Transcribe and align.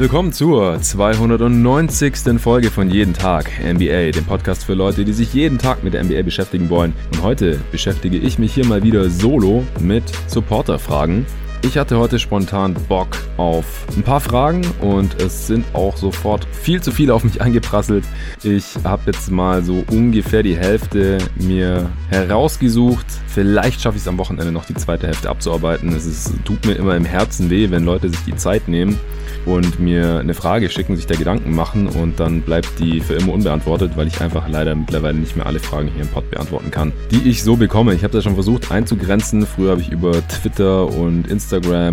Willkommen 0.00 0.32
zur 0.32 0.80
290. 0.80 2.40
Folge 2.40 2.70
von 2.70 2.88
Jeden 2.88 3.12
Tag 3.12 3.50
NBA, 3.62 4.12
dem 4.12 4.24
Podcast 4.24 4.64
für 4.64 4.72
Leute, 4.72 5.04
die 5.04 5.12
sich 5.12 5.34
jeden 5.34 5.58
Tag 5.58 5.84
mit 5.84 5.92
der 5.92 6.02
NBA 6.02 6.22
beschäftigen 6.22 6.70
wollen. 6.70 6.94
Und 7.12 7.22
heute 7.22 7.60
beschäftige 7.70 8.16
ich 8.16 8.38
mich 8.38 8.54
hier 8.54 8.64
mal 8.64 8.82
wieder 8.82 9.10
solo 9.10 9.62
mit 9.78 10.04
Supporterfragen. 10.26 11.26
Ich 11.62 11.76
hatte 11.76 11.98
heute 11.98 12.18
spontan 12.18 12.74
Bock 12.88 13.08
auf 13.36 13.86
ein 13.94 14.02
paar 14.02 14.20
Fragen 14.20 14.62
und 14.80 15.20
es 15.20 15.46
sind 15.46 15.66
auch 15.74 15.94
sofort 15.94 16.46
viel 16.52 16.80
zu 16.80 16.90
viele 16.90 17.12
auf 17.12 17.22
mich 17.22 17.42
eingeprasselt. 17.42 18.04
Ich 18.42 18.64
habe 18.82 19.02
jetzt 19.06 19.30
mal 19.30 19.62
so 19.62 19.84
ungefähr 19.90 20.42
die 20.42 20.56
Hälfte 20.56 21.18
mir 21.36 21.90
herausgesucht. 22.08 23.04
Vielleicht 23.26 23.82
schaffe 23.82 23.98
ich 23.98 24.02
es 24.02 24.08
am 24.08 24.16
Wochenende 24.16 24.52
noch 24.52 24.64
die 24.64 24.74
zweite 24.74 25.06
Hälfte 25.06 25.28
abzuarbeiten. 25.28 25.92
Es 25.92 26.06
ist, 26.06 26.32
tut 26.44 26.64
mir 26.64 26.72
immer 26.72 26.96
im 26.96 27.04
Herzen 27.04 27.50
weh, 27.50 27.70
wenn 27.70 27.84
Leute 27.84 28.08
sich 28.08 28.24
die 28.24 28.36
Zeit 28.36 28.66
nehmen 28.66 28.98
und 29.44 29.78
mir 29.78 30.18
eine 30.18 30.34
Frage 30.34 30.70
schicken, 30.70 30.96
sich 30.96 31.06
da 31.06 31.14
Gedanken 31.14 31.54
machen 31.54 31.88
und 31.88 32.20
dann 32.20 32.40
bleibt 32.40 32.78
die 32.78 33.00
für 33.00 33.14
immer 33.14 33.34
unbeantwortet, 33.34 33.92
weil 33.96 34.06
ich 34.06 34.20
einfach 34.20 34.48
leider 34.48 34.74
mittlerweile 34.74 35.18
nicht 35.18 35.36
mehr 35.36 35.46
alle 35.46 35.60
Fragen 35.60 35.88
hier 35.88 36.02
im 36.02 36.08
Pod 36.08 36.30
beantworten 36.30 36.70
kann, 36.70 36.92
die 37.10 37.28
ich 37.28 37.42
so 37.42 37.56
bekomme. 37.56 37.94
Ich 37.94 38.02
habe 38.02 38.12
das 38.12 38.24
schon 38.24 38.34
versucht 38.34 38.72
einzugrenzen. 38.72 39.46
Früher 39.46 39.72
habe 39.72 39.82
ich 39.82 39.90
über 39.90 40.12
Twitter 40.26 40.86
und 40.88 41.28
Instagram 41.28 41.49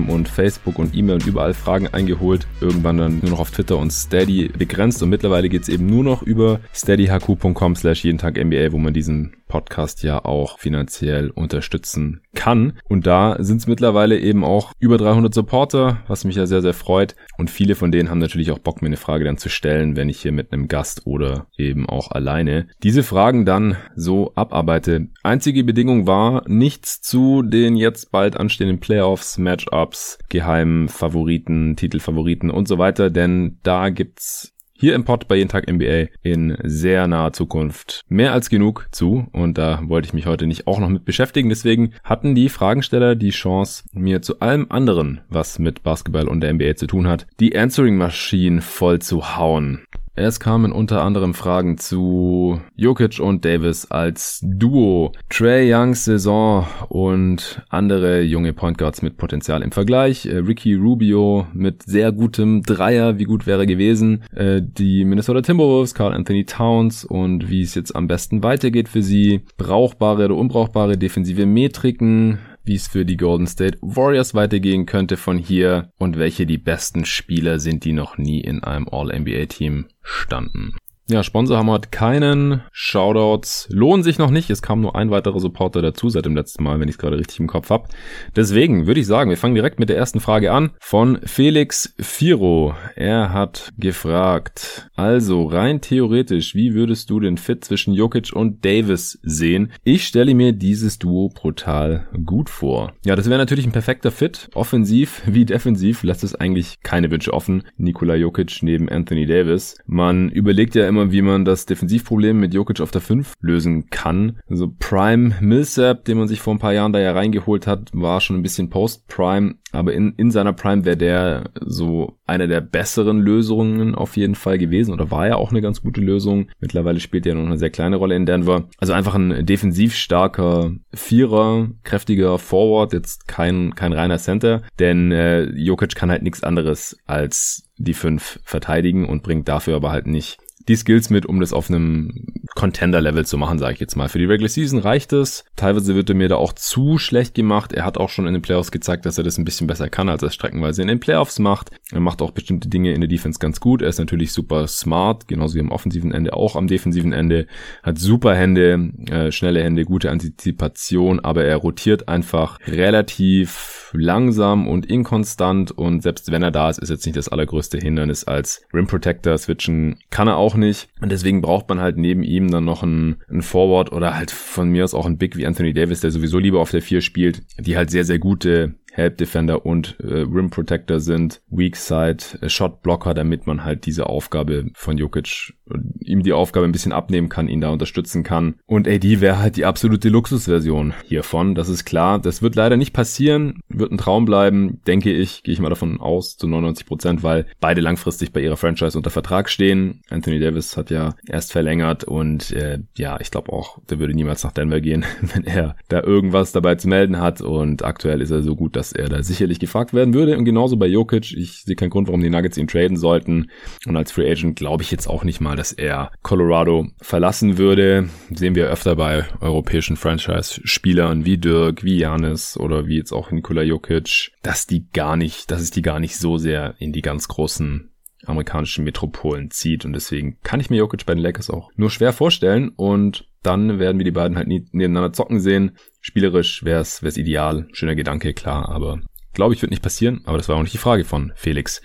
und 0.09 0.27
Facebook 0.27 0.79
und 0.79 0.95
E-Mail 0.95 1.15
und 1.15 1.27
überall 1.27 1.53
Fragen 1.53 1.87
eingeholt. 1.87 2.47
Irgendwann 2.61 2.97
dann 2.97 3.19
nur 3.21 3.31
noch 3.31 3.39
auf 3.39 3.51
Twitter 3.51 3.77
und 3.77 3.91
Steady 3.91 4.49
begrenzt 4.49 5.01
und 5.03 5.09
mittlerweile 5.09 5.49
geht 5.49 5.63
es 5.63 5.69
eben 5.69 5.85
nur 5.85 6.03
noch 6.03 6.21
über 6.21 6.59
steadyhq.com 6.73 7.75
slash 7.75 8.03
jeden 8.03 8.17
Tag 8.17 8.37
NBA, 8.37 8.71
wo 8.71 8.77
man 8.77 8.93
diesen 8.93 9.33
Podcast 9.47 10.03
ja 10.03 10.23
auch 10.23 10.59
finanziell 10.59 11.29
unterstützen 11.29 12.21
kann. 12.35 12.79
Und 12.87 13.07
da 13.07 13.37
sind 13.39 13.57
es 13.57 13.67
mittlerweile 13.67 14.19
eben 14.19 14.43
auch 14.43 14.73
über 14.79 14.97
300 14.97 15.33
Supporter, 15.33 16.03
was 16.07 16.25
mich 16.25 16.35
ja 16.35 16.45
sehr, 16.45 16.61
sehr 16.61 16.73
freut. 16.73 17.15
Und 17.37 17.49
viele 17.49 17.75
von 17.75 17.91
denen 17.91 18.09
haben 18.09 18.19
natürlich 18.19 18.51
auch 18.51 18.59
Bock, 18.59 18.81
mir 18.81 18.87
eine 18.87 18.97
Frage 18.97 19.25
dann 19.25 19.37
zu 19.37 19.49
stellen, 19.49 19.95
wenn 19.95 20.09
ich 20.09 20.21
hier 20.21 20.31
mit 20.31 20.51
einem 20.51 20.67
Gast 20.67 21.05
oder 21.05 21.47
eben 21.57 21.87
auch 21.87 22.11
alleine 22.11 22.67
diese 22.83 23.03
Fragen 23.03 23.45
dann 23.45 23.77
so 23.95 24.33
abarbeite. 24.35 25.07
Einzige 25.23 25.63
Bedingung 25.63 26.07
war 26.07 26.43
nichts 26.47 27.01
zu 27.01 27.41
den 27.41 27.75
jetzt 27.75 28.11
bald 28.11 28.37
anstehenden 28.37 28.79
Playoffs, 28.79 29.37
Matchups, 29.37 30.19
geheimen 30.29 30.89
Favoriten, 30.89 31.75
Titelfavoriten 31.75 32.49
und 32.49 32.67
so 32.67 32.77
weiter, 32.77 33.09
denn 33.09 33.59
da 33.63 33.89
gibt's 33.89 34.56
hier 34.79 34.93
im 34.93 35.05
Pod 35.05 35.27
bei 35.27 35.35
Jeden 35.35 35.49
Tag 35.49 35.69
NBA 35.69 36.07
in 36.21 36.55
sehr 36.63 37.07
naher 37.07 37.33
Zukunft 37.33 38.01
mehr 38.07 38.31
als 38.33 38.49
genug 38.49 38.87
zu 38.91 39.27
und 39.31 39.57
da 39.57 39.81
wollte 39.83 40.07
ich 40.07 40.13
mich 40.13 40.27
heute 40.27 40.45
nicht 40.45 40.67
auch 40.67 40.79
noch 40.79 40.89
mit 40.89 41.03
beschäftigen. 41.03 41.49
Deswegen 41.49 41.93
hatten 42.03 42.35
die 42.35 42.49
Fragensteller 42.49 43.15
die 43.15 43.31
Chance, 43.31 43.83
mir 43.93 44.21
zu 44.21 44.39
allem 44.39 44.67
anderen, 44.69 45.21
was 45.29 45.57
mit 45.57 45.81
Basketball 45.81 46.27
und 46.27 46.41
der 46.41 46.53
NBA 46.53 46.75
zu 46.75 46.85
tun 46.85 47.07
hat, 47.07 47.25
die 47.39 47.57
Answering 47.57 47.97
Machine 47.97 48.61
voll 48.61 48.99
zu 48.99 49.35
hauen. 49.35 49.83
Es 50.19 50.39
kamen 50.39 50.71
unter 50.71 51.03
anderem 51.03 51.35
Fragen 51.35 51.77
zu 51.77 52.59
Jokic 52.75 53.19
und 53.19 53.45
Davis 53.45 53.85
als 53.91 54.39
Duo, 54.43 55.11
Trey 55.29 55.71
Youngs 55.71 56.05
Saison 56.05 56.65
und 56.89 57.61
andere 57.69 58.23
junge 58.23 58.51
Point 58.53 58.79
Guards 58.79 59.03
mit 59.03 59.17
Potenzial 59.17 59.61
im 59.61 59.71
Vergleich, 59.71 60.25
äh, 60.25 60.37
Ricky 60.37 60.73
Rubio 60.73 61.45
mit 61.53 61.83
sehr 61.83 62.11
gutem 62.11 62.63
Dreier, 62.63 63.19
wie 63.19 63.25
gut 63.25 63.45
wäre 63.45 63.67
gewesen, 63.67 64.23
äh, 64.35 64.59
die 64.59 65.05
Minnesota 65.05 65.41
Timberwolves, 65.41 65.93
Carl 65.93 66.13
Anthony 66.13 66.45
Towns 66.45 67.05
und 67.05 67.51
wie 67.51 67.61
es 67.61 67.75
jetzt 67.75 67.95
am 67.95 68.07
besten 68.07 68.41
weitergeht 68.41 68.89
für 68.89 69.03
sie, 69.03 69.41
brauchbare 69.57 70.25
oder 70.25 70.35
unbrauchbare 70.35 70.97
defensive 70.97 71.45
Metriken, 71.45 72.39
wie 72.67 72.75
es 72.75 72.87
für 72.87 73.05
die 73.05 73.17
Golden 73.17 73.47
State 73.47 73.77
Warriors 73.81 74.33
weitergehen 74.33 74.85
könnte 74.85 75.17
von 75.17 75.37
hier 75.37 75.91
und 75.97 76.17
welche 76.17 76.45
die 76.45 76.57
besten 76.57 77.05
Spieler 77.05 77.59
sind, 77.59 77.85
die 77.85 77.93
noch 77.93 78.17
nie 78.17 78.41
in 78.41 78.63
einem 78.63 78.87
All-NBA-Team 78.89 79.87
standen. 80.01 80.75
Ja, 81.09 81.23
Sponsor 81.23 81.57
haben 81.57 81.67
wir 81.67 81.71
heute 81.71 81.87
keinen. 81.89 82.63
Shoutouts 82.73 83.69
lohnen 83.71 84.03
sich 84.03 84.17
noch 84.17 84.29
nicht. 84.29 84.49
Es 84.49 84.61
kam 84.61 84.81
nur 84.81 84.97
ein 84.97 85.09
weiterer 85.09 85.39
Supporter 85.39 85.81
dazu 85.81 86.09
seit 86.09 86.25
dem 86.25 86.35
letzten 86.35 86.65
Mal, 86.65 86.81
wenn 86.81 86.89
ich 86.89 86.95
es 86.95 86.99
gerade 86.99 87.17
richtig 87.17 87.39
im 87.39 87.47
Kopf 87.47 87.69
habe. 87.69 87.87
Deswegen 88.35 88.87
würde 88.87 88.99
ich 88.99 89.07
sagen, 89.07 89.29
wir 89.29 89.37
fangen 89.37 89.55
direkt 89.55 89.79
mit 89.79 89.87
der 89.87 89.95
ersten 89.95 90.19
Frage 90.19 90.51
an 90.51 90.71
von 90.81 91.19
Felix 91.23 91.95
Firo. 91.97 92.75
Er 92.97 93.31
hat 93.31 93.71
gefragt, 93.77 94.89
also 94.97 95.45
rein 95.45 95.79
theoretisch, 95.79 96.55
wie 96.55 96.73
würdest 96.73 97.09
du 97.09 97.21
den 97.21 97.37
Fit 97.37 97.63
zwischen 97.63 97.93
Jokic 97.93 98.33
und 98.33 98.65
Davis 98.65 99.17
sehen? 99.23 99.71
Ich 99.85 100.05
stelle 100.05 100.35
mir 100.35 100.51
dieses 100.51 100.99
Duo 100.99 101.29
brutal 101.29 102.09
gut 102.25 102.49
vor. 102.49 102.91
Ja, 103.05 103.15
das 103.15 103.29
wäre 103.29 103.39
natürlich 103.39 103.65
ein 103.65 103.71
perfekter 103.71 104.11
Fit. 104.11 104.49
Offensiv 104.55 105.21
wie 105.25 105.45
defensiv 105.45 106.03
lässt 106.03 106.25
es 106.25 106.35
eigentlich 106.35 106.81
keine 106.83 107.09
Wünsche 107.11 107.31
offen. 107.31 107.63
Nikola 107.77 108.15
Jokic 108.15 108.61
neben 108.61 108.89
Anthony 108.89 109.25
Davis. 109.25 109.77
Man 109.85 110.27
überlegt 110.27 110.75
ja 110.75 110.85
immer 110.85 110.96
immer, 110.97 111.11
wie 111.11 111.21
man 111.21 111.45
das 111.45 111.65
Defensivproblem 111.65 112.39
mit 112.39 112.53
Jokic 112.53 112.81
auf 112.81 112.91
der 112.91 113.01
5 113.01 113.33
lösen 113.39 113.89
kann. 113.89 114.39
Also 114.49 114.73
Prime 114.79 115.35
Millsap, 115.39 116.05
den 116.05 116.17
man 116.17 116.27
sich 116.27 116.41
vor 116.41 116.55
ein 116.55 116.59
paar 116.59 116.73
Jahren 116.73 116.93
da 116.93 116.99
ja 116.99 117.11
reingeholt 117.11 117.67
hat, 117.67 117.89
war 117.93 118.19
schon 118.19 118.37
ein 118.37 118.43
bisschen 118.43 118.69
Post-Prime, 118.69 119.55
aber 119.71 119.93
in, 119.93 120.13
in 120.17 120.31
seiner 120.31 120.53
Prime 120.53 120.85
wäre 120.85 120.97
der 120.97 121.51
so 121.59 122.17
eine 122.25 122.47
der 122.47 122.61
besseren 122.61 123.19
Lösungen 123.19 123.95
auf 123.95 124.17
jeden 124.17 124.35
Fall 124.35 124.57
gewesen 124.57 124.93
oder 124.93 125.11
war 125.11 125.27
ja 125.27 125.35
auch 125.35 125.51
eine 125.51 125.61
ganz 125.61 125.81
gute 125.81 126.01
Lösung. 126.01 126.47
Mittlerweile 126.59 126.99
spielt 126.99 127.25
er 127.25 127.35
noch 127.35 127.45
eine 127.45 127.57
sehr 127.57 127.69
kleine 127.69 127.97
Rolle 127.97 128.15
in 128.15 128.25
Denver. 128.25 128.69
Also 128.77 128.93
einfach 128.93 129.15
ein 129.15 129.45
defensiv 129.45 129.95
starker 129.95 130.71
Vierer, 130.93 131.69
kräftiger 131.83 132.39
Forward, 132.39 132.93
jetzt 132.93 133.27
kein, 133.27 133.75
kein 133.75 133.93
reiner 133.93 134.17
Center, 134.17 134.63
denn 134.79 135.11
äh, 135.11 135.43
Jokic 135.51 135.95
kann 135.95 136.09
halt 136.09 136.23
nichts 136.23 136.43
anderes 136.43 136.97
als 137.05 137.69
die 137.77 137.93
fünf 137.93 138.39
verteidigen 138.43 139.05
und 139.05 139.21
bringt 139.21 139.47
dafür 139.47 139.75
aber 139.75 139.91
halt 139.91 140.07
nicht 140.07 140.39
die 140.67 140.75
Skills 140.75 141.09
mit, 141.09 141.25
um 141.25 141.39
das 141.39 141.53
auf 141.53 141.69
einem 141.69 142.27
Contender-Level 142.55 143.25
zu 143.25 143.37
machen, 143.37 143.59
sage 143.59 143.73
ich 143.75 143.79
jetzt 143.79 143.95
mal. 143.95 144.09
Für 144.09 144.19
die 144.19 144.25
Regular 144.25 144.49
Season 144.49 144.79
reicht 144.79 145.13
es. 145.13 145.45
Teilweise 145.55 145.95
wird 145.95 146.09
er 146.09 146.15
mir 146.15 146.27
da 146.27 146.35
auch 146.35 146.53
zu 146.53 146.97
schlecht 146.97 147.35
gemacht. 147.35 147.73
Er 147.73 147.85
hat 147.85 147.97
auch 147.97 148.09
schon 148.09 148.27
in 148.27 148.33
den 148.33 148.41
Playoffs 148.41 148.71
gezeigt, 148.71 149.05
dass 149.05 149.17
er 149.17 149.23
das 149.23 149.37
ein 149.37 149.45
bisschen 149.45 149.67
besser 149.67 149.89
kann, 149.89 150.09
als 150.09 150.23
er 150.23 150.31
streckenweise 150.31 150.81
in 150.81 150.87
den 150.87 150.99
Playoffs 150.99 151.39
macht. 151.39 151.71
Er 151.91 151.99
macht 151.99 152.21
auch 152.21 152.31
bestimmte 152.31 152.69
Dinge 152.69 152.93
in 152.93 153.01
der 153.01 153.07
Defense 153.07 153.39
ganz 153.39 153.59
gut. 153.59 153.81
Er 153.81 153.89
ist 153.89 153.99
natürlich 153.99 154.31
super 154.31 154.67
smart, 154.67 155.27
genauso 155.27 155.55
wie 155.55 155.59
am 155.59 155.71
offensiven 155.71 156.11
Ende, 156.11 156.33
auch 156.33 156.55
am 156.55 156.67
defensiven 156.67 157.13
Ende. 157.13 157.47
Hat 157.83 157.99
super 157.99 158.35
Hände, 158.35 158.91
äh, 159.09 159.31
schnelle 159.31 159.63
Hände, 159.63 159.85
gute 159.85 160.09
Antizipation, 160.09 161.19
aber 161.19 161.45
er 161.45 161.57
rotiert 161.57 162.07
einfach 162.07 162.59
relativ 162.65 163.91
langsam 163.93 164.67
und 164.67 164.85
inkonstant 164.85 165.71
und 165.71 166.03
selbst 166.03 166.31
wenn 166.31 166.43
er 166.43 166.51
da 166.51 166.69
ist, 166.69 166.79
ist 166.79 166.89
jetzt 166.89 167.05
nicht 167.05 167.17
das 167.17 167.29
allergrößte 167.29 167.77
Hindernis 167.77 168.23
als 168.25 168.61
Rim 168.73 168.87
Protector 168.87 169.37
switchen 169.37 169.97
kann 170.09 170.27
er 170.27 170.37
auch 170.37 170.55
nicht. 170.57 170.89
Und 171.01 171.11
deswegen 171.11 171.41
braucht 171.41 171.69
man 171.69 171.79
halt 171.79 171.97
neben 171.97 172.23
ihm 172.23 172.51
dann 172.51 172.65
noch 172.65 172.83
einen, 172.83 173.17
einen 173.29 173.41
Forward 173.41 173.91
oder 173.91 174.15
halt 174.15 174.31
von 174.31 174.69
mir 174.69 174.83
aus 174.83 174.93
auch 174.93 175.05
ein 175.05 175.17
Big 175.17 175.37
wie 175.37 175.45
Anthony 175.45 175.73
Davis, 175.73 176.01
der 176.01 176.11
sowieso 176.11 176.39
lieber 176.39 176.59
auf 176.59 176.71
der 176.71 176.81
4 176.81 177.01
spielt, 177.01 177.43
die 177.59 177.77
halt 177.77 177.89
sehr, 177.89 178.03
sehr 178.03 178.19
gute 178.19 178.75
Help 178.97 179.17
Defender 179.17 179.63
und 179.63 179.95
äh, 179.99 180.21
Rim 180.21 180.49
Protector 180.49 180.99
sind, 180.99 181.41
Weak 181.49 181.75
Side, 181.75 182.17
äh, 182.41 182.49
Shot 182.49 182.81
Blocker, 182.81 183.13
damit 183.13 183.45
man 183.45 183.63
halt 183.63 183.85
diese 183.85 184.07
Aufgabe 184.07 184.71
von 184.73 184.97
Jokic, 184.97 185.53
äh, 185.69 185.77
ihm 186.07 186.23
die 186.23 186.33
Aufgabe 186.33 186.65
ein 186.65 186.71
bisschen 186.71 186.91
abnehmen 186.91 187.29
kann, 187.29 187.47
ihn 187.47 187.61
da 187.61 187.69
unterstützen 187.69 188.23
kann. 188.23 188.55
Und 188.65 188.87
AD 188.87 189.21
wäre 189.21 189.39
halt 189.39 189.57
die 189.57 189.65
absolute 189.65 190.09
Luxusversion 190.09 190.93
hiervon, 191.05 191.55
das 191.55 191.69
ist 191.69 191.85
klar. 191.85 192.19
Das 192.19 192.41
wird 192.41 192.55
leider 192.55 192.77
nicht 192.77 192.93
passieren, 192.93 193.61
wird 193.69 193.91
ein 193.91 193.97
Traum 193.97 194.25
bleiben, 194.25 194.81
denke 194.87 195.11
ich, 195.11 195.43
gehe 195.43 195.53
ich 195.53 195.59
mal 195.59 195.69
davon 195.69 195.99
aus, 195.99 196.37
zu 196.37 196.47
99 196.47 196.85
Prozent, 196.85 197.23
weil 197.23 197.45
beide 197.59 197.81
langfristig 197.81 198.31
bei 198.31 198.41
ihrer 198.41 198.57
Franchise 198.57 198.97
unter 198.97 199.09
Vertrag 199.09 199.49
stehen. 199.49 200.01
Anthony 200.09 200.39
Davis 200.39 200.77
hat 200.77 200.89
ja 200.89 201.15
erst 201.27 201.51
verlängert 201.51 202.03
und 202.03 202.51
äh, 202.51 202.79
ja, 202.95 203.19
ich 203.19 203.31
glaube 203.31 203.51
auch, 203.53 203.79
der 203.89 203.99
würde 203.99 204.13
niemals 204.13 204.43
nach 204.43 204.51
Denver 204.51 204.81
gehen, 204.81 205.05
wenn 205.21 205.45
er 205.45 205.75
da 205.89 206.01
irgendwas 206.01 206.51
dabei 206.51 206.75
zu 206.75 206.87
melden 206.87 207.19
hat 207.19 207.41
und 207.41 207.83
aktuell 207.83 208.21
ist 208.21 208.31
er 208.31 208.41
so 208.41 208.55
gut, 208.55 208.75
dass 208.75 208.91
er 208.91 209.09
da 209.09 209.23
sicherlich 209.23 209.59
gefragt 209.59 209.93
werden 209.93 210.13
würde. 210.13 210.37
Und 210.37 210.45
genauso 210.45 210.77
bei 210.77 210.87
Jokic. 210.87 211.33
Ich 211.33 211.63
sehe 211.63 211.75
keinen 211.75 211.89
Grund, 211.89 212.07
warum 212.07 212.21
die 212.21 212.29
Nuggets 212.29 212.57
ihn 212.57 212.67
traden 212.67 212.97
sollten. 212.97 213.49
Und 213.85 213.95
als 213.95 214.11
Free 214.11 214.29
Agent 214.29 214.57
glaube 214.57 214.83
ich 214.83 214.91
jetzt 214.91 215.07
auch 215.07 215.23
nicht 215.23 215.41
mal, 215.41 215.55
dass 215.55 215.71
er 215.71 215.96
Colorado 216.21 216.87
verlassen 217.01 217.57
würde. 217.57 218.09
Sehen 218.33 218.55
wir 218.55 218.67
öfter 218.67 218.95
bei 218.95 219.25
europäischen 219.41 219.97
Franchise-Spielern 219.97 221.25
wie 221.25 221.37
Dirk, 221.37 221.83
wie 221.83 221.97
Janis 221.97 222.57
oder 222.57 222.87
wie 222.87 222.97
jetzt 222.97 223.11
auch 223.11 223.31
Nikola 223.31 223.61
Jokic, 223.61 224.31
dass 224.43 224.67
die 224.67 224.89
gar 224.91 225.17
nicht, 225.17 225.51
dass 225.51 225.61
es 225.61 225.71
die 225.71 225.81
gar 225.81 225.99
nicht 225.99 226.17
so 226.17 226.37
sehr 226.37 226.75
in 226.79 226.91
die 226.91 227.01
ganz 227.01 227.27
großen 227.27 227.91
amerikanischen 228.25 228.83
Metropolen 228.83 229.51
zieht 229.51 229.85
und 229.85 229.93
deswegen 229.93 230.37
kann 230.43 230.59
ich 230.59 230.69
mir 230.69 230.77
Jokic 230.77 231.05
bei 231.05 231.13
den 231.13 231.23
Lakers 231.23 231.49
auch 231.49 231.71
nur 231.75 231.89
schwer 231.89 232.13
vorstellen 232.13 232.69
und 232.75 233.27
dann 233.43 233.79
werden 233.79 233.97
wir 233.97 234.05
die 234.05 234.11
beiden 234.11 234.37
halt 234.37 234.47
nie 234.47 234.65
nebeneinander 234.71 235.13
zocken 235.13 235.39
sehen. 235.39 235.77
Spielerisch 236.01 236.63
wäre 236.63 236.81
es 236.81 237.17
ideal, 237.17 237.67
schöner 237.71 237.95
Gedanke, 237.95 238.33
klar, 238.33 238.67
aber 238.69 238.99
glaube 239.37 239.53
ich, 239.53 239.61
wird 239.61 239.69
nicht 239.69 239.83
passieren, 239.83 240.21
aber 240.25 240.37
das 240.37 240.49
war 240.49 240.55
auch 240.55 240.63
nicht 240.63 240.73
die 240.73 240.79
Frage 240.79 241.05
von 241.05 241.31
Felix. 241.35 241.79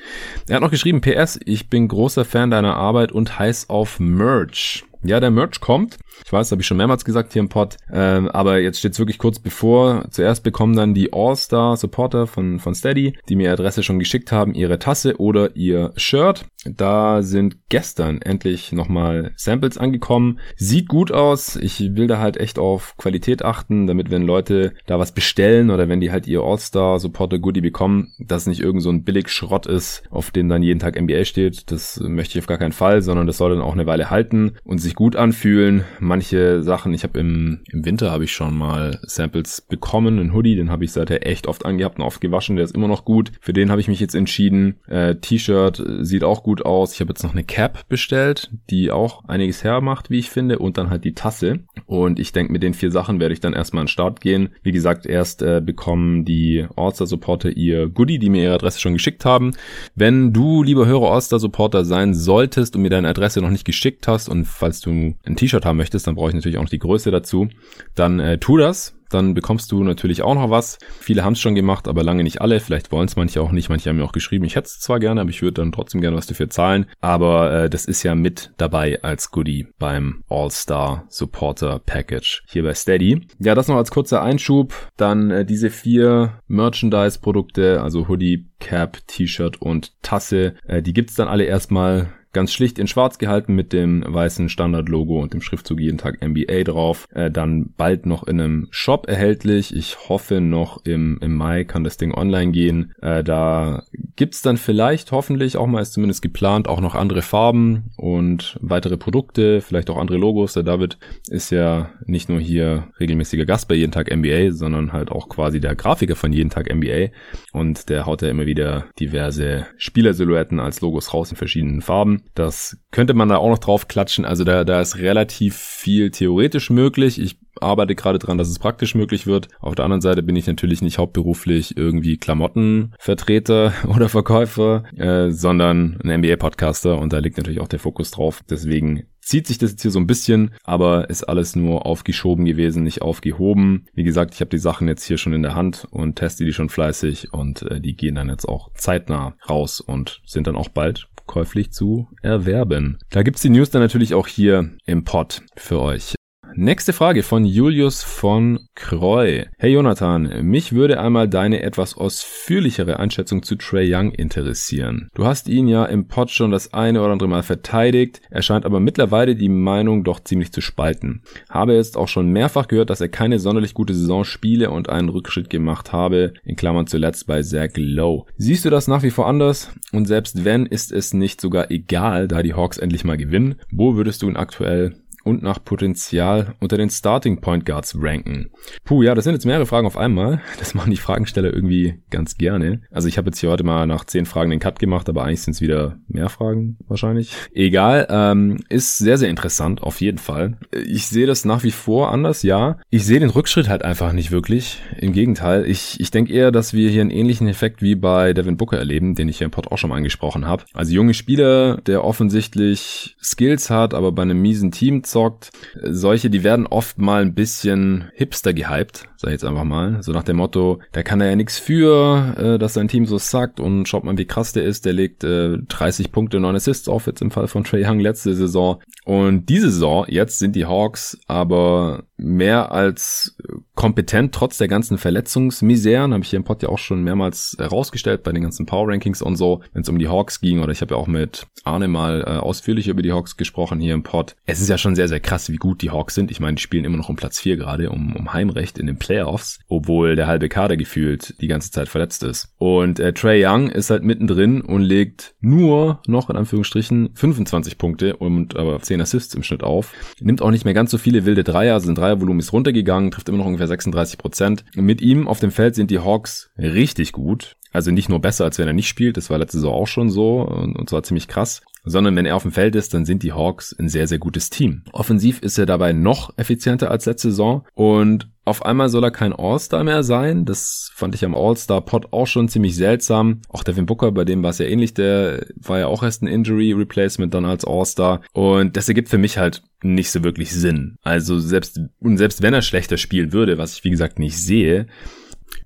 Er 0.48 0.56
hat 0.56 0.62
noch 0.62 0.70
geschrieben, 0.70 1.02
PS, 1.02 1.38
ich 1.44 1.68
bin 1.68 1.86
großer 1.86 2.24
Fan 2.24 2.50
deiner 2.50 2.76
Arbeit 2.76 3.12
und 3.12 3.38
heiß 3.38 3.68
auf 3.68 4.00
Merch. 4.00 4.84
Ja, 5.04 5.20
der 5.20 5.30
Merch 5.30 5.60
kommt. 5.60 5.98
Ich 6.24 6.32
weiß, 6.32 6.50
habe 6.50 6.62
ich 6.62 6.66
schon 6.66 6.76
mehrmals 6.76 7.04
gesagt 7.04 7.32
hier 7.32 7.40
im 7.40 7.48
Pod, 7.48 7.76
ähm, 7.92 8.28
aber 8.28 8.58
jetzt 8.58 8.78
steht 8.78 8.92
es 8.92 8.98
wirklich 8.98 9.18
kurz 9.18 9.38
bevor. 9.38 10.04
Zuerst 10.10 10.42
bekommen 10.42 10.76
dann 10.76 10.94
die 10.94 11.12
All-Star-Supporter 11.12 12.26
von, 12.26 12.58
von 12.58 12.74
Steady, 12.74 13.18
die 13.28 13.36
mir 13.36 13.52
Adresse 13.52 13.82
schon 13.82 13.98
geschickt 13.98 14.32
haben, 14.32 14.54
ihre 14.54 14.78
Tasse 14.78 15.20
oder 15.20 15.56
ihr 15.56 15.92
Shirt. 15.96 16.46
Da 16.64 17.22
sind 17.22 17.56
gestern 17.68 18.22
endlich 18.22 18.72
nochmal 18.72 19.32
Samples 19.36 19.78
angekommen. 19.78 20.38
Sieht 20.56 20.88
gut 20.88 21.10
aus. 21.10 21.56
Ich 21.56 21.80
will 21.96 22.06
da 22.06 22.18
halt 22.18 22.36
echt 22.36 22.58
auf 22.58 22.96
Qualität 22.96 23.44
achten, 23.44 23.86
damit 23.86 24.10
wenn 24.10 24.22
Leute 24.22 24.72
da 24.86 24.98
was 24.98 25.12
bestellen 25.12 25.70
oder 25.70 25.88
wenn 25.88 26.00
die 26.00 26.12
halt 26.12 26.28
ihr 26.28 26.42
All-Star 26.42 27.00
Supporter 27.00 27.38
Goodie 27.38 27.60
bekommen, 27.60 28.12
dass 28.18 28.46
nicht 28.46 28.60
irgend 28.60 28.82
so 28.82 28.90
ein 28.90 29.02
billig 29.02 29.28
Schrott 29.28 29.66
ist, 29.66 30.04
auf 30.10 30.30
dem 30.30 30.48
dann 30.48 30.62
jeden 30.62 30.78
Tag 30.78 31.00
NBA 31.00 31.24
steht. 31.24 31.70
Das 31.72 31.98
möchte 32.00 32.38
ich 32.38 32.42
auf 32.42 32.48
gar 32.48 32.58
keinen 32.58 32.72
Fall, 32.72 33.02
sondern 33.02 33.26
das 33.26 33.38
soll 33.38 33.50
dann 33.50 33.62
auch 33.62 33.72
eine 33.72 33.86
Weile 33.86 34.10
halten 34.10 34.52
und 34.64 34.78
sich 34.78 34.94
gut 34.94 35.16
anfühlen. 35.16 35.84
Manche 36.12 36.62
Sachen, 36.62 36.92
ich 36.92 37.04
habe 37.04 37.18
im, 37.20 37.60
im 37.72 37.86
Winter 37.86 38.10
habe 38.10 38.24
ich 38.24 38.32
schon 38.34 38.54
mal 38.54 39.00
Samples 39.00 39.62
bekommen, 39.62 40.18
einen 40.18 40.34
Hoodie, 40.34 40.56
den 40.56 40.70
habe 40.70 40.84
ich 40.84 40.92
seither 40.92 41.26
echt 41.26 41.46
oft 41.46 41.64
angehabt 41.64 41.98
und 41.98 42.04
oft 42.04 42.20
gewaschen, 42.20 42.56
der 42.56 42.66
ist 42.66 42.74
immer 42.74 42.86
noch 42.86 43.06
gut. 43.06 43.32
Für 43.40 43.54
den 43.54 43.70
habe 43.70 43.80
ich 43.80 43.88
mich 43.88 43.98
jetzt 43.98 44.14
entschieden. 44.14 44.74
Äh, 44.88 45.14
T-Shirt 45.14 45.82
sieht 46.00 46.22
auch 46.22 46.42
gut 46.42 46.66
aus. 46.66 46.92
Ich 46.92 47.00
habe 47.00 47.12
jetzt 47.12 47.22
noch 47.22 47.32
eine 47.32 47.44
Cap 47.44 47.88
bestellt, 47.88 48.50
die 48.68 48.90
auch 48.90 49.24
einiges 49.26 49.64
hermacht, 49.64 50.10
wie 50.10 50.18
ich 50.18 50.28
finde, 50.28 50.58
und 50.58 50.76
dann 50.76 50.90
halt 50.90 51.04
die 51.04 51.14
Tasse. 51.14 51.60
Und 51.86 52.20
ich 52.20 52.32
denke, 52.32 52.52
mit 52.52 52.62
den 52.62 52.74
vier 52.74 52.90
Sachen 52.90 53.18
werde 53.18 53.32
ich 53.32 53.40
dann 53.40 53.54
erstmal 53.54 53.80
an 53.80 53.86
den 53.86 53.92
Start 53.92 54.20
gehen. 54.20 54.50
Wie 54.62 54.72
gesagt, 54.72 55.06
erst 55.06 55.40
äh, 55.40 55.62
bekommen 55.64 56.26
die 56.26 56.66
All-Star-Supporter 56.76 57.56
ihr 57.56 57.88
Goodie, 57.88 58.18
die 58.18 58.28
mir 58.28 58.42
ihre 58.42 58.54
Adresse 58.56 58.80
schon 58.80 58.92
geschickt 58.92 59.24
haben. 59.24 59.52
Wenn 59.94 60.34
du, 60.34 60.62
lieber 60.62 60.84
Hörer 60.84 61.10
All-Star-Supporter 61.10 61.86
sein 61.86 62.12
solltest 62.12 62.76
und 62.76 62.82
mir 62.82 62.90
deine 62.90 63.08
Adresse 63.08 63.40
noch 63.40 63.48
nicht 63.48 63.64
geschickt 63.64 64.06
hast 64.06 64.28
und 64.28 64.44
falls 64.44 64.82
du 64.82 65.14
ein 65.24 65.36
T-Shirt 65.36 65.64
haben 65.64 65.78
möchtest, 65.78 66.01
dann 66.06 66.14
brauche 66.14 66.28
ich 66.28 66.34
natürlich 66.34 66.58
auch 66.58 66.62
noch 66.62 66.68
die 66.68 66.78
Größe 66.78 67.10
dazu, 67.10 67.48
dann 67.94 68.20
äh, 68.20 68.38
tu 68.38 68.56
das 68.56 68.94
dann 69.12 69.34
bekommst 69.34 69.70
du 69.72 69.84
natürlich 69.84 70.22
auch 70.22 70.34
noch 70.34 70.50
was. 70.50 70.78
Viele 71.00 71.24
haben 71.24 71.34
es 71.34 71.40
schon 71.40 71.54
gemacht, 71.54 71.88
aber 71.88 72.02
lange 72.02 72.22
nicht 72.22 72.40
alle. 72.40 72.60
Vielleicht 72.60 72.92
wollen 72.92 73.06
es 73.06 73.16
manche 73.16 73.42
auch 73.42 73.52
nicht. 73.52 73.68
Manche 73.68 73.88
haben 73.88 73.96
mir 73.96 74.04
auch 74.04 74.12
geschrieben, 74.12 74.44
ich 74.44 74.56
hätte 74.56 74.66
es 74.66 74.80
zwar 74.80 75.00
gerne, 75.00 75.20
aber 75.20 75.30
ich 75.30 75.42
würde 75.42 75.60
dann 75.60 75.72
trotzdem 75.72 76.00
gerne 76.00 76.16
was 76.16 76.26
dafür 76.26 76.48
zahlen. 76.50 76.86
Aber 77.00 77.52
äh, 77.52 77.70
das 77.70 77.84
ist 77.84 78.02
ja 78.02 78.14
mit 78.14 78.52
dabei 78.56 79.02
als 79.02 79.30
Goodie 79.30 79.68
beim 79.78 80.22
All-Star 80.28 81.04
Supporter 81.08 81.80
Package 81.84 82.42
hier 82.48 82.62
bei 82.62 82.74
Steady. 82.74 83.26
Ja, 83.38 83.54
das 83.54 83.68
noch 83.68 83.76
als 83.76 83.90
kurzer 83.90 84.22
Einschub. 84.22 84.74
Dann 84.96 85.30
äh, 85.30 85.44
diese 85.44 85.70
vier 85.70 86.40
Merchandise-Produkte, 86.48 87.82
also 87.82 88.08
Hoodie, 88.08 88.46
Cap, 88.60 88.98
T-Shirt 89.06 89.60
und 89.60 90.00
Tasse. 90.02 90.54
Äh, 90.66 90.82
die 90.82 90.92
gibt's 90.92 91.14
dann 91.14 91.28
alle 91.28 91.44
erstmal 91.44 92.08
ganz 92.32 92.52
schlicht 92.52 92.78
in 92.78 92.86
schwarz 92.86 93.18
gehalten 93.18 93.54
mit 93.54 93.72
dem 93.72 94.04
weißen 94.06 94.48
Standard-Logo 94.48 95.20
und 95.20 95.34
dem 95.34 95.42
Schriftzug 95.42 95.80
jeden 95.80 95.98
Tag 95.98 96.22
NBA 96.22 96.64
drauf. 96.64 97.06
Äh, 97.12 97.30
dann 97.30 97.72
bald 97.76 98.06
noch 98.06 98.26
in 98.26 98.40
einem 98.40 98.68
Shop 98.70 99.08
erhältlich. 99.08 99.74
Ich 99.74 100.08
hoffe 100.08 100.40
noch 100.40 100.84
im, 100.84 101.18
im 101.20 101.34
Mai 101.34 101.64
kann 101.64 101.84
das 101.84 101.96
Ding 101.96 102.14
online 102.14 102.52
gehen. 102.52 102.94
Äh, 103.00 103.22
da 103.22 103.84
gibt's 104.16 104.42
dann 104.42 104.56
vielleicht, 104.56 105.12
hoffentlich 105.12 105.56
auch 105.56 105.66
mal, 105.66 105.80
ist 105.80 105.92
zumindest 105.92 106.22
geplant, 106.22 106.68
auch 106.68 106.80
noch 106.80 106.94
andere 106.94 107.22
Farben 107.22 107.90
und 107.96 108.58
weitere 108.60 108.96
Produkte, 108.96 109.60
vielleicht 109.60 109.90
auch 109.90 109.98
andere 109.98 110.18
Logos. 110.18 110.54
Der 110.54 110.62
David 110.62 110.98
ist 111.28 111.50
ja 111.50 111.90
nicht 112.06 112.28
nur 112.28 112.40
hier 112.40 112.88
regelmäßiger 112.98 113.44
Gast 113.44 113.68
bei 113.68 113.74
jeden 113.74 113.92
Tag 113.92 114.14
NBA, 114.14 114.52
sondern 114.52 114.92
halt 114.92 115.10
auch 115.10 115.28
quasi 115.28 115.60
der 115.60 115.74
Grafiker 115.74 116.16
von 116.16 116.32
jeden 116.32 116.50
Tag 116.50 116.72
NBA. 116.72 117.08
Und 117.52 117.88
der 117.88 118.06
haut 118.06 118.22
ja 118.22 118.28
immer 118.28 118.46
wieder 118.46 118.86
diverse 118.98 119.66
Spielersilhouetten 119.76 120.60
als 120.60 120.80
Logos 120.80 121.12
raus 121.12 121.30
in 121.30 121.36
verschiedenen 121.36 121.82
Farben. 121.82 122.21
Das 122.34 122.78
könnte 122.90 123.14
man 123.14 123.28
da 123.28 123.36
auch 123.36 123.50
noch 123.50 123.58
drauf 123.58 123.88
klatschen. 123.88 124.24
Also 124.24 124.44
da, 124.44 124.64
da 124.64 124.80
ist 124.80 124.98
relativ 124.98 125.56
viel 125.56 126.10
theoretisch 126.10 126.70
möglich. 126.70 127.20
Ich 127.20 127.38
arbeite 127.60 127.94
gerade 127.94 128.18
dran, 128.18 128.38
dass 128.38 128.48
es 128.48 128.58
praktisch 128.58 128.94
möglich 128.94 129.26
wird. 129.26 129.48
Auf 129.60 129.74
der 129.74 129.84
anderen 129.84 130.00
Seite 130.00 130.22
bin 130.22 130.36
ich 130.36 130.46
natürlich 130.46 130.82
nicht 130.82 130.98
hauptberuflich 130.98 131.76
irgendwie 131.76 132.16
Klamottenvertreter 132.16 133.72
oder 133.88 134.08
Verkäufer, 134.08 134.84
äh, 134.96 135.30
sondern 135.30 136.00
ein 136.02 136.20
MBA-Podcaster 136.20 136.98
und 136.98 137.12
da 137.12 137.18
liegt 137.18 137.36
natürlich 137.36 137.60
auch 137.60 137.68
der 137.68 137.78
Fokus 137.78 138.10
drauf. 138.10 138.42
Deswegen 138.48 139.04
zieht 139.22 139.46
sich 139.46 139.58
das 139.58 139.70
jetzt 139.70 139.82
hier 139.82 139.90
so 139.90 140.00
ein 140.00 140.06
bisschen, 140.06 140.50
aber 140.64 141.08
ist 141.08 141.24
alles 141.24 141.56
nur 141.56 141.86
aufgeschoben 141.86 142.44
gewesen, 142.44 142.82
nicht 142.82 143.02
aufgehoben. 143.02 143.86
Wie 143.94 144.04
gesagt, 144.04 144.34
ich 144.34 144.40
habe 144.40 144.50
die 144.50 144.58
Sachen 144.58 144.88
jetzt 144.88 145.04
hier 145.04 145.16
schon 145.16 145.32
in 145.32 145.42
der 145.42 145.54
Hand 145.54 145.86
und 145.90 146.16
teste 146.16 146.44
die 146.44 146.52
schon 146.52 146.68
fleißig 146.68 147.32
und 147.32 147.62
äh, 147.62 147.80
die 147.80 147.96
gehen 147.96 148.16
dann 148.16 148.28
jetzt 148.28 148.46
auch 148.46 148.70
zeitnah 148.74 149.34
raus 149.48 149.80
und 149.80 150.20
sind 150.26 150.46
dann 150.46 150.56
auch 150.56 150.68
bald 150.68 151.08
käuflich 151.26 151.72
zu 151.72 152.08
erwerben. 152.20 152.98
Da 153.10 153.22
gibt's 153.22 153.42
die 153.42 153.50
News 153.50 153.70
dann 153.70 153.80
natürlich 153.80 154.14
auch 154.14 154.26
hier 154.26 154.70
im 154.84 155.04
Pod 155.04 155.42
für 155.56 155.80
euch. 155.80 156.14
Nächste 156.54 156.92
Frage 156.92 157.22
von 157.22 157.46
Julius 157.46 158.02
von 158.02 158.60
Kreu. 158.74 159.44
Hey 159.56 159.72
Jonathan, 159.72 160.42
mich 160.42 160.74
würde 160.74 161.00
einmal 161.00 161.26
deine 161.26 161.62
etwas 161.62 161.96
ausführlichere 161.96 162.98
Einschätzung 162.98 163.42
zu 163.42 163.56
Trey 163.56 163.90
Young 163.92 164.12
interessieren. 164.12 165.08
Du 165.14 165.24
hast 165.24 165.48
ihn 165.48 165.66
ja 165.66 165.86
im 165.86 166.08
Pod 166.08 166.30
schon 166.30 166.50
das 166.50 166.74
eine 166.74 167.00
oder 167.00 167.12
andere 167.12 167.28
Mal 167.28 167.42
verteidigt, 167.42 168.20
er 168.30 168.42
scheint 168.42 168.66
aber 168.66 168.80
mittlerweile 168.80 169.34
die 169.34 169.48
Meinung 169.48 170.04
doch 170.04 170.20
ziemlich 170.20 170.52
zu 170.52 170.60
spalten. 170.60 171.22
Habe 171.48 171.72
jetzt 171.72 171.96
auch 171.96 172.08
schon 172.08 172.28
mehrfach 172.28 172.68
gehört, 172.68 172.90
dass 172.90 173.00
er 173.00 173.08
keine 173.08 173.38
sonderlich 173.38 173.72
gute 173.72 173.94
Saison 173.94 174.24
spiele 174.24 174.70
und 174.70 174.90
einen 174.90 175.08
Rückschritt 175.08 175.48
gemacht 175.48 175.92
habe, 175.92 176.34
in 176.44 176.56
Klammern 176.56 176.86
zuletzt 176.86 177.26
bei 177.26 177.42
Zach 177.42 177.70
Lowe. 177.76 178.26
Siehst 178.36 178.66
du 178.66 178.70
das 178.70 178.88
nach 178.88 179.02
wie 179.02 179.10
vor 179.10 179.26
anders? 179.26 179.70
Und 179.92 180.06
selbst 180.06 180.44
wenn, 180.44 180.66
ist 180.66 180.92
es 180.92 181.14
nicht 181.14 181.40
sogar 181.40 181.70
egal, 181.70 182.28
da 182.28 182.42
die 182.42 182.54
Hawks 182.54 182.76
endlich 182.76 183.04
mal 183.04 183.16
gewinnen? 183.16 183.54
Wo 183.70 183.96
würdest 183.96 184.20
du 184.22 184.28
ihn 184.28 184.36
aktuell 184.36 184.94
und 185.24 185.42
nach 185.42 185.62
Potenzial 185.62 186.54
unter 186.60 186.76
den 186.76 186.90
Starting 186.90 187.40
Point 187.40 187.66
Guards 187.66 187.96
ranken? 187.98 188.50
Puh, 188.84 189.02
ja, 189.02 189.14
das 189.14 189.24
sind 189.24 189.34
jetzt 189.34 189.46
mehrere 189.46 189.66
Fragen 189.66 189.86
auf 189.86 189.96
einmal. 189.96 190.40
Das 190.58 190.74
machen 190.74 190.90
die 190.90 190.96
Fragensteller 190.96 191.52
irgendwie 191.52 192.00
ganz 192.10 192.36
gerne. 192.38 192.82
Also 192.90 193.08
ich 193.08 193.18
habe 193.18 193.28
jetzt 193.28 193.38
hier 193.38 193.50
heute 193.50 193.64
mal 193.64 193.86
nach 193.86 194.04
zehn 194.04 194.26
Fragen 194.26 194.50
den 194.50 194.60
Cut 194.60 194.78
gemacht, 194.78 195.08
aber 195.08 195.24
eigentlich 195.24 195.42
sind 195.42 195.54
es 195.54 195.60
wieder 195.60 195.98
mehr 196.08 196.28
Fragen 196.28 196.78
wahrscheinlich. 196.86 197.34
Egal, 197.52 198.06
ähm, 198.10 198.58
ist 198.68 198.98
sehr, 198.98 199.18
sehr 199.18 199.28
interessant, 199.28 199.82
auf 199.82 200.00
jeden 200.00 200.18
Fall. 200.18 200.58
Ich 200.72 201.06
sehe 201.06 201.26
das 201.26 201.44
nach 201.44 201.62
wie 201.62 201.70
vor 201.70 202.12
anders, 202.12 202.42
ja. 202.42 202.78
Ich 202.90 203.04
sehe 203.04 203.20
den 203.20 203.30
Rückschritt 203.30 203.68
halt 203.68 203.84
einfach 203.84 204.12
nicht 204.12 204.30
wirklich. 204.30 204.80
Im 204.98 205.12
Gegenteil, 205.12 205.66
ich, 205.66 206.00
ich 206.00 206.10
denke 206.10 206.32
eher, 206.32 206.50
dass 206.50 206.72
wir 206.72 206.90
hier 206.90 207.00
einen 207.00 207.10
ähnlichen 207.10 207.48
Effekt 207.48 207.82
wie 207.82 207.94
bei 207.94 208.32
Devin 208.32 208.56
Booker 208.56 208.78
erleben, 208.78 209.14
den 209.14 209.28
ich 209.28 209.38
hier 209.38 209.46
im 209.46 209.50
Pod 209.50 209.70
auch 209.70 209.78
schon 209.78 209.90
mal 209.90 209.96
angesprochen 209.96 210.46
habe. 210.46 210.64
Also 210.74 210.92
junge 210.92 211.14
Spieler, 211.14 211.78
der 211.86 212.04
offensichtlich 212.04 213.16
Skills 213.22 213.70
hat, 213.70 213.94
aber 213.94 214.12
bei 214.12 214.22
einem 214.22 214.40
miesen 214.40 214.70
Team 214.70 215.04
abzockt. 215.12 215.50
Solche, 215.82 216.30
die 216.30 216.44
werden 216.44 216.66
oft 216.66 216.98
mal 216.98 217.22
ein 217.22 217.34
bisschen 217.34 218.10
hipster 218.14 218.52
gehypt, 218.54 219.08
sag 219.22 219.28
ich 219.28 219.34
jetzt 219.34 219.44
einfach 219.44 219.64
mal. 219.64 220.02
So 220.02 220.12
nach 220.12 220.24
dem 220.24 220.36
Motto, 220.36 220.80
der 220.94 221.04
kann 221.04 221.20
da 221.20 221.26
ja 221.26 221.36
nichts 221.36 221.58
für, 221.58 222.34
äh, 222.36 222.58
dass 222.58 222.74
sein 222.74 222.88
Team 222.88 223.06
so 223.06 223.18
sackt 223.18 223.60
und 223.60 223.86
schaut 223.86 224.02
mal, 224.02 224.18
wie 224.18 224.26
krass 224.26 224.52
der 224.52 224.64
ist. 224.64 224.84
Der 224.84 224.92
legt 224.92 225.22
äh, 225.22 225.58
30 225.58 226.10
Punkte, 226.10 226.40
9 226.40 226.56
Assists 226.56 226.88
auf, 226.88 227.06
jetzt 227.06 227.22
im 227.22 227.30
Fall 227.30 227.46
von 227.46 227.62
Trey 227.62 227.86
Young 227.86 228.00
letzte 228.00 228.34
Saison. 228.34 228.82
Und 229.04 229.48
diese 229.48 229.70
Saison, 229.70 230.04
jetzt 230.08 230.40
sind 230.40 230.56
die 230.56 230.66
Hawks 230.66 231.18
aber 231.26 232.04
mehr 232.16 232.72
als 232.72 233.36
kompetent, 233.74 234.34
trotz 234.34 234.58
der 234.58 234.68
ganzen 234.68 234.98
Verletzungsmiseren, 234.98 236.12
habe 236.12 236.22
ich 236.22 236.30
hier 236.30 236.38
im 236.38 236.44
Pod 236.44 236.62
ja 236.62 236.68
auch 236.68 236.78
schon 236.78 237.02
mehrmals 237.02 237.56
herausgestellt 237.58 238.22
bei 238.22 238.32
den 238.32 238.42
ganzen 238.42 238.66
Power 238.66 238.88
Rankings 238.88 239.22
und 239.22 239.36
so, 239.36 239.60
wenn 239.72 239.82
es 239.82 239.88
um 239.88 239.98
die 239.98 240.08
Hawks 240.08 240.40
ging, 240.40 240.60
oder 240.60 240.72
ich 240.72 240.80
habe 240.80 240.94
ja 240.94 241.00
auch 241.00 241.06
mit 241.06 241.46
Arne 241.64 241.88
mal 241.88 242.22
äh, 242.22 242.30
ausführlich 242.38 242.88
über 242.88 243.02
die 243.02 243.12
Hawks 243.12 243.36
gesprochen 243.36 243.80
hier 243.80 243.94
im 243.94 244.02
Pod. 244.02 244.36
Es 244.46 244.60
ist 244.60 244.68
ja 244.68 244.78
schon 244.78 244.94
sehr, 244.94 245.08
sehr 245.08 245.20
krass, 245.20 245.50
wie 245.50 245.56
gut 245.56 245.82
die 245.82 245.90
Hawks 245.90 246.14
sind. 246.14 246.30
Ich 246.30 246.40
meine, 246.40 246.56
die 246.56 246.62
spielen 246.62 246.84
immer 246.84 246.96
noch 246.96 247.08
um 247.08 247.16
Platz 247.16 247.40
4 247.40 247.56
gerade, 247.56 247.90
um, 247.90 248.14
um 248.14 248.32
Heimrecht 248.32 248.78
in 248.78 248.86
den 248.86 248.98
Playoffs, 249.12 249.58
obwohl 249.68 250.16
der 250.16 250.26
halbe 250.26 250.48
Kader 250.48 250.78
gefühlt 250.78 251.34
die 251.42 251.46
ganze 251.46 251.70
Zeit 251.70 251.88
verletzt 251.88 252.22
ist. 252.22 252.48
Und 252.56 252.98
äh, 252.98 253.12
Trey 253.12 253.44
Young 253.44 253.68
ist 253.68 253.90
halt 253.90 254.04
mittendrin 254.04 254.62
und 254.62 254.80
legt 254.80 255.34
nur 255.40 256.00
noch 256.06 256.30
in 256.30 256.36
Anführungsstrichen 256.36 257.10
25 257.14 257.76
Punkte 257.76 258.16
und 258.16 258.56
aber 258.56 258.80
10 258.80 259.02
Assists 259.02 259.34
im 259.34 259.42
Schnitt 259.42 259.62
auf. 259.62 259.92
Nimmt 260.18 260.40
auch 260.40 260.50
nicht 260.50 260.64
mehr 260.64 260.72
ganz 260.72 260.90
so 260.90 260.96
viele 260.96 261.26
wilde 261.26 261.44
Dreier, 261.44 261.78
sind 261.80 261.98
Dreiervolumen 261.98 262.40
ist 262.40 262.54
runtergegangen, 262.54 263.10
trifft 263.10 263.28
immer 263.28 263.38
noch 263.38 263.46
ungefähr 263.46 263.68
36 263.68 264.16
Prozent. 264.16 264.64
Mit 264.74 265.02
ihm 265.02 265.28
auf 265.28 265.40
dem 265.40 265.50
Feld 265.50 265.74
sind 265.74 265.90
die 265.90 265.98
Hawks 265.98 266.50
richtig 266.56 267.12
gut. 267.12 267.56
Also 267.70 267.90
nicht 267.90 268.08
nur 268.08 268.20
besser, 268.20 268.44
als 268.44 268.58
wenn 268.58 268.66
er 268.66 268.74
nicht 268.74 268.88
spielt, 268.88 269.16
das 269.18 269.28
war 269.28 269.38
letzte 269.38 269.58
Saison 269.58 269.74
auch 269.74 269.86
schon 269.86 270.10
so 270.10 270.42
und 270.42 270.88
zwar 270.88 271.02
ziemlich 271.02 271.28
krass, 271.28 271.62
sondern 271.84 272.16
wenn 272.16 272.26
er 272.26 272.36
auf 272.36 272.42
dem 272.42 272.52
Feld 272.52 272.74
ist, 272.76 272.94
dann 272.94 273.04
sind 273.04 273.22
die 273.22 273.32
Hawks 273.32 273.74
ein 273.78 273.88
sehr, 273.88 274.06
sehr 274.06 274.18
gutes 274.18 274.50
Team. 274.50 274.82
Offensiv 274.92 275.40
ist 275.40 275.58
er 275.58 275.66
dabei 275.66 275.92
noch 275.92 276.36
effizienter 276.36 276.90
als 276.90 277.06
letzte 277.06 277.30
Saison 277.30 277.64
und 277.74 278.28
auf 278.44 278.64
einmal 278.64 278.88
soll 278.88 279.04
er 279.04 279.12
kein 279.12 279.32
All-Star 279.32 279.84
mehr 279.84 280.02
sein. 280.02 280.44
Das 280.44 280.90
fand 280.94 281.14
ich 281.14 281.24
am 281.24 281.34
All-Star-Pod 281.34 282.12
auch 282.12 282.26
schon 282.26 282.48
ziemlich 282.48 282.74
seltsam. 282.74 283.40
Auch 283.48 283.62
Devin 283.62 283.86
Booker, 283.86 284.10
bei 284.10 284.24
dem 284.24 284.42
war 284.42 284.50
es 284.50 284.58
ja 284.58 284.66
ähnlich, 284.66 284.94
der 284.94 285.46
war 285.54 285.78
ja 285.78 285.86
auch 285.86 286.02
erst 286.02 286.22
ein 286.22 286.26
Injury-Replacement 286.26 287.32
dann 287.32 287.44
als 287.44 287.64
All-Star. 287.64 288.20
Und 288.32 288.76
das 288.76 288.88
ergibt 288.88 289.10
für 289.10 289.18
mich 289.18 289.38
halt 289.38 289.62
nicht 289.84 290.10
so 290.10 290.24
wirklich 290.24 290.50
Sinn. 290.52 290.96
Also 291.02 291.38
selbst, 291.38 291.80
und 292.00 292.16
selbst 292.16 292.42
wenn 292.42 292.54
er 292.54 292.62
schlechter 292.62 292.96
spielen 292.96 293.32
würde, 293.32 293.58
was 293.58 293.74
ich 293.74 293.84
wie 293.84 293.90
gesagt 293.90 294.18
nicht 294.18 294.36
sehe, 294.36 294.88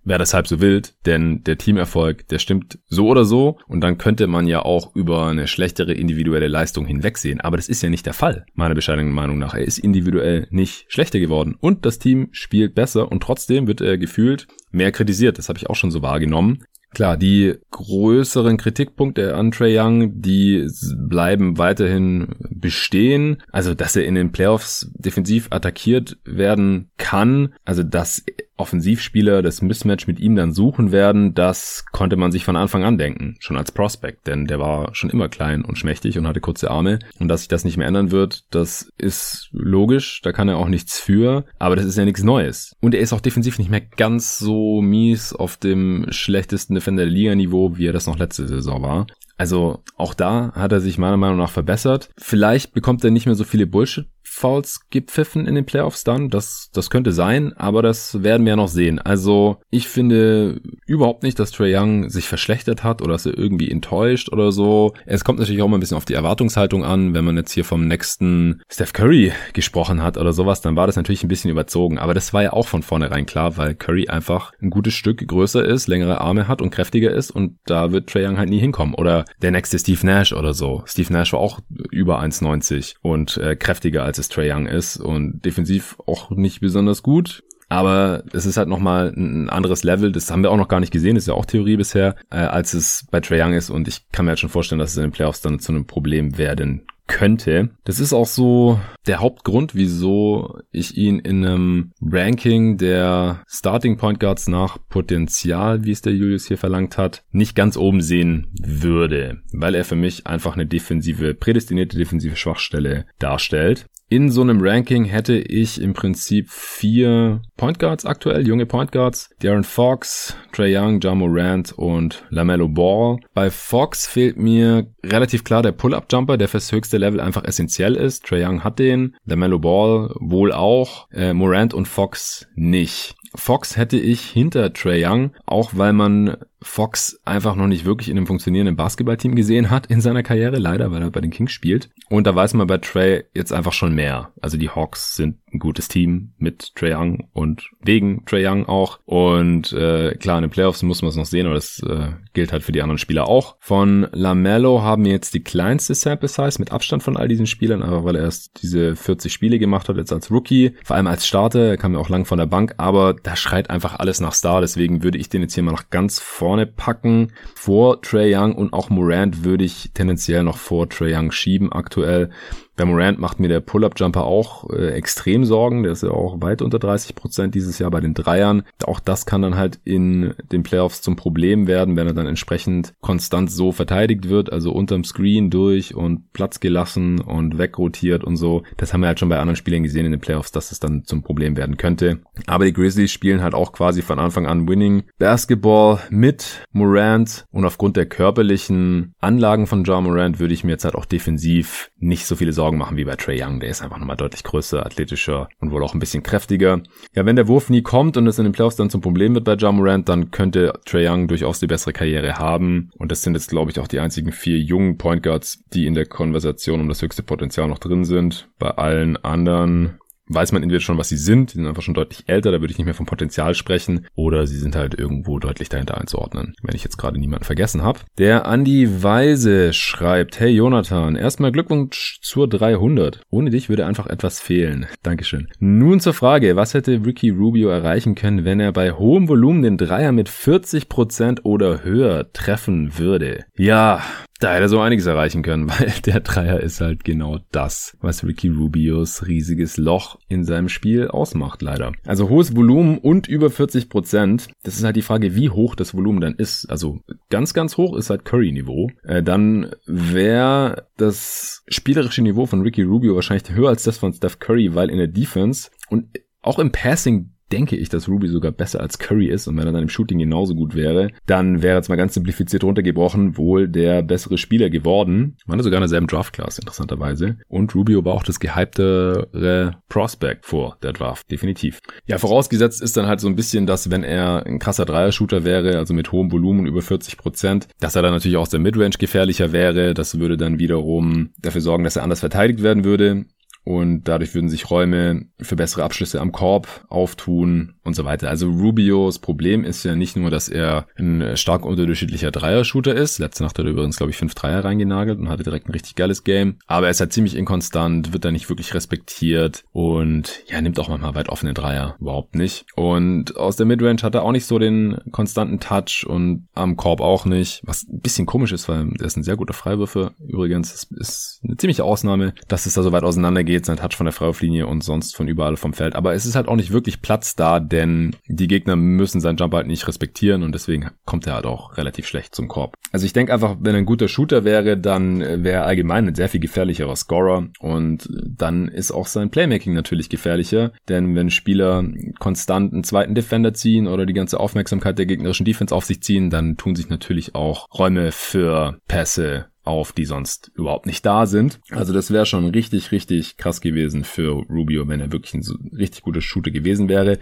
wäre 0.07 0.19
das 0.19 0.33
halb 0.33 0.47
so 0.47 0.61
wild, 0.61 0.95
denn 1.05 1.43
der 1.45 1.59
Teamerfolg, 1.59 2.29
der 2.29 2.39
stimmt 2.39 2.79
so 2.87 3.09
oder 3.09 3.25
so 3.25 3.59
und 3.67 3.81
dann 3.83 3.99
könnte 3.99 4.27
man 4.27 4.47
ja 4.47 4.63
auch 4.63 4.95
über 4.95 5.27
eine 5.27 5.47
schlechtere 5.47 5.93
individuelle 5.93 6.49
Leistung 6.49 6.87
hinwegsehen. 6.87 7.41
Aber 7.41 7.57
das 7.57 7.69
ist 7.69 7.83
ja 7.83 7.91
nicht 7.91 8.07
der 8.07 8.15
Fall, 8.15 8.47
meiner 8.55 8.75
bescheidenen 8.75 9.13
Meinung 9.13 9.39
nach. 9.39 9.55
Er 9.55 9.65
ist 9.65 9.79
individuell 9.79 10.47
nicht 10.51 10.87
schlechter 10.89 11.19
geworden 11.19 11.57
und 11.61 11.85
das 11.85 11.99
Team 11.99 12.29
spielt 12.31 12.75
besser 12.75 13.11
und 13.11 13.23
trotzdem 13.23 13.67
wird 13.67 13.81
er 13.81 13.99
gefühlt 13.99 14.47
mehr 14.71 14.93
kritisiert. 14.93 15.39
Das 15.39 15.49
habe 15.49 15.59
ich 15.59 15.69
auch 15.69 15.77
schon 15.77 15.91
so 15.91 16.03
wahrgenommen. 16.03 16.63
Klar, 16.97 17.19
die 17.19 17.57
größeren 17.73 18.57
Kritikpunkte 18.57 19.35
an 19.35 19.51
Trey 19.51 19.79
Young, 19.79 20.23
die 20.23 20.67
bleiben 20.97 21.59
weiterhin 21.59 22.29
bestehen. 22.49 23.43
Also, 23.53 23.75
dass 23.75 23.97
er 23.97 24.07
in 24.07 24.15
den 24.15 24.33
Playoffs 24.33 24.91
defensiv 24.95 25.49
attackiert 25.51 26.17
werden 26.25 26.89
kann, 26.97 27.55
also 27.67 27.83
dass 27.83 28.25
Offensivspieler 28.57 29.43
das 29.43 29.63
Mismatch 29.63 30.07
mit 30.07 30.21
ihm 30.21 30.37
dann 30.37 30.53
suchen 30.53 30.93
werden, 30.93 31.35
das 31.35 31.85
konnte 31.93 32.17
man 32.17 32.33
sich 32.33 32.45
von 32.45 32.57
Anfang 32.57 32.85
an 32.85 32.99
denken, 32.99 33.37
schon 33.39 33.57
als 33.57 33.73
Prospect, 33.73 34.27
denn 34.27 34.47
der 34.47 34.59
war 34.59 34.95
schon 34.95 35.11
immer 35.11 35.29
klein 35.29 35.65
und 35.65 35.79
schmächtig 35.79 36.19
und 36.19 36.27
hatte 36.27 36.41
kurze 36.41 36.71
Arme 36.71 36.99
und 37.19 37.29
dass 37.29 37.41
sich 37.41 37.49
das 37.49 37.65
nicht 37.65 37.77
mehr 37.77 37.87
ändern 37.87 38.11
wird, 38.11 38.45
das 38.51 38.93
ist 38.99 39.49
logisch, 39.53 40.21
da 40.23 40.33
kann 40.33 40.49
er 40.49 40.59
auch 40.59 40.69
nichts 40.69 40.99
für, 40.99 41.45
aber 41.59 41.77
das 41.77 41.85
ist 41.85 41.99
ja 41.99 42.05
nichts 42.05 42.23
Neues. 42.23 42.75
Und 42.81 42.95
er 42.95 43.01
ist 43.01 43.13
auch 43.13 43.21
defensiv 43.21 43.59
nicht 43.59 43.71
mehr 43.71 43.81
ganz 43.81 44.39
so 44.39 44.81
mies 44.81 45.33
auf 45.33 45.57
dem 45.57 46.07
schlechtesten 46.11 46.75
Defender 46.75 47.05
der 47.05 47.13
Liga-Niveau, 47.13 47.77
wie 47.77 47.87
er 47.87 47.93
das 47.93 48.07
noch 48.07 48.19
letzte 48.19 48.49
Saison 48.49 48.83
war. 48.83 49.07
Also 49.37 49.83
auch 49.97 50.15
da 50.15 50.53
hat 50.55 50.73
er 50.73 50.81
sich 50.81 50.99
meiner 50.99 51.19
Meinung 51.19 51.37
nach 51.37 51.51
verbessert. 51.51 52.09
Vielleicht 52.17 52.73
bekommt 52.73 53.05
er 53.05 53.11
nicht 53.11 53.27
mehr 53.27 53.35
so 53.35 53.45
viele 53.45 53.67
Bullshit 53.67 54.07
Fouls 54.29 54.81
gepfiffen 54.91 55.47
in 55.47 55.55
den 55.55 55.65
Playoffs 55.65 56.05
dann. 56.05 56.29
Das, 56.29 56.69
das 56.73 56.91
könnte 56.91 57.13
sein, 57.13 57.53
aber 57.55 57.81
das 57.81 58.23
werden 58.23 58.45
wir 58.45 58.51
ja 58.51 58.57
noch 58.57 58.69
sehen. 58.69 58.99
Also 58.99 59.59
ich 59.71 59.89
finde 59.89 60.61
überhaupt 60.87 61.23
nicht, 61.23 61.39
dass 61.39 61.53
Trey 61.53 61.75
Young 61.75 62.11
sich 62.11 62.27
verschlechtert 62.27 62.83
hat 62.83 63.03
oder 63.03 63.13
dass 63.13 63.25
er 63.25 63.39
irgendwie 63.39 63.71
enttäuscht 63.71 64.31
oder 64.33 64.53
so. 64.53 64.93
Es 65.07 65.25
kommt 65.25 65.39
natürlich 65.39 65.63
auch 65.63 65.69
mal 65.69 65.77
ein 65.77 65.81
bisschen 65.81 65.97
auf 65.97 66.05
die 66.05 66.15
Erwartungshaltung 66.15 66.85
an. 66.85 67.15
Wenn 67.15 67.25
man 67.25 67.37
jetzt 67.37 67.53
hier 67.53 67.65
vom 67.65 67.87
nächsten 67.87 68.61
Steph 68.69 68.93
Curry 68.93 69.33
gesprochen 69.53 70.03
hat 70.03 70.19
oder 70.19 70.33
sowas, 70.33 70.61
dann 70.61 70.77
war 70.77 70.87
das 70.87 70.97
natürlich 70.97 71.23
ein 71.23 71.29
bisschen 71.29 71.51
überzogen. 71.51 71.99
Aber 71.99 72.13
das 72.13 72.35
war 72.35 72.43
ja 72.43 72.53
auch 72.53 72.67
von 72.67 72.83
vornherein 72.83 73.27
klar, 73.27 73.57
weil 73.57 73.75
Curry 73.75 74.09
einfach 74.09 74.53
ein 74.61 74.71
gutes 74.71 74.95
Stück 74.95 75.27
größer 75.27 75.65
ist, 75.65 75.87
längere 75.87 76.21
Arme 76.21 76.49
hat 76.49 76.61
und 76.61 76.71
kräftiger 76.71 77.13
ist 77.13 77.31
und 77.31 77.59
da 77.65 77.93
wird 77.93 78.11
Trey 78.11 78.27
Young 78.27 78.39
halt 78.39 78.51
nie 78.51 78.59
hinkommen. 78.59 78.95
Oder 78.95 79.25
der 79.41 79.53
nächste 79.53 79.79
Steve 79.79 80.05
Nash 80.05 80.33
oder 80.33 80.53
so. 80.53 80.83
Steve 80.87 81.13
Nash 81.13 81.33
war 81.33 81.41
auch 81.41 81.61
über 81.91 82.21
1,90 82.21 82.97
und 83.03 83.37
äh, 83.37 83.55
kräftiger 83.57 84.03
als 84.03 84.16
es 84.19 84.29
Trey 84.29 84.53
Young 84.53 84.67
ist 84.67 84.97
und 84.97 85.45
defensiv 85.45 85.97
auch 86.07 86.31
nicht 86.31 86.61
besonders 86.61 87.03
gut. 87.03 87.43
Aber 87.69 88.23
es 88.33 88.47
ist 88.47 88.57
halt 88.57 88.69
nochmal 88.69 89.13
ein 89.17 89.51
anderes 89.51 89.83
Level. 89.83 90.13
Das 90.13 90.31
haben 90.31 90.43
wir 90.43 90.53
auch 90.53 90.57
noch 90.57 90.69
gar 90.69 90.79
nicht 90.79 90.93
gesehen. 90.93 91.17
Das 91.17 91.25
ist 91.25 91.29
ja 91.29 91.35
auch 91.35 91.47
Theorie 91.47 91.77
bisher, 91.77 92.15
äh, 92.31 92.37
als 92.37 92.75
es 92.75 93.07
bei 93.11 93.21
Trey 93.21 93.43
Young 93.43 93.55
ist. 93.55 93.71
Und 93.71 93.89
ich 93.89 94.09
kann 94.13 94.25
mir 94.25 94.31
halt 94.31 94.39
schon 94.39 94.51
vorstellen, 94.51 94.79
dass 94.79 94.93
es 94.93 94.97
in 94.97 95.03
den 95.03 95.11
Playoffs 95.11 95.41
dann 95.41 95.59
zu 95.59 95.73
einem 95.73 95.87
Problem 95.87 96.39
werden 96.39 96.87
könnte. 97.07 97.71
Das 97.85 98.01
ist 98.01 98.13
auch 98.13 98.27
so 98.27 98.81
der 99.07 99.21
Hauptgrund, 99.21 99.75
wieso 99.75 100.59
ich 100.71 100.97
ihn 100.97 101.19
in 101.19 101.45
einem 101.45 101.93
Ranking 102.01 102.79
der 102.79 103.43
Starting 103.47 103.97
Point 103.97 104.21
Guards 104.21 104.49
nach 104.49 104.79
Potenzial, 104.89 105.85
wie 105.85 105.93
es 105.93 106.03
der 106.03 106.15
Julius 106.15 106.47
hier 106.47 106.59
verlangt 106.59 106.99
hat, 106.99 107.23
nicht 107.31 107.55
ganz 107.55 107.77
oben 107.77 108.01
sehen 108.01 108.49
würde, 108.61 109.43
weil 109.53 109.75
er 109.75 109.85
für 109.85 109.97
mich 109.97 110.27
einfach 110.27 110.55
eine 110.55 110.67
defensive, 110.67 111.35
prädestinierte 111.35 111.97
defensive 111.97 112.37
Schwachstelle 112.37 113.07
darstellt. 113.19 113.87
In 114.09 114.31
so 114.31 114.41
einem 114.41 114.61
Ranking 114.61 115.05
hätte 115.05 115.35
ich 115.37 115.81
im 115.81 115.93
Prinzip 115.93 116.49
vier 116.49 117.43
Point 117.57 117.81
Guards 117.81 118.07
aktuell, 118.07 118.47
junge 118.47 118.65
Point 118.65 118.93
Guards. 118.93 119.31
Darren 119.41 119.65
Fox, 119.65 120.37
Trey 120.53 120.77
Young, 120.77 121.01
Ja 121.01 121.13
Morant 121.13 121.73
und 121.73 122.25
LaMelo 122.31 122.69
Ball. 122.69 123.19
Bei 123.35 123.51
Fox 123.51 124.07
fehlt 124.07 124.37
mir 124.37 124.87
relativ 125.05 125.43
klar 125.43 125.63
der 125.63 125.73
Pull-Up-Jumper, 125.73 126.37
der 126.37 126.47
fürs 126.47 126.71
höchste 126.71 126.99
Level 126.99 127.19
einfach 127.19 127.43
essentiell 127.43 127.97
ist. 127.97 128.25
Trey 128.25 128.47
Young 128.47 128.63
hat 128.63 128.79
den, 128.79 129.17
LaMelo 129.25 129.59
Ball 129.59 130.15
wohl 130.21 130.53
auch, 130.53 131.09
äh, 131.11 131.33
Morant 131.33 131.75
und 131.75 131.89
Fox 131.89 132.47
nicht. 132.55 133.17
Fox 133.35 133.77
hätte 133.77 133.99
ich 133.99 134.21
hinter 134.21 134.73
Trey 134.73 135.05
Young, 135.05 135.33
auch 135.47 135.73
weil 135.75 135.93
man 135.93 136.37
Fox 136.63 137.21
einfach 137.25 137.55
noch 137.55 137.67
nicht 137.67 137.85
wirklich 137.85 138.09
in 138.09 138.17
einem 138.17 138.27
funktionierenden 138.27 138.77
Basketballteam 138.77 139.35
gesehen 139.35 139.71
hat 139.71 139.87
in 139.87 140.01
seiner 140.01 140.23
Karriere, 140.23 140.57
leider, 140.59 140.91
weil 140.91 141.03
er 141.03 141.11
bei 141.11 141.21
den 141.21 141.31
Kings 141.31 141.53
spielt. 141.53 141.91
Und 142.09 142.27
da 142.27 142.35
weiß 142.35 142.55
man 142.55 142.67
bei 142.67 142.79
Trey 142.79 143.25
jetzt 143.35 143.53
einfach 143.53 143.73
schon 143.73 143.95
mehr. 143.95 144.33
Also 144.41 144.57
die 144.57 144.71
Hawks 144.71 145.17
sind 145.17 145.37
ein 145.53 145.59
gutes 145.59 145.89
Team 145.89 146.33
mit 146.39 146.75
Trey 146.75 146.95
Young 146.95 147.29
und 147.33 147.69
wegen 147.81 148.25
Trey 148.25 148.47
Young 148.47 148.67
auch. 148.67 149.01
Und 149.05 149.73
äh, 149.73 150.15
klar, 150.15 150.39
in 150.39 150.43
den 150.43 150.51
Playoffs 150.51 150.83
muss 150.83 151.03
man 151.03 151.11
es 151.11 151.17
noch 151.17 151.27
sehen, 151.27 151.47
aber 151.47 151.57
das 151.57 151.83
äh, 151.83 152.11
gilt 152.33 152.53
halt 152.53 152.63
für 152.63 152.73
die 152.73 152.83
anderen 152.83 152.99
Spieler 152.99 153.29
auch. 153.29 153.57
Von 153.61 154.07
LaMelo 154.13 154.83
haben 154.83 155.05
wir 155.05 155.13
jetzt 155.13 155.35
die 155.35 155.43
kleinste 155.43 155.95
Sample 155.95 156.29
Size 156.29 156.59
mit 156.59 156.73
Abstand 156.73 157.03
von 157.03 157.17
all 157.17 157.29
diesen 157.29 157.47
Spielern, 157.47 157.83
aber 157.83 158.05
weil 158.05 158.17
er 158.17 158.25
erst 158.25 158.63
diese 158.63 158.97
40 158.97 159.33
Spiele 159.33 159.59
gemacht 159.59 159.89
hat, 159.89 159.97
jetzt 159.97 160.13
als 160.13 160.31
Rookie, 160.31 160.75
vor 160.85 160.97
allem 160.97 161.07
als 161.07 161.27
Starter, 161.27 161.61
er 161.61 161.77
kam 161.77 161.95
ja 161.95 161.99
auch 161.99 162.09
lang 162.09 162.25
von 162.25 162.39
der 162.39 162.47
Bank, 162.47 162.75
aber 162.77 163.15
da 163.15 163.37
schreit 163.37 163.71
einfach 163.71 163.99
alles 163.99 164.21
nach 164.21 164.35
Star, 164.35 164.61
deswegen 164.61 165.03
würde 165.03 165.19
ich 165.19 165.29
den 165.29 165.43
jetzt 165.43 165.55
hier 165.55 165.63
mal 165.63 165.73
noch 165.73 165.91
ganz 165.91 166.21
vorne 166.47 166.65
packen. 166.67 167.33
Vor 167.57 168.01
Trey 168.03 168.33
Young 168.37 168.55
und 168.55 168.73
auch 168.73 168.89
Morant 168.89 169.43
würde 169.43 169.65
ich 169.65 169.91
tendenziell 169.95 170.45
noch 170.45 170.59
vor 170.59 170.89
Trey 170.89 171.13
Young 171.13 171.33
schieben 171.33 171.73
aktuell. 171.73 172.31
Bei 172.77 172.85
Morant 172.85 173.19
macht 173.19 173.41
mir 173.41 173.49
der 173.49 173.61
Pull-Up-Jumper 173.61 174.25
auch 174.25 174.69
äh, 174.71 174.91
extrem 174.91 175.45
Sorgen. 175.45 175.83
Der 175.83 175.93
ist 175.93 176.03
ja 176.03 176.11
auch 176.11 176.43
weit 176.43 176.61
unter 176.61 176.79
30 176.79 177.15
Prozent 177.15 177.55
dieses 177.55 177.79
Jahr 177.79 177.91
bei 177.91 178.01
den 178.01 178.13
Dreiern. 178.13 178.65
Auch 178.85 179.01
das 179.01 179.25
kann 179.25 179.43
dann 179.43 179.57
halt 179.57 179.81
in 179.85 180.35
den 180.53 180.63
Playoffs 180.63 181.01
zum 181.01 181.17
Problem 181.17 181.67
werden, 181.67 181.97
wenn 181.97 182.07
er 182.07 182.13
dann 182.13 182.27
entsprechend 182.27 182.93
konstant 183.01 183.51
so 183.51 183.73
verteidigt 183.73 184.29
wird, 184.29 184.53
also 184.53 184.73
unterm 184.73 185.05
Screen 185.05 185.49
durch 185.49 185.95
und 185.95 186.33
Platz 186.35 186.61
gelassen 186.61 187.21
und 187.21 187.57
wegrotiert 187.57 188.25
und 188.25 188.37
so. 188.37 188.63
Das 188.77 188.93
haben 188.93 189.01
wir 189.01 189.09
halt 189.09 189.21
schon 189.21 189.31
bei 189.31 189.39
anderen 189.39 189.57
Spielern 189.57 189.83
gesehen 189.83 190.05
in 190.05 190.13
den 190.13 190.21
Playoffs, 190.21 190.53
dass 190.53 190.71
es 190.71 190.79
dann 190.79 191.05
zum 191.05 191.23
Problem 191.23 191.57
werden 191.57 191.79
könnte. 191.79 192.21
Aber 192.47 192.67
die 192.67 192.75
Grizzlies 192.75 193.11
spielen 193.11 193.43
halt 193.43 193.55
auch 193.55 193.73
quasi 193.73 194.03
von 194.03 194.19
Anfang 194.19 194.47
an 194.47 194.69
Winning 194.69 195.05
Basketball 195.19 196.01
mit 196.11 196.67
Morant 196.73 197.47
und 197.51 197.65
aufgrund 197.65 197.97
der 197.97 198.07
körperlichen 198.07 199.15
Anlagen 199.19 199.67
von 199.67 199.85
John 199.85 200.05
Morant 200.05 200.39
würde 200.39 200.53
ich 200.53 200.63
mir 200.63 200.73
jetzt 200.73 200.85
halt 200.85 200.95
auch 200.95 201.07
defensiv 201.07 201.91
nicht 201.99 202.27
so 202.27 202.37
viele 202.37 202.53
Sorgen 202.53 202.66
Sorgen 202.67 202.79
machen 202.79 202.97
wie 202.97 203.05
bei 203.05 203.15
Trey 203.15 203.41
Young. 203.41 203.61
Der 203.61 203.69
ist 203.69 203.81
einfach 203.81 203.99
nochmal 203.99 204.17
deutlich 204.17 204.43
größer, 204.43 204.85
athletischer 204.85 205.49
und 205.61 205.71
wohl 205.71 205.85
auch 205.85 205.95
ein 205.95 206.01
bisschen 206.01 206.25
kräftiger. 206.25 206.81
Ja, 207.15 207.25
wenn 207.25 207.37
der 207.37 207.47
Wurf 207.47 207.71
nie 207.71 207.83
kommt 207.83 208.17
und 208.17 208.27
es 208.27 208.39
in 208.39 208.45
den 208.45 208.53
Playoffs 208.53 208.75
dann 208.75 208.91
zum 208.91 209.01
Problem 209.01 209.35
wird 209.35 209.45
bei 209.45 209.55
John 209.55 209.77
Morant, 209.77 210.09
dann 210.09 210.33
könnte 210.33 210.73
Trey 210.85 211.09
Young 211.09 211.29
durchaus 211.29 211.61
die 211.61 211.69
bessere 211.69 211.93
Karriere 211.93 212.39
haben. 212.39 212.91
Und 212.99 213.13
das 213.13 213.23
sind 213.23 213.35
jetzt, 213.35 213.51
glaube 213.51 213.71
ich, 213.71 213.79
auch 213.79 213.87
die 213.87 214.01
einzigen 214.01 214.33
vier 214.33 214.59
jungen 214.59 214.99
Point 214.99 215.23
Guards, 215.23 215.63
die 215.75 215.87
in 215.87 215.95
der 215.95 216.07
Konversation 216.07 216.81
um 216.81 216.89
das 216.89 217.03
höchste 217.03 217.23
Potenzial 217.23 217.69
noch 217.69 217.79
drin 217.79 218.05
sind. 218.05 218.49
Bei 218.59 218.71
allen 218.71 219.17
anderen 219.17 220.01
weiß 220.29 220.53
man 220.53 220.63
entweder 220.63 220.81
schon, 220.81 220.99
was 220.99 221.09
sie 221.09 221.17
sind, 221.17 221.53
die 221.53 221.59
sind 221.59 221.67
einfach 221.67 221.83
schon 221.83 221.95
deutlich 221.95 222.25
älter, 222.27 222.53
da 222.53 222.61
würde 222.61 222.73
ich 222.73 222.79
nicht 222.79 222.87
mehr 222.87 222.95
vom 222.95 223.07
Potenzial 223.07 223.55
sprechen, 223.55 224.07
oder 224.15 224.47
sie 224.47 224.59
sind 224.59 224.77
halt 224.77 224.99
irgendwo 224.99 225.39
deutlich 225.39 225.69
dahinter 225.69 225.99
einzuordnen, 225.99 226.55
wenn 226.63 226.75
ich 226.75 226.85
jetzt 226.85 226.97
gerade 226.97 227.19
niemanden 227.19 227.45
vergessen 227.45 227.83
habe. 227.83 228.01
Der 228.19 228.47
Andy 228.47 229.03
Weise 229.03 229.73
schreibt, 229.73 230.41
hey 230.41 230.51
Jonathan, 230.51 231.17
erstmal 231.17 231.53
Glückwunsch 231.53 232.19
zur 232.23 232.49
300. 232.49 233.23
Ohne 233.31 233.51
dich 233.51 233.69
würde 233.69 233.87
einfach 233.87 234.07
etwas 234.07 234.41
fehlen. 234.41 234.87
Dankeschön. 235.03 235.49
Nun 235.59 236.01
zur 236.01 236.15
Frage, 236.15 236.57
was 236.57 236.75
hätte 236.75 237.03
Ricky 237.05 237.31
Rubio 237.31 237.69
erreichen 237.69 238.15
können, 238.15 238.45
wenn 238.45 238.61
er 238.61 238.73
bei 238.73 238.93
hohem 238.93 239.29
Volumen 239.29 239.63
den 239.63 239.77
Dreier 239.77 240.13
mit 240.13 240.29
40% 240.29 241.43
oder 241.45 241.85
höher 241.85 242.33
treffen 242.33 242.99
würde? 242.99 243.45
Ja, 243.57 244.03
da 244.41 244.53
hätte 244.53 244.63
er 244.63 244.69
so 244.69 244.81
einiges 244.81 245.07
erreichen 245.07 245.43
können, 245.43 245.69
weil 245.79 245.93
der 246.05 246.21
Dreier 246.21 246.61
ist 246.61 246.81
halt 246.81 247.05
genau 247.05 247.39
das, 247.53 247.97
was 248.01 248.25
Ricky 248.25 248.49
Rubios 248.49 249.27
riesiges 249.27 249.77
Loch 249.77 250.19
in 250.29 250.45
seinem 250.45 250.69
Spiel 250.69 251.09
ausmacht, 251.09 251.63
leider. 251.63 251.93
Also 252.05 252.29
hohes 252.29 252.55
Volumen 252.55 252.99
und 252.99 253.29
über 253.29 253.51
40 253.51 253.89
Prozent. 253.89 254.49
Das 254.63 254.77
ist 254.77 254.85
halt 254.85 254.97
die 254.97 255.03
Frage, 255.03 255.35
wie 255.35 255.51
hoch 255.51 255.75
das 255.75 255.95
Volumen 255.95 256.21
dann 256.21 256.35
ist. 256.35 256.67
Also 256.67 257.01
ganz, 257.31 257.55
ganz 257.55 257.77
hoch 257.77 257.97
ist 257.97 258.11
halt 258.11 258.25
Curry-Niveau. 258.25 258.91
Äh, 259.05 259.23
dann 259.23 259.71
wäre 259.87 260.87
das 260.97 261.63
spielerische 261.69 262.23
Niveau 262.23 262.47
von 262.47 262.63
Ricky 262.63 262.83
Rubio 262.83 263.15
wahrscheinlich 263.15 263.51
höher 263.51 263.69
als 263.69 263.85
das 263.85 263.99
von 263.99 264.13
Steph 264.13 264.39
Curry, 264.39 264.75
weil 264.75 264.91
in 264.91 264.99
der 264.99 265.09
Defense 265.09 265.71
und 265.89 266.07
auch 266.43 266.59
im 266.59 266.71
Passing 266.71 267.33
denke 267.53 267.77
ich, 267.77 267.89
dass 267.89 268.09
Ruby 268.09 268.29
sogar 268.29 268.53
besser 268.53 268.81
als 268.81 268.99
Curry 268.99 269.29
ist 269.29 269.47
und 269.47 269.57
wenn 269.57 269.67
er 269.67 269.73
dann 269.73 269.83
im 269.83 269.89
Shooting 269.89 270.19
genauso 270.19 270.55
gut 270.55 270.75
wäre, 270.75 271.11
dann 271.27 271.63
wäre 271.63 271.77
jetzt 271.77 271.89
mal 271.89 271.97
ganz 271.97 272.15
simplifiziert 272.15 272.65
runtergebrochen 272.65 273.37
wohl 273.37 273.69
der 273.69 274.03
bessere 274.03 274.39
Spieler 274.39 274.71
geworden. 274.71 275.37
War 275.47 275.63
sogar 275.63 275.79
in 275.79 275.83
derselben 275.83 276.07
Draft-Class, 276.07 276.59
interessanterweise. 276.59 277.39
Und 277.49 277.75
Rubio 277.75 278.05
war 278.05 278.15
auch 278.15 278.23
das 278.23 278.41
gehyptere 278.41 279.77
Prospect 279.89 280.47
vor 280.47 280.77
der 280.83 280.93
Draft, 280.93 281.31
definitiv. 281.31 281.81
Ja, 282.07 282.19
vorausgesetzt 282.19 282.83
ist 282.83 282.97
dann 282.97 283.07
halt 283.07 283.21
so 283.21 283.29
ein 283.29 283.37
bisschen, 283.37 283.67
dass 283.67 283.91
wenn 283.91 284.05
er 284.05 284.45
ein 284.47 284.59
krasser 284.59 284.85
Dreier-Shooter 284.85 285.45
wäre, 285.45 285.79
also 285.79 285.95
mit 285.95 286.13
hohem 286.13 286.33
Volumen 286.33 286.67
über 286.67 286.83
40 286.83 287.17
Prozent, 287.17 287.69
dass 287.81 287.97
er 287.97 288.03
dann 288.03 288.13
natürlich 288.13 288.37
auch 288.37 288.43
aus 288.43 288.51
der 288.51 288.61
Midrange 288.61 288.97
gefährlicher 288.99 289.53
wäre. 289.53 289.95
Das 289.95 290.19
würde 290.19 290.37
dann 290.37 290.59
wiederum 290.59 291.31
dafür 291.39 291.61
sorgen, 291.61 291.85
dass 291.85 291.97
er 291.97 292.03
anders 292.03 292.21
verteidigt 292.21 292.63
werden 292.63 292.85
würde. 292.85 293.27
Und 293.67 294.05
dadurch 294.05 294.33
würden 294.33 294.49
sich 294.49 294.71
Räume 294.71 295.27
für 295.41 295.57
bessere 295.57 295.83
Abschlüsse 295.83 296.21
am 296.21 296.31
Korb 296.31 296.87
auftun 296.89 297.75
und 297.83 297.95
so 297.95 298.05
weiter. 298.05 298.31
Also 298.31 298.49
Rubios 298.49 299.19
Problem 299.19 299.65
ist 299.65 299.83
ja 299.85 299.97
nicht 299.97 300.17
nur, 300.17 300.31
dass 300.31 300.49
er 300.49 300.87
ein 300.97 301.37
stark 301.37 301.67
unterdurchschnittlicher 301.67 302.31
Dreier-Shooter 302.31 302.95
ist. 302.95 303.19
Letzte 303.19 303.43
Nacht 303.43 303.59
hat 303.59 303.65
er 303.65 303.73
übrigens, 303.73 303.97
glaube 303.97 304.11
ich, 304.11 304.19
fünf 304.19 304.37
Dreier 304.37 304.65
reingenagelt 304.65 305.19
und 305.19 305.29
hatte 305.29 305.43
direkt 305.43 305.69
ein 305.69 305.73
richtig 305.73 305.97
geiles 305.97 306.23
Game. 306.23 306.59
Aber 306.69 306.87
er 306.87 306.91
ist 306.93 307.01
halt 307.01 307.13
ziemlich 307.13 307.35
inkonstant, 307.35 308.13
wird 308.13 308.25
da 308.25 308.31
nicht 308.31 308.49
wirklich 308.49 308.73
respektiert 308.73 309.65
und 309.73 310.43
ja, 310.47 310.61
nimmt 310.61 310.79
auch 310.79 310.89
manchmal 310.89 311.17
weit 311.17 311.29
offene 311.29 311.53
Dreier. 311.53 311.97
Überhaupt 312.01 312.37
nicht. 312.37 312.67
Und 312.77 313.37
aus 313.37 313.57
der 313.57 313.67
Midrange 313.67 314.03
hat 314.03 314.15
er 314.15 314.23
auch 314.23 314.33
nicht 314.33 314.47
so 314.47 314.61
den 314.61 314.99
konstanten 315.11 315.59
Touch 315.59 316.07
und 316.07 316.47
am 316.55 316.77
Korb 316.77 317.01
auch 317.01 317.25
nicht. 317.25 317.63
Was 317.65 317.83
ein 317.89 318.01
bisschen 318.01 318.27
komisch 318.27 318.53
ist, 318.53 318.69
weil 318.69 318.91
er 319.01 319.07
ist 319.07 319.17
ein 319.17 319.25
sehr 319.25 319.37
guter 319.37 319.55
Freiwürfer. 319.55 320.13
Übrigens, 320.25 320.73
es 320.73 320.85
ist 320.97 321.41
eine 321.43 321.57
ziemliche 321.57 321.83
Ausnahme, 321.83 322.33
dass 322.47 322.67
es 322.67 322.75
da 322.75 322.85
so 322.85 322.93
weit 322.93 323.03
auseinander 323.03 323.43
geht, 323.43 323.56
sein 323.65 323.79
Touch 323.79 323.97
von 323.97 324.07
der 324.07 324.13
Freiwurflinie 324.13 324.67
und 324.67 324.85
sonst 324.85 325.17
von 325.17 325.29
überall 325.29 325.57
vom 325.57 325.73
Feld. 325.73 325.95
Aber 325.95 326.15
es 326.15 326.27
ist 326.27 326.35
halt 326.35 326.49
auch 326.49 326.57
nicht 326.57 326.73
wirklich 326.73 327.01
Platz 327.01 327.37
da, 327.37 327.61
denn 327.61 328.15
die 328.27 328.49
Gegner 328.49 328.77
müssen 328.77 329.21
seinen 329.21 329.37
Jump 329.37 329.55
halt 329.55 329.67
nicht 329.67 329.89
respektieren 329.89 330.43
und 330.43 330.53
deswegen 330.53 330.91
kommt 331.05 331.27
er 331.27 331.35
halt 331.35 331.47
auch 331.47 331.77
relativ 331.77 332.07
schlecht 332.07 332.35
zum 332.35 332.49
Korb. 332.49 332.75
Also 332.93 333.07
ich 333.07 333.13
denke 333.13 333.33
einfach, 333.33 333.57
wenn 333.61 333.75
er 333.75 333.79
ein 333.79 333.87
guter 333.87 334.09
Shooter 334.09 334.45
wäre, 334.45 334.77
dann 334.77 335.21
wäre 335.21 335.63
er 335.63 335.67
allgemein 335.67 336.09
ein 336.09 336.15
sehr 336.15 336.29
viel 336.29 336.41
gefährlicherer 336.41 336.97
Scorer 336.97 337.49
und 337.61 338.09
dann 338.11 338.69
ist 338.69 338.93
auch 338.93 339.07
sein 339.07 339.31
Playmaking 339.31 339.75
natürlich 339.75 340.09
gefährlicher, 340.09 340.73
denn 340.89 341.15
wenn 341.15 341.31
Spieler 341.31 341.85
konstant 342.19 342.73
einen 342.73 342.85
zweiten 342.85 343.15
Defender 343.15 343.55
ziehen 343.55 343.87
oder 343.87 344.07
die 344.07 344.13
ganze 344.13 344.41
Aufmerksamkeit 344.41 344.99
der 344.99 345.07
gegnerischen 345.07 345.45
Defense 345.45 345.75
auf 345.75 345.85
sich 345.85 346.03
ziehen, 346.03 346.31
dann 346.31 346.57
tun 346.57 346.77
sich 346.77 346.89
natürlich 346.89 347.35
auch 347.35 347.67
Räume 347.73 348.13
für 348.13 348.79
Pässe 348.89 349.47
auf, 349.67 349.93
die 349.93 350.05
sonst 350.05 350.51
überhaupt 350.55 350.87
nicht 350.87 351.05
da 351.05 351.27
sind. 351.27 351.61
Also 351.71 351.93
das 351.93 352.11
wäre 352.11 352.27
schon 352.27 352.47
richtig, 352.47 352.93
richtig 352.93 353.37
krass 353.37 353.61
gewesen 353.61 354.05
für 354.05 354.45
Rubio, 354.49 354.89
wenn 354.89 355.01
er 355.01 355.13
wirklich 355.13 355.35
ein 355.35 355.43
so 355.43 355.55
richtig 355.77 356.03
guter 356.03 356.21
Shooter 356.21 356.51
gewesen 356.51 356.89
wäre. 356.89 357.19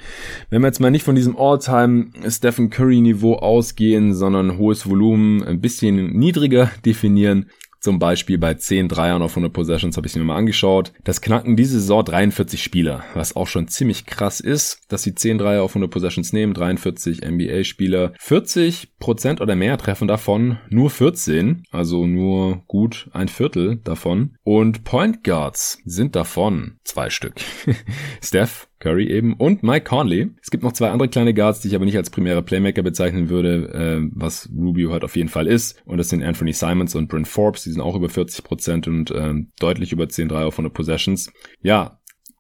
Wenn 0.51 0.63
wir 0.63 0.69
jetzt 0.69 0.81
mal 0.81 0.91
nicht 0.91 1.05
von 1.05 1.15
diesem 1.15 1.37
All-Time 1.37 2.11
Stephen 2.29 2.71
Curry 2.71 3.01
Niveau 3.01 3.35
ausgehen, 3.35 4.15
sondern 4.15 4.59
hohes 4.59 4.89
Volumen 4.89 5.43
ein 5.43 5.61
bisschen 5.61 6.13
niedriger 6.13 6.71
definieren, 6.85 7.51
zum 7.85 7.99
Beispiel 7.99 8.39
bei 8.39 8.55
10 8.55 8.89
Dreiern 8.89 9.21
auf 9.21 9.33
100 9.33 9.53
Possessions 9.53 9.99
habe 9.99 10.07
ich 10.07 10.17
mir 10.17 10.25
mal 10.25 10.37
angeschaut. 10.37 10.95
Das 11.05 11.21
knacken 11.21 11.55
diese 11.55 11.79
Saison 11.79 12.03
43 12.03 12.63
Spieler, 12.63 13.05
was 13.13 13.37
auch 13.37 13.47
schon 13.47 13.69
ziemlich 13.69 14.07
krass 14.07 14.41
ist, 14.41 14.81
dass 14.89 15.03
sie 15.03 15.15
10 15.15 15.37
Dreier 15.37 15.63
auf 15.63 15.73
100 15.73 15.91
Possessions 15.91 16.33
nehmen, 16.33 16.55
43 16.55 17.21
NBA-Spieler. 17.23 18.15
40% 18.19 19.43
oder 19.43 19.55
mehr 19.55 19.77
treffen 19.77 20.09
davon, 20.09 20.59
nur 20.71 20.89
14, 20.89 21.65
also 21.71 22.07
nur 22.07 22.63
gut 22.69 23.11
ein 23.13 23.29
Viertel 23.29 23.77
davon. 23.85 24.37
Und 24.45 24.85
Point 24.85 25.23
Guards 25.23 25.79
sind 25.85 26.17
davon 26.17 26.79
zwei 26.85 27.11
Stück. 27.11 27.35
Steph, 28.23 28.67
Curry 28.85 29.11
eben 29.11 29.33
und 29.33 29.63
Mike 29.63 29.87
Conley. 29.87 30.31
Es 30.43 30.51
gibt 30.51 30.63
noch 30.63 30.73
zwei 30.73 30.91
andere 30.91 31.09
kleine 31.09 31.33
Guards, 31.33 31.61
die 31.61 31.69
ich 31.69 31.75
aber 31.75 31.87
nicht 31.87 31.97
als 31.97 32.11
primäre 32.11 32.43
Playmaker 32.43 32.83
bezeichnen 32.83 33.31
würde, 33.31 33.73
äh, 33.73 34.11
was 34.13 34.51
Rubio 34.55 34.93
halt 34.93 35.05
auf 35.05 35.17
jeden 35.17 35.31
Fall 35.31 35.47
ist. 35.47 35.83
Und 35.87 35.97
das 35.97 36.11
sind 36.11 36.23
Anthony 36.23 36.53
Simons 36.53 36.95
und 36.95 37.09
Brent 37.09 37.27
Forbes, 37.27 37.63
die 37.65 37.71
sind 37.71 37.81
auch 37.81 37.97
über 37.97 38.09
40% 38.09 38.87
und 38.87 39.11
äh, 39.11 39.33
deutlich 39.59 39.93
über 39.93 40.07
10 40.07 40.29
3 40.29 40.45
auf 40.45 40.55
100 40.55 40.75
Possessions. 40.75 41.33
Ja, 41.63 41.99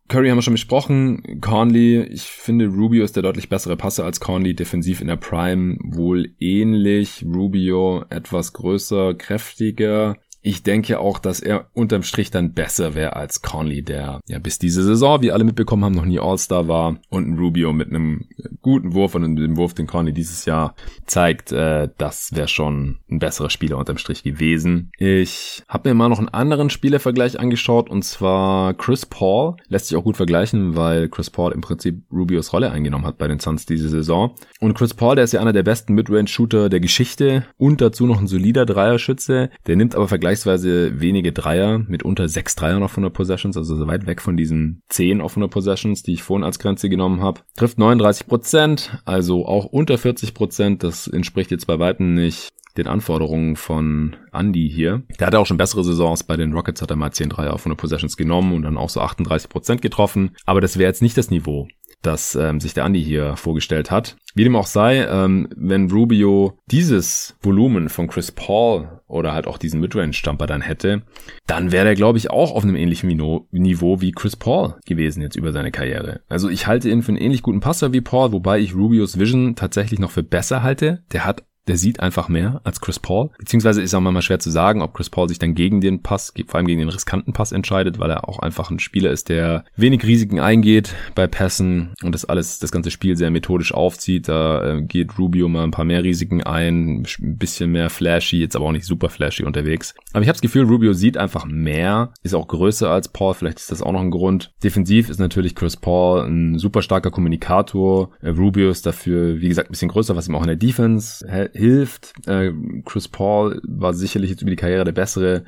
Curry 0.09 0.29
haben 0.29 0.37
wir 0.37 0.43
schon 0.43 0.53
besprochen. 0.53 1.41
Conley, 1.41 2.03
ich 2.03 2.25
finde 2.25 2.67
Rubio 2.67 3.05
ist 3.05 3.17
der 3.17 3.23
deutlich 3.23 3.49
bessere 3.49 3.79
Passer 3.79 4.05
als 4.05 4.21
Conley. 4.21 4.55
Defensiv 4.55 5.01
in 5.01 5.07
der 5.07 5.17
Prime 5.17 5.79
wohl 5.83 6.35
ähnlich. 6.41 7.25
Rubio 7.25 8.05
etwas 8.11 8.53
größer, 8.53 9.15
kräftiger 9.15 10.19
ich 10.47 10.63
denke 10.63 11.01
auch, 11.01 11.19
dass 11.19 11.41
er 11.41 11.69
unterm 11.73 12.03
Strich 12.03 12.31
dann 12.31 12.53
besser 12.53 12.95
wäre 12.95 13.17
als 13.17 13.41
Conley, 13.41 13.83
der 13.83 14.21
ja 14.29 14.39
bis 14.39 14.59
diese 14.59 14.85
Saison, 14.85 15.23
wie 15.23 15.33
alle 15.33 15.43
mitbekommen 15.43 15.85
haben, 15.87 15.95
noch 15.95 16.05
nie 16.05 16.21
All-Star 16.21 16.69
war 16.69 16.99
und 17.09 17.27
ein 17.27 17.39
Rubio 17.39 17.73
mit 17.73 17.89
einem 17.89 18.27
guten 18.61 18.93
Wurf 18.93 19.15
und 19.15 19.37
dem 19.37 19.57
Wurf, 19.57 19.73
den 19.73 19.87
Conley 19.87 20.13
dieses 20.13 20.45
Jahr 20.45 20.75
zeigt, 21.07 21.51
äh, 21.51 21.89
das 21.97 22.35
wäre 22.35 22.49
schon 22.49 22.99
ein 23.11 23.21
besserer 23.21 23.49
Spieler 23.49 23.79
unterm 23.79 23.97
Strich 23.97 24.23
gewesen. 24.23 24.91
Ich 24.99 25.63
habe 25.67 25.89
mir 25.89 25.95
mal 25.95 26.11
noch 26.11 26.19
einen 26.19 26.29
anderen 26.29 26.69
Spielervergleich 26.69 27.41
angeschaut 27.41 27.89
und 27.89 28.05
zwar 28.05 28.75
Chris 28.75 29.07
Paul. 29.07 29.57
Lässt 29.69 29.87
sich 29.87 29.97
auch 29.97 30.05
gut 30.05 30.19
vergleichen, 30.19 30.77
weil 30.77 31.09
Chris 31.09 31.31
Paul 31.31 31.53
im 31.53 31.63
Prinzip 31.63 32.03
Rubios 32.13 32.53
Rolle 32.53 32.71
eingenommen 32.71 33.07
hat 33.07 33.17
bei 33.17 33.29
den 33.29 33.41
Suns 33.41 33.65
diese 33.65 33.89
Saison. 33.89 34.35
Und 34.61 34.75
Chris 34.75 34.93
Paul, 34.93 35.15
der 35.15 35.25
ist 35.25 35.33
ja 35.33 35.41
einer 35.41 35.55
der 35.55 35.63
besten 35.63 35.95
Midrange-Shooter 35.95 36.69
der 36.69 36.81
Geschichte 36.81 37.47
und 37.57 37.81
dazu 37.81 38.05
noch 38.05 38.21
ein 38.21 38.27
solider 38.27 38.67
Dreierschütze. 38.67 39.49
Der 39.67 39.77
nimmt 39.77 39.95
aber 39.95 40.07
vergleichsweise 40.07 40.34
vergleichsweise 40.43 41.01
wenige 41.01 41.33
Dreier 41.33 41.79
mit 41.79 42.03
unter 42.03 42.29
sechs 42.29 42.57
Dreiern 42.57 42.83
auf 42.83 42.93
100 42.93 43.13
Possessions, 43.13 43.57
also 43.57 43.77
so 43.77 43.87
weit 43.87 44.07
weg 44.07 44.21
von 44.21 44.37
diesen 44.37 44.83
10 44.89 45.21
auf 45.21 45.33
100 45.33 45.51
Possessions, 45.51 46.03
die 46.03 46.15
ich 46.15 46.23
vorhin 46.23 46.45
als 46.45 46.59
Grenze 46.59 46.89
genommen 46.89 47.21
habe. 47.21 47.41
Trifft 47.57 47.79
39 47.79 48.27
Prozent, 48.27 48.99
also 49.05 49.47
auch 49.47 49.67
unter 49.67 49.97
40 49.97 50.35
Prozent. 50.35 50.83
Das 50.83 51.07
entspricht 51.07 51.51
jetzt 51.51 51.67
bei 51.67 51.79
weitem 51.79 52.15
nicht 52.15 52.51
den 52.77 52.89
Anforderungen 52.89 53.55
von 53.55 54.17
Andy 54.33 54.69
hier. 54.69 55.05
Der 55.21 55.29
hatte 55.29 55.39
auch 55.39 55.47
schon 55.47 55.57
bessere 55.57 55.85
Saisons. 55.85 56.25
Bei 56.25 56.37
den 56.37 56.53
Rockets 56.53 56.83
hat 56.83 56.91
er 56.91 56.97
mal 56.97 57.13
10 57.13 57.29
Dreier 57.29 57.53
auf 57.53 57.61
100 57.61 57.79
Possessions 57.79 58.17
genommen 58.17 58.53
und 58.53 58.63
dann 58.63 58.77
auch 58.77 58.91
so 58.91 59.01
38 59.01 59.49
Prozent 59.49 59.83
getroffen. 59.83 60.35
Aber 60.45 60.61
das 60.61 60.77
wäre 60.77 60.89
jetzt 60.89 61.03
nicht 61.03 61.17
das 61.17 61.31
Niveau, 61.31 61.69
das 62.07 62.35
ähm, 62.35 62.61
sich 62.61 62.75
der 62.75 62.85
Andy 62.85 63.03
hier 63.03 63.37
vorgestellt 63.37 63.91
hat. 63.91 64.17
Wie 64.35 64.45
dem 64.45 64.57
auch 64.57 64.67
sei, 64.67 65.07
ähm, 65.07 65.49
wenn 65.57 65.91
Rubio 65.91 66.59
dieses 66.67 67.37
Volumen 67.41 67.89
von 67.89 68.09
Chris 68.09 68.33
Paul 68.33 69.01
oder 69.07 69.33
halt 69.33 69.47
auch 69.47 69.59
diesen 69.59 69.81
Midrange-Jumper 69.81 70.47
dann 70.47 70.61
hätte, 70.61 71.03
dann 71.47 71.71
wäre 71.71 71.87
er, 71.87 71.95
glaube 71.95 72.19
ich, 72.19 72.31
auch 72.31 72.53
auf 72.53 72.65
einem 72.65 72.75
ähnlichen 72.75 73.09
Niveau 73.51 74.01
wie 74.01 74.13
Chris 74.13 74.35
Paul 74.35 74.75
gewesen 74.87 75.23
jetzt 75.23 75.37
über 75.37 75.53
seine 75.53 75.71
Karriere. 75.71 76.21
Also 76.29 76.49
ich 76.49 76.67
halte 76.67 76.91
ihn 76.91 77.03
für 77.03 77.11
einen 77.11 77.19
ähnlich 77.19 77.43
guten 77.43 77.61
Passer 77.61 77.93
wie 77.93 78.01
Paul, 78.01 78.33
wobei 78.33 78.59
ich 78.59 78.75
Rubios 78.75 79.19
Vision 79.19 79.55
tatsächlich 79.55 80.01
noch 80.01 80.11
für 80.11 80.25
besser 80.25 80.63
halte. 80.63 81.05
Der 81.13 81.25
hat 81.25 81.45
der 81.67 81.77
sieht 81.77 82.01
einfach 82.01 82.29
mehr 82.29 82.61
als 82.65 82.81
Chris 82.81 82.99
Paul. 82.99 83.31
Beziehungsweise 83.39 83.83
ist 83.83 83.95
auch 83.95 84.01
manchmal 84.01 84.23
schwer 84.23 84.39
zu 84.39 84.51
sagen, 84.51 84.83
ob 84.83 84.95
Chris 84.95 85.11
Paul 85.11 85.29
sich 85.29 85.39
dann 85.39 85.55
gegen 85.55 85.81
den 85.81 86.03
Pass, 86.03 86.33
vor 86.47 86.57
allem 86.57 86.67
gegen 86.67 86.81
den 86.81 86.89
riskanten 86.89 87.33
Pass 87.33 87.53
entscheidet, 87.53 87.99
weil 87.99 88.11
er 88.11 88.29
auch 88.29 88.39
einfach 88.39 88.71
ein 88.71 88.79
Spieler 88.79 89.11
ist, 89.11 89.29
der 89.29 89.65
wenig 89.77 90.05
Risiken 90.05 90.41
eingeht 90.41 90.95
bei 91.15 91.27
Pässen 91.27 91.95
und 92.03 92.13
das 92.13 92.25
alles, 92.25 92.59
das 92.59 92.73
ganze 92.73 92.91
Spiel 92.91 93.17
sehr 93.17 93.31
methodisch 93.31 93.73
aufzieht. 93.73 94.29
Da 94.29 94.77
äh, 94.77 94.83
geht 94.83 95.19
Rubio 95.19 95.49
mal 95.49 95.65
ein 95.65 95.71
paar 95.71 95.85
mehr 95.85 96.05
Risiken 96.05 96.43
ein, 96.43 97.07
ein 97.21 97.39
bisschen 97.39 97.71
mehr 97.73 97.91
flashy, 97.91 98.39
jetzt 98.39 98.57
aber 98.57 98.67
auch 98.67 98.73
nicht 98.73 98.87
super 98.87 99.09
flashy 99.09 99.45
unterwegs. 99.45 99.95
Aber 100.13 100.23
ich 100.23 100.29
habe 100.29 100.35
das 100.35 100.43
Gefühl, 100.43 100.65
Rubio 100.65 100.93
sieht 100.93 101.17
einfach 101.17 101.47
mehr, 101.47 102.13
ist 102.23 102.35
auch 102.35 102.49
größer 102.49 102.91
als 102.91 103.09
Paul, 103.09 103.35
vielleicht 103.35 103.59
ist 103.59 103.71
das 103.71 103.83
auch 103.83 103.93
noch 103.93 104.01
ein 104.01 104.11
Grund. 104.11 104.53
Defensiv 104.63 105.09
ist 105.09 105.21
natürlich 105.21 105.55
Chris 105.55 105.77
Paul 105.77 106.27
ein 106.27 106.59
super 106.59 106.83
starker 106.83 107.11
Kommunikator. 107.11 108.11
Äh, 108.21 108.31
Rubio 108.31 108.71
ist 108.71 108.87
dafür, 108.87 109.41
wie 109.41 109.49
gesagt, 109.49 109.71
ein 109.71 109.73
bisschen 109.73 109.89
größer, 109.89 110.17
was 110.17 110.29
ihm 110.29 110.35
auch 110.35 110.43
in 110.43 110.49
der 110.49 110.57
Defense 110.57 111.27
hilft. 111.55 112.13
Äh, 112.27 112.53
Chris 112.85 113.09
Paul 113.09 113.61
war 113.65 113.95
sicherlich 113.95 114.31
jetzt 114.31 114.43
über 114.43 114.51
die 114.51 114.57
Karriere 114.57 114.85
der 114.85 114.93
bessere 114.93 115.45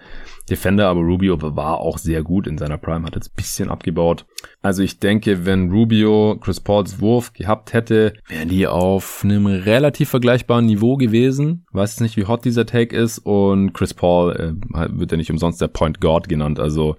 Defender, 0.48 0.88
aber 0.88 1.00
Rubio 1.00 1.36
war 1.40 1.78
auch 1.78 1.98
sehr 1.98 2.22
gut 2.22 2.46
in 2.46 2.56
seiner 2.56 2.78
Prime, 2.78 3.04
hat 3.04 3.16
jetzt 3.16 3.34
bisschen 3.34 3.68
abgebaut. 3.68 4.24
Also 4.62 4.82
ich 4.82 5.00
denke, 5.00 5.44
wenn 5.44 5.70
Rubio 5.70 6.38
Chris 6.40 6.60
Pauls 6.60 7.00
Wurf 7.00 7.32
gehabt 7.32 7.72
hätte, 7.72 8.14
wären 8.28 8.48
die 8.48 8.66
auf 8.66 9.22
einem 9.24 9.46
relativ 9.46 10.08
vergleichbaren 10.08 10.66
Niveau 10.66 10.96
gewesen. 10.96 11.66
Weiß 11.72 11.92
jetzt 11.92 12.00
nicht, 12.00 12.16
wie 12.16 12.26
hot 12.26 12.44
dieser 12.44 12.66
Take 12.66 12.96
ist 12.96 13.18
und 13.18 13.72
Chris 13.72 13.92
Paul 13.92 14.32
äh, 14.36 14.88
wird 14.90 15.10
ja 15.10 15.16
nicht 15.16 15.30
umsonst 15.30 15.60
der 15.60 15.68
Point 15.68 16.00
Guard 16.00 16.28
genannt. 16.28 16.60
Also 16.60 16.96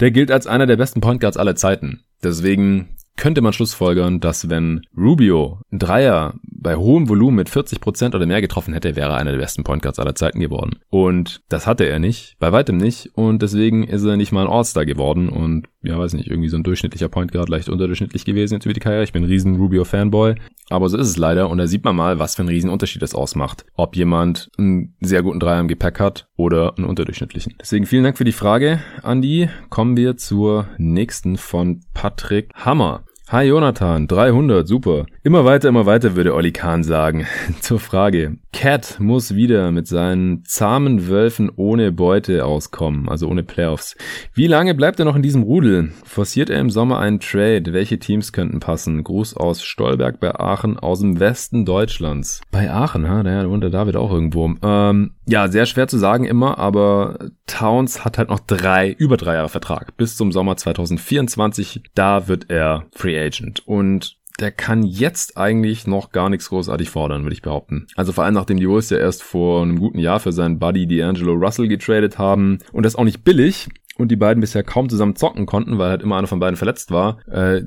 der 0.00 0.10
gilt 0.10 0.30
als 0.30 0.46
einer 0.46 0.66
der 0.66 0.76
besten 0.76 1.00
Point 1.00 1.20
Guards 1.20 1.38
aller 1.38 1.56
Zeiten. 1.56 2.04
Deswegen 2.22 2.90
könnte 3.16 3.42
man 3.42 3.52
schlussfolgern, 3.52 4.20
dass 4.20 4.48
wenn 4.48 4.82
Rubio 4.96 5.60
ein 5.70 5.78
Dreier 5.78 6.34
bei 6.42 6.76
hohem 6.76 7.08
Volumen 7.08 7.36
mit 7.36 7.50
40% 7.50 8.14
oder 8.14 8.26
mehr 8.26 8.40
getroffen 8.40 8.74
hätte, 8.74 8.96
wäre 8.96 9.12
er 9.12 9.16
einer 9.16 9.32
der 9.32 9.38
besten 9.38 9.64
Point 9.64 9.82
Guards 9.82 9.98
aller 9.98 10.14
Zeiten 10.14 10.40
geworden. 10.40 10.78
Und 10.88 11.42
das 11.48 11.66
hatte 11.66 11.84
er 11.84 11.98
nicht, 11.98 12.36
bei 12.38 12.52
weitem 12.52 12.76
nicht. 12.76 13.10
Und 13.14 13.42
deswegen 13.42 13.84
ist 13.84 14.04
er 14.04 14.16
nicht 14.16 14.32
mal 14.32 14.46
ein 14.46 14.52
All-Star 14.52 14.86
geworden 14.86 15.28
und 15.28 15.66
ja, 15.82 15.98
weiß 15.98 16.12
nicht, 16.12 16.28
irgendwie 16.28 16.48
so 16.48 16.56
ein 16.56 16.62
durchschnittlicher 16.62 17.08
Point 17.08 17.32
Guard, 17.32 17.48
leicht 17.48 17.68
unterdurchschnittlich 17.68 18.24
gewesen 18.24 18.54
jetzt 18.54 18.66
über 18.66 18.74
die 18.74 18.80
Karriere. 18.80 19.04
Ich 19.04 19.12
bin 19.12 19.22
ein 19.22 19.28
riesen 19.30 19.56
Rubio-Fanboy. 19.56 20.34
Aber 20.68 20.88
so 20.88 20.98
ist 20.98 21.08
es 21.08 21.16
leider 21.16 21.48
und 21.48 21.58
da 21.58 21.66
sieht 21.66 21.84
man 21.84 21.96
mal, 21.96 22.18
was 22.18 22.36
für 22.36 22.42
einen 22.42 22.48
riesen 22.48 22.70
Unterschied 22.70 23.02
das 23.02 23.14
ausmacht. 23.14 23.64
Ob 23.74 23.96
jemand 23.96 24.50
einen 24.58 24.94
sehr 25.00 25.22
guten 25.22 25.40
Dreier 25.40 25.60
im 25.60 25.68
Gepäck 25.68 25.98
hat 25.98 26.28
oder 26.36 26.76
einen 26.76 26.86
unterdurchschnittlichen. 26.86 27.54
Deswegen 27.60 27.86
vielen 27.86 28.04
Dank 28.04 28.18
für 28.18 28.24
die 28.24 28.32
Frage, 28.32 28.80
Andy. 29.02 29.48
Kommen 29.68 29.96
wir 29.96 30.16
zur 30.16 30.68
nächsten 30.78 31.36
von 31.38 31.80
Patrick 31.94 32.50
Hammer. 32.54 33.04
Hi 33.28 33.46
Jonathan, 33.46 34.08
300, 34.08 34.66
super. 34.66 35.06
Immer 35.22 35.44
weiter, 35.44 35.68
immer 35.68 35.84
weiter, 35.84 36.16
würde 36.16 36.34
Olli 36.34 36.50
Kahn 36.50 36.82
sagen. 36.82 37.26
Zur 37.60 37.78
Frage. 37.78 38.38
Cat 38.54 38.96
muss 39.00 39.34
wieder 39.34 39.70
mit 39.70 39.86
seinen 39.86 40.46
zahmen 40.46 41.08
Wölfen 41.08 41.50
ohne 41.54 41.92
Beute 41.92 42.46
auskommen, 42.46 43.06
also 43.06 43.28
ohne 43.28 43.42
Playoffs. 43.42 43.96
Wie 44.32 44.46
lange 44.46 44.74
bleibt 44.74 44.98
er 44.98 45.04
noch 45.04 45.16
in 45.16 45.22
diesem 45.22 45.42
Rudel? 45.42 45.92
Forciert 46.04 46.48
er 46.48 46.58
im 46.58 46.70
Sommer 46.70 47.00
einen 47.00 47.20
Trade? 47.20 47.74
Welche 47.74 47.98
Teams 47.98 48.32
könnten 48.32 48.60
passen? 48.60 49.04
Gruß 49.04 49.36
aus 49.36 49.62
Stolberg 49.62 50.20
bei 50.20 50.34
Aachen 50.34 50.78
aus 50.78 51.00
dem 51.00 51.20
Westen 51.20 51.66
Deutschlands. 51.66 52.40
Bei 52.50 52.70
Aachen, 52.70 53.06
ha? 53.06 53.22
Da 53.22 53.50
wohnt 53.50 53.62
der 53.62 53.68
David 53.68 53.96
auch 53.96 54.10
irgendwo. 54.10 54.54
Ähm, 54.62 55.10
ja, 55.26 55.48
sehr 55.48 55.66
schwer 55.66 55.86
zu 55.86 55.98
sagen 55.98 56.24
immer, 56.24 56.56
aber 56.56 57.18
Towns 57.46 58.06
hat 58.06 58.16
halt 58.16 58.30
noch 58.30 58.40
drei, 58.40 58.90
über 58.90 59.18
drei 59.18 59.34
Jahre 59.34 59.50
Vertrag. 59.50 59.98
Bis 59.98 60.16
zum 60.16 60.32
Sommer 60.32 60.56
2024. 60.56 61.82
Da 61.94 62.26
wird 62.26 62.48
er 62.48 62.86
Free 62.94 63.20
Agent. 63.20 63.62
Und 63.66 64.19
der 64.40 64.50
kann 64.50 64.82
jetzt 64.82 65.36
eigentlich 65.36 65.86
noch 65.86 66.12
gar 66.12 66.30
nichts 66.30 66.48
großartig 66.48 66.90
fordern, 66.90 67.22
würde 67.22 67.34
ich 67.34 67.42
behaupten. 67.42 67.86
Also 67.96 68.12
vor 68.12 68.24
allem 68.24 68.34
nachdem 68.34 68.56
die 68.56 68.68
Wolves 68.68 68.90
ja 68.90 68.98
erst 68.98 69.22
vor 69.22 69.62
einem 69.62 69.78
guten 69.78 69.98
Jahr 69.98 70.20
für 70.20 70.32
seinen 70.32 70.58
Buddy 70.58 70.86
D'Angelo 70.86 71.32
Russell 71.32 71.68
getradet 71.68 72.18
haben 72.18 72.58
und 72.72 72.84
das 72.84 72.96
auch 72.96 73.04
nicht 73.04 73.22
billig 73.22 73.68
und 74.00 74.08
die 74.10 74.16
beiden 74.16 74.40
bisher 74.40 74.62
kaum 74.62 74.88
zusammen 74.88 75.14
zocken 75.14 75.46
konnten, 75.46 75.78
weil 75.78 75.90
halt 75.90 76.02
immer 76.02 76.16
einer 76.16 76.26
von 76.26 76.40
beiden 76.40 76.56
verletzt 76.56 76.90
war, 76.90 77.18
äh, 77.28 77.62